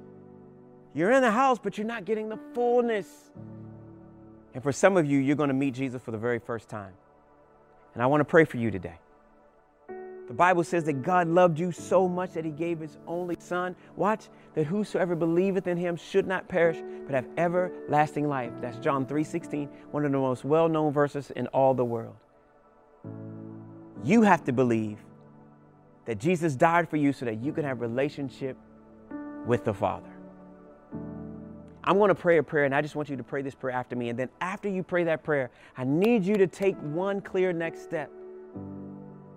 You're 0.95 1.11
in 1.13 1.23
the 1.23 1.31
house, 1.31 1.59
but 1.63 1.79
you're 1.79 1.87
not 1.87 2.05
getting 2.05 2.29
the 2.29 2.39
fullness. 2.55 3.31
And 4.55 4.63
for 4.63 4.73
some 4.73 4.97
of 4.97 5.07
you, 5.07 5.19
you're 5.19 5.37
going 5.37 5.49
to 5.49 5.55
meet 5.55 5.75
Jesus 5.75 6.03
for 6.03 6.11
the 6.11 6.19
very 6.19 6.39
first 6.39 6.69
time. 6.69 6.93
And 7.95 8.03
I 8.03 8.07
want 8.07 8.21
to 8.21 8.25
pray 8.25 8.45
for 8.45 8.59
you 8.59 8.71
today. 8.71 8.99
The 10.33 10.37
Bible 10.37 10.65
says 10.65 10.85
that 10.85 11.03
God 11.03 11.29
loved 11.29 11.59
you 11.59 11.71
so 11.73 12.09
much 12.09 12.33
that 12.33 12.47
he 12.47 12.53
gave 12.53 12.81
his 12.81 12.97
only 13.07 13.37
son. 13.39 13.77
Watch, 13.97 14.31
that 14.55 14.65
whosoever 14.65 15.15
believeth 15.15 15.67
in 15.67 15.77
him 15.77 15.95
should 15.95 16.27
not 16.27 16.49
perish, 16.49 16.79
but 17.05 17.15
have 17.15 17.27
everlasting 17.37 18.27
life. 18.27 18.51
That's 18.63 18.79
John 18.79 19.05
3:16, 19.05 19.69
one 19.91 20.07
of 20.07 20.13
the 20.13 20.17
most 20.17 20.43
well-known 20.43 20.91
verses 20.91 21.33
in 21.33 21.49
all 21.49 21.75
the 21.75 21.85
world. 21.85 22.17
You 24.03 24.23
have 24.23 24.43
to 24.45 24.55
believe 24.55 25.05
that 26.07 26.19
Jesus 26.19 26.57
died 26.57 26.89
for 26.89 26.97
you 26.97 27.13
so 27.13 27.27
that 27.27 27.43
you 27.43 27.53
can 27.53 27.67
have 27.67 27.83
relationship 27.83 28.57
with 29.45 29.65
the 29.65 29.75
Father. 29.75 30.09
I'm 31.85 31.99
going 31.99 32.09
to 32.09 32.15
pray 32.15 32.39
a 32.39 32.43
prayer, 32.43 32.65
and 32.65 32.75
I 32.75 32.81
just 32.81 32.97
want 32.97 33.11
you 33.11 33.19
to 33.19 33.23
pray 33.23 33.43
this 33.43 33.55
prayer 33.55 33.77
after 33.77 33.97
me. 33.97 34.09
And 34.09 34.19
then 34.19 34.31
after 34.41 34.71
you 34.71 34.83
pray 34.83 35.05
that 35.05 35.25
prayer, 35.25 35.51
I 35.77 35.85
need 35.85 36.25
you 36.25 36.39
to 36.39 36.47
take 36.47 36.77
one 36.77 37.21
clear 37.21 37.53
next 37.53 37.83
step. 37.83 38.11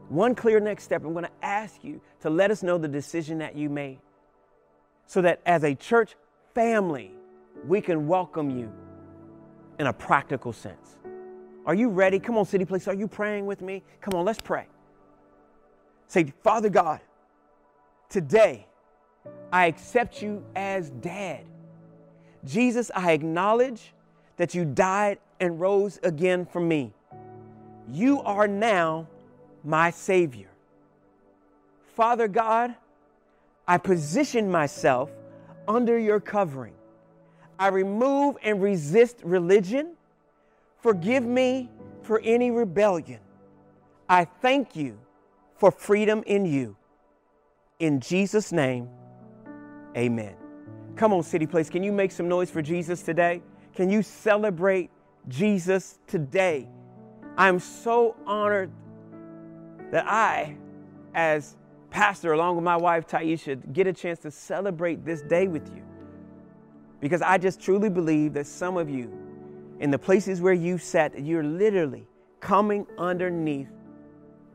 One 0.09 0.35
clear 0.35 0.59
next 0.59 0.83
step. 0.83 1.03
I'm 1.03 1.13
going 1.13 1.25
to 1.25 1.45
ask 1.45 1.83
you 1.83 2.01
to 2.21 2.29
let 2.29 2.51
us 2.51 2.63
know 2.63 2.77
the 2.77 2.87
decision 2.87 3.39
that 3.39 3.55
you 3.55 3.69
made 3.69 3.99
so 5.07 5.21
that 5.21 5.41
as 5.45 5.63
a 5.63 5.75
church 5.75 6.15
family, 6.53 7.11
we 7.67 7.81
can 7.81 8.07
welcome 8.07 8.49
you 8.49 8.71
in 9.79 9.87
a 9.87 9.93
practical 9.93 10.53
sense. 10.53 10.97
Are 11.65 11.73
you 11.73 11.89
ready? 11.89 12.19
Come 12.19 12.37
on, 12.37 12.45
City 12.45 12.65
Place. 12.65 12.87
Are 12.87 12.93
you 12.93 13.07
praying 13.07 13.45
with 13.45 13.61
me? 13.61 13.83
Come 14.01 14.13
on, 14.13 14.25
let's 14.25 14.39
pray. 14.39 14.67
Say, 16.07 16.31
Father 16.43 16.69
God, 16.69 17.01
today 18.09 18.67
I 19.51 19.65
accept 19.65 20.21
you 20.21 20.43
as 20.55 20.91
dad. 20.91 21.45
Jesus, 22.45 22.91
I 22.93 23.13
acknowledge 23.13 23.93
that 24.37 24.53
you 24.53 24.65
died 24.65 25.17
and 25.39 25.59
rose 25.59 25.99
again 26.03 26.45
for 26.45 26.59
me. 26.59 26.93
You 27.91 28.21
are 28.21 28.47
now 28.47 29.07
my 29.65 29.89
Savior. 29.89 30.49
Father 31.95 32.27
God, 32.27 32.75
I 33.67 33.77
position 33.77 34.51
myself 34.51 35.09
under 35.67 35.97
your 35.97 36.19
covering. 36.19 36.73
I 37.57 37.67
remove 37.67 38.37
and 38.43 38.61
resist 38.61 39.21
religion. 39.23 39.95
Forgive 40.81 41.25
me 41.25 41.69
for 42.03 42.19
any 42.23 42.51
rebellion. 42.51 43.19
I 44.07 44.25
thank 44.25 44.75
you 44.75 44.99
for 45.55 45.71
freedom 45.71 46.21
in 46.27 46.45
you. 46.45 46.75
In 47.79 47.99
Jesus' 47.99 48.51
name, 48.51 48.89
amen. 49.97 50.35
Come 50.95 51.11
on, 51.11 51.23
City 51.23 51.47
Place, 51.47 51.69
can 51.69 51.81
you 51.81 51.91
make 51.91 52.11
some 52.11 52.27
noise 52.27 52.49
for 52.49 52.61
Jesus 52.61 53.01
today? 53.01 53.41
Can 53.73 53.89
you 53.89 54.03
celebrate 54.03 54.91
Jesus 55.27 55.99
today? 56.07 56.67
I'm 57.37 57.59
so 57.59 58.15
honored 58.25 58.71
that 59.95 60.05
I, 60.05 60.57
as 61.13 61.55
pastor, 61.89 62.33
along 62.33 62.57
with 62.57 62.65
my 62.65 62.75
wife 62.75 63.07
Taisha, 63.07 63.71
get 63.71 63.87
a 63.87 63.93
chance 63.93 64.19
to 64.19 64.29
celebrate 64.29 65.05
this 65.05 65.21
day 65.21 65.47
with 65.47 65.73
you. 65.73 65.81
Because 66.99 67.21
I 67.21 67.37
just 67.37 67.61
truly 67.61 67.89
believe 67.89 68.33
that 68.33 68.45
some 68.45 68.75
of 68.75 68.89
you, 68.89 69.09
in 69.79 69.91
the 69.91 69.97
places 69.97 70.41
where 70.41 70.53
you 70.53 70.77
sat, 70.77 71.17
you're 71.17 71.43
literally 71.43 72.05
coming 72.41 72.85
underneath 72.97 73.69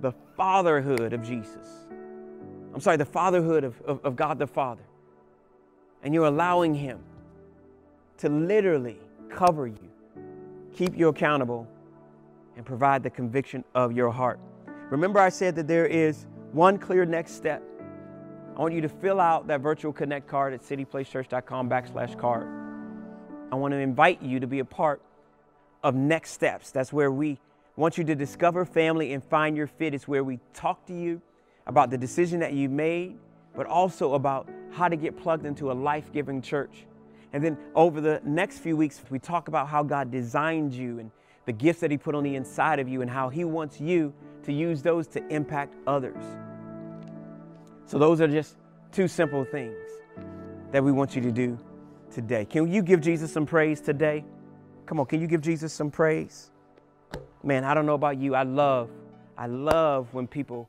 the 0.00 0.12
fatherhood 0.36 1.14
of 1.14 1.22
Jesus. 1.22 1.66
I'm 2.74 2.80
sorry, 2.80 2.98
the 2.98 3.06
fatherhood 3.06 3.64
of, 3.64 3.80
of, 3.86 4.04
of 4.04 4.16
God 4.16 4.38
the 4.38 4.46
Father 4.46 4.82
and 6.02 6.12
you're 6.12 6.26
allowing 6.26 6.74
Him 6.74 6.98
to 8.18 8.28
literally 8.28 8.98
cover 9.30 9.66
you, 9.66 9.88
keep 10.74 10.94
you 10.98 11.08
accountable, 11.08 11.66
and 12.56 12.66
provide 12.66 13.02
the 13.02 13.08
conviction 13.08 13.64
of 13.74 13.92
your 13.92 14.10
heart. 14.10 14.38
Remember, 14.90 15.20
I 15.20 15.28
said 15.28 15.54
that 15.56 15.68
there 15.68 15.86
is 15.86 16.26
one 16.52 16.76
clear 16.76 17.04
next 17.04 17.32
step. 17.32 17.62
I 18.56 18.60
want 18.60 18.74
you 18.74 18.80
to 18.80 18.88
fill 18.88 19.20
out 19.20 19.46
that 19.46 19.60
virtual 19.60 19.92
connect 19.92 20.26
card 20.26 20.52
at 20.52 20.62
cityplacechurch.com 20.62 21.70
backslash 21.70 22.18
card. 22.18 22.48
I 23.52 23.54
want 23.54 23.72
to 23.72 23.78
invite 23.78 24.20
you 24.20 24.40
to 24.40 24.46
be 24.46 24.58
a 24.58 24.64
part 24.64 25.00
of 25.82 25.94
next 25.94 26.32
steps. 26.32 26.70
That's 26.70 26.92
where 26.92 27.10
we 27.10 27.38
want 27.76 27.98
you 27.98 28.04
to 28.04 28.14
discover 28.14 28.64
family 28.64 29.12
and 29.12 29.22
find 29.24 29.56
your 29.56 29.68
fit. 29.68 29.94
It's 29.94 30.08
where 30.08 30.24
we 30.24 30.40
talk 30.52 30.84
to 30.86 30.94
you 30.94 31.22
about 31.66 31.90
the 31.90 31.96
decision 31.96 32.40
that 32.40 32.52
you 32.52 32.68
made 32.68 33.16
but 33.54 33.66
also 33.66 34.14
about 34.14 34.48
how 34.72 34.88
to 34.88 34.96
get 34.96 35.16
plugged 35.16 35.46
into 35.46 35.70
a 35.70 35.74
life 35.74 36.12
giving 36.12 36.40
church. 36.40 36.86
And 37.32 37.42
then 37.42 37.56
over 37.74 38.00
the 38.00 38.20
next 38.24 38.58
few 38.58 38.76
weeks, 38.76 39.00
we 39.10 39.18
talk 39.18 39.48
about 39.48 39.68
how 39.68 39.82
God 39.82 40.10
designed 40.10 40.72
you 40.74 40.98
and 40.98 41.10
the 41.46 41.52
gifts 41.52 41.80
that 41.80 41.90
He 41.90 41.98
put 41.98 42.14
on 42.14 42.24
the 42.24 42.36
inside 42.36 42.78
of 42.78 42.88
you 42.88 43.02
and 43.02 43.10
how 43.10 43.28
He 43.28 43.44
wants 43.44 43.80
you 43.80 44.12
to 44.44 44.52
use 44.52 44.82
those 44.82 45.06
to 45.08 45.26
impact 45.28 45.74
others. 45.86 46.24
So, 47.86 47.98
those 47.98 48.20
are 48.20 48.28
just 48.28 48.56
two 48.92 49.08
simple 49.08 49.44
things 49.44 49.76
that 50.72 50.82
we 50.82 50.92
want 50.92 51.16
you 51.16 51.22
to 51.22 51.32
do 51.32 51.58
today. 52.12 52.44
Can 52.44 52.70
you 52.70 52.82
give 52.82 53.00
Jesus 53.00 53.32
some 53.32 53.46
praise 53.46 53.80
today? 53.80 54.24
Come 54.86 55.00
on, 55.00 55.06
can 55.06 55.20
you 55.20 55.26
give 55.26 55.40
Jesus 55.40 55.72
some 55.72 55.90
praise? 55.90 56.50
Man, 57.42 57.64
I 57.64 57.74
don't 57.74 57.86
know 57.86 57.94
about 57.94 58.18
you. 58.18 58.34
I 58.34 58.42
love, 58.42 58.90
I 59.36 59.46
love 59.46 60.12
when 60.12 60.26
people 60.26 60.68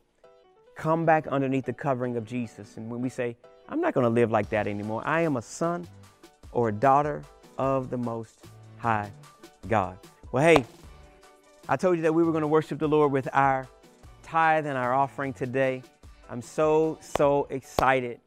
come 0.76 1.06
back 1.06 1.28
underneath 1.28 1.66
the 1.66 1.74
covering 1.74 2.18
of 2.18 2.26
Jesus. 2.26 2.78
And 2.78 2.90
when 2.90 3.02
we 3.02 3.10
say, 3.10 3.36
I'm 3.70 3.82
not 3.82 3.94
going 3.94 4.04
to 4.04 4.10
live 4.10 4.32
like 4.32 4.50
that 4.50 4.68
anymore, 4.68 5.02
I 5.06 5.22
am 5.22 5.38
a 5.38 5.42
son 5.42 5.88
or 6.52 6.70
a 6.70 6.72
daughter 6.72 7.24
of 7.58 7.90
the 7.90 7.98
Most 7.98 8.46
High 8.78 9.12
God. 9.68 9.98
Well, 10.32 10.44
hey, 10.44 10.66
I 11.72 11.78
told 11.78 11.96
you 11.96 12.02
that 12.02 12.14
we 12.14 12.26
were 12.26 12.34
going 12.34 12.42
to 12.42 12.50
worship 12.50 12.80
the 12.80 12.88
Lord 12.90 13.14
with 13.14 13.30
our 13.32 13.66
tithe 14.24 14.66
and 14.66 14.78
our 14.78 14.94
offering 14.94 15.32
today. 15.32 15.84
I'm 16.30 16.42
so, 16.42 16.98
so 17.00 17.48
excited 17.50 18.20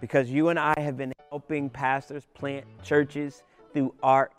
because 0.00 0.30
you 0.30 0.50
and 0.50 0.56
I 0.56 0.72
have 0.78 0.96
been 0.96 1.12
helping 1.28 1.68
pastors 1.68 2.22
plant 2.34 2.64
churches 2.84 3.42
through 3.72 3.92
ARC. 4.04 4.30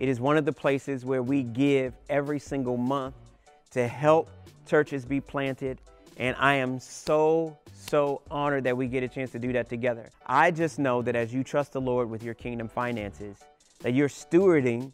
It 0.00 0.08
is 0.08 0.18
one 0.18 0.36
of 0.36 0.44
the 0.44 0.52
places 0.52 1.04
where 1.04 1.22
we 1.22 1.44
give 1.44 1.94
every 2.08 2.40
single 2.40 2.76
month 2.76 3.14
to 3.70 3.86
help 3.86 4.28
churches 4.66 5.04
be 5.04 5.20
planted. 5.20 5.78
And 6.16 6.34
I 6.40 6.54
am 6.54 6.80
so, 6.80 7.56
so 7.72 8.22
honored 8.28 8.64
that 8.64 8.76
we 8.76 8.88
get 8.88 9.04
a 9.04 9.08
chance 9.08 9.30
to 9.30 9.38
do 9.38 9.52
that 9.52 9.68
together. 9.68 10.10
I 10.26 10.50
just 10.50 10.80
know 10.80 11.00
that 11.02 11.14
as 11.14 11.32
you 11.32 11.44
trust 11.44 11.74
the 11.74 11.80
Lord 11.80 12.10
with 12.10 12.24
your 12.24 12.34
kingdom 12.34 12.66
finances, 12.66 13.36
that 13.82 13.94
you're 13.94 14.08
stewarding, 14.08 14.90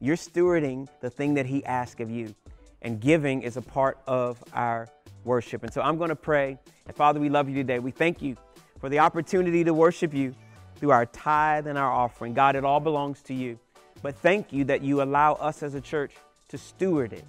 you're 0.00 0.16
stewarding 0.16 0.88
the 1.00 1.10
thing 1.10 1.34
that 1.34 1.46
He 1.46 1.64
asks 1.64 2.00
of 2.00 2.10
you. 2.10 2.34
And 2.82 2.98
giving 2.98 3.42
is 3.42 3.58
a 3.58 3.62
part 3.62 3.98
of 4.06 4.42
our 4.54 4.88
worship. 5.24 5.62
And 5.62 5.72
so 5.72 5.82
I'm 5.82 5.98
going 5.98 6.08
to 6.08 6.16
pray. 6.16 6.58
And 6.86 6.96
Father, 6.96 7.20
we 7.20 7.28
love 7.28 7.48
you 7.48 7.54
today. 7.54 7.78
We 7.78 7.90
thank 7.90 8.22
you 8.22 8.36
for 8.80 8.88
the 8.88 9.00
opportunity 9.00 9.64
to 9.64 9.74
worship 9.74 10.14
you 10.14 10.34
through 10.76 10.90
our 10.90 11.04
tithe 11.04 11.66
and 11.66 11.76
our 11.76 11.92
offering. 11.92 12.32
God, 12.32 12.56
it 12.56 12.64
all 12.64 12.80
belongs 12.80 13.20
to 13.22 13.34
you. 13.34 13.58
But 14.02 14.16
thank 14.16 14.50
you 14.50 14.64
that 14.64 14.82
you 14.82 15.02
allow 15.02 15.34
us 15.34 15.62
as 15.62 15.74
a 15.74 15.80
church 15.80 16.12
to 16.48 16.56
steward 16.56 17.12
it 17.12 17.24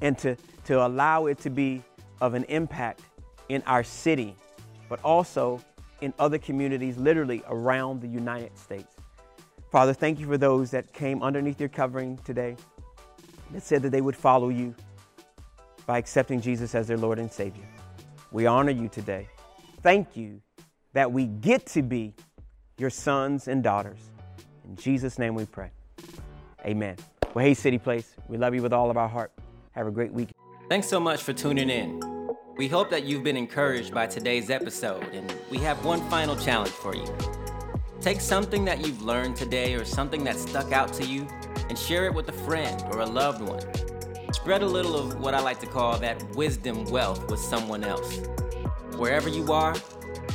and 0.00 0.18
to, 0.18 0.36
to 0.64 0.84
allow 0.84 1.26
it 1.26 1.38
to 1.38 1.50
be 1.50 1.82
of 2.20 2.34
an 2.34 2.42
impact 2.44 3.00
in 3.48 3.62
our 3.66 3.84
city, 3.84 4.34
but 4.88 5.00
also 5.04 5.62
in 6.00 6.12
other 6.18 6.38
communities, 6.38 6.96
literally 6.96 7.44
around 7.46 8.00
the 8.00 8.08
United 8.08 8.58
States. 8.58 8.91
Father, 9.72 9.94
thank 9.94 10.20
you 10.20 10.26
for 10.26 10.36
those 10.36 10.70
that 10.72 10.92
came 10.92 11.22
underneath 11.22 11.58
your 11.58 11.70
covering 11.70 12.18
today 12.18 12.56
that 13.52 13.62
said 13.62 13.80
that 13.80 13.88
they 13.88 14.02
would 14.02 14.14
follow 14.14 14.50
you 14.50 14.74
by 15.86 15.96
accepting 15.96 16.42
Jesus 16.42 16.74
as 16.74 16.86
their 16.86 16.98
Lord 16.98 17.18
and 17.18 17.32
Savior. 17.32 17.66
We 18.32 18.44
honor 18.44 18.70
you 18.70 18.90
today. 18.90 19.28
Thank 19.80 20.14
you 20.14 20.42
that 20.92 21.10
we 21.10 21.24
get 21.24 21.64
to 21.68 21.80
be 21.80 22.12
your 22.76 22.90
sons 22.90 23.48
and 23.48 23.62
daughters. 23.62 24.10
In 24.66 24.76
Jesus' 24.76 25.18
name 25.18 25.34
we 25.34 25.46
pray. 25.46 25.70
Amen. 26.66 26.96
Well, 27.32 27.42
hey, 27.42 27.54
City 27.54 27.78
Place, 27.78 28.14
we 28.28 28.36
love 28.36 28.54
you 28.54 28.60
with 28.60 28.74
all 28.74 28.90
of 28.90 28.98
our 28.98 29.08
heart. 29.08 29.32
Have 29.70 29.86
a 29.86 29.90
great 29.90 30.12
week. 30.12 30.28
Thanks 30.68 30.86
so 30.86 31.00
much 31.00 31.22
for 31.22 31.32
tuning 31.32 31.70
in. 31.70 32.02
We 32.58 32.68
hope 32.68 32.90
that 32.90 33.04
you've 33.04 33.24
been 33.24 33.38
encouraged 33.38 33.94
by 33.94 34.06
today's 34.06 34.50
episode, 34.50 35.02
and 35.14 35.34
we 35.50 35.56
have 35.58 35.82
one 35.82 36.06
final 36.10 36.36
challenge 36.36 36.72
for 36.72 36.94
you. 36.94 37.41
Take 38.02 38.20
something 38.20 38.64
that 38.64 38.84
you've 38.84 39.00
learned 39.02 39.36
today 39.36 39.74
or 39.74 39.84
something 39.84 40.24
that 40.24 40.36
stuck 40.36 40.72
out 40.72 40.92
to 40.94 41.06
you 41.06 41.24
and 41.68 41.78
share 41.78 42.04
it 42.06 42.12
with 42.12 42.28
a 42.28 42.32
friend 42.32 42.82
or 42.90 42.98
a 42.98 43.06
loved 43.06 43.40
one. 43.40 43.62
Spread 44.32 44.62
a 44.62 44.66
little 44.66 44.96
of 44.96 45.20
what 45.20 45.34
I 45.34 45.40
like 45.40 45.60
to 45.60 45.66
call 45.66 45.96
that 45.98 46.20
wisdom 46.34 46.84
wealth 46.86 47.30
with 47.30 47.38
someone 47.38 47.84
else. 47.84 48.16
Wherever 48.96 49.28
you 49.28 49.52
are, 49.52 49.76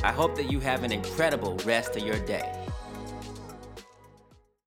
I 0.02 0.12
hope 0.12 0.34
that 0.36 0.50
you 0.50 0.60
have 0.60 0.82
an 0.82 0.92
incredible 0.92 1.58
rest 1.66 1.94
of 1.94 2.02
your 2.02 2.18
day. 2.18 2.57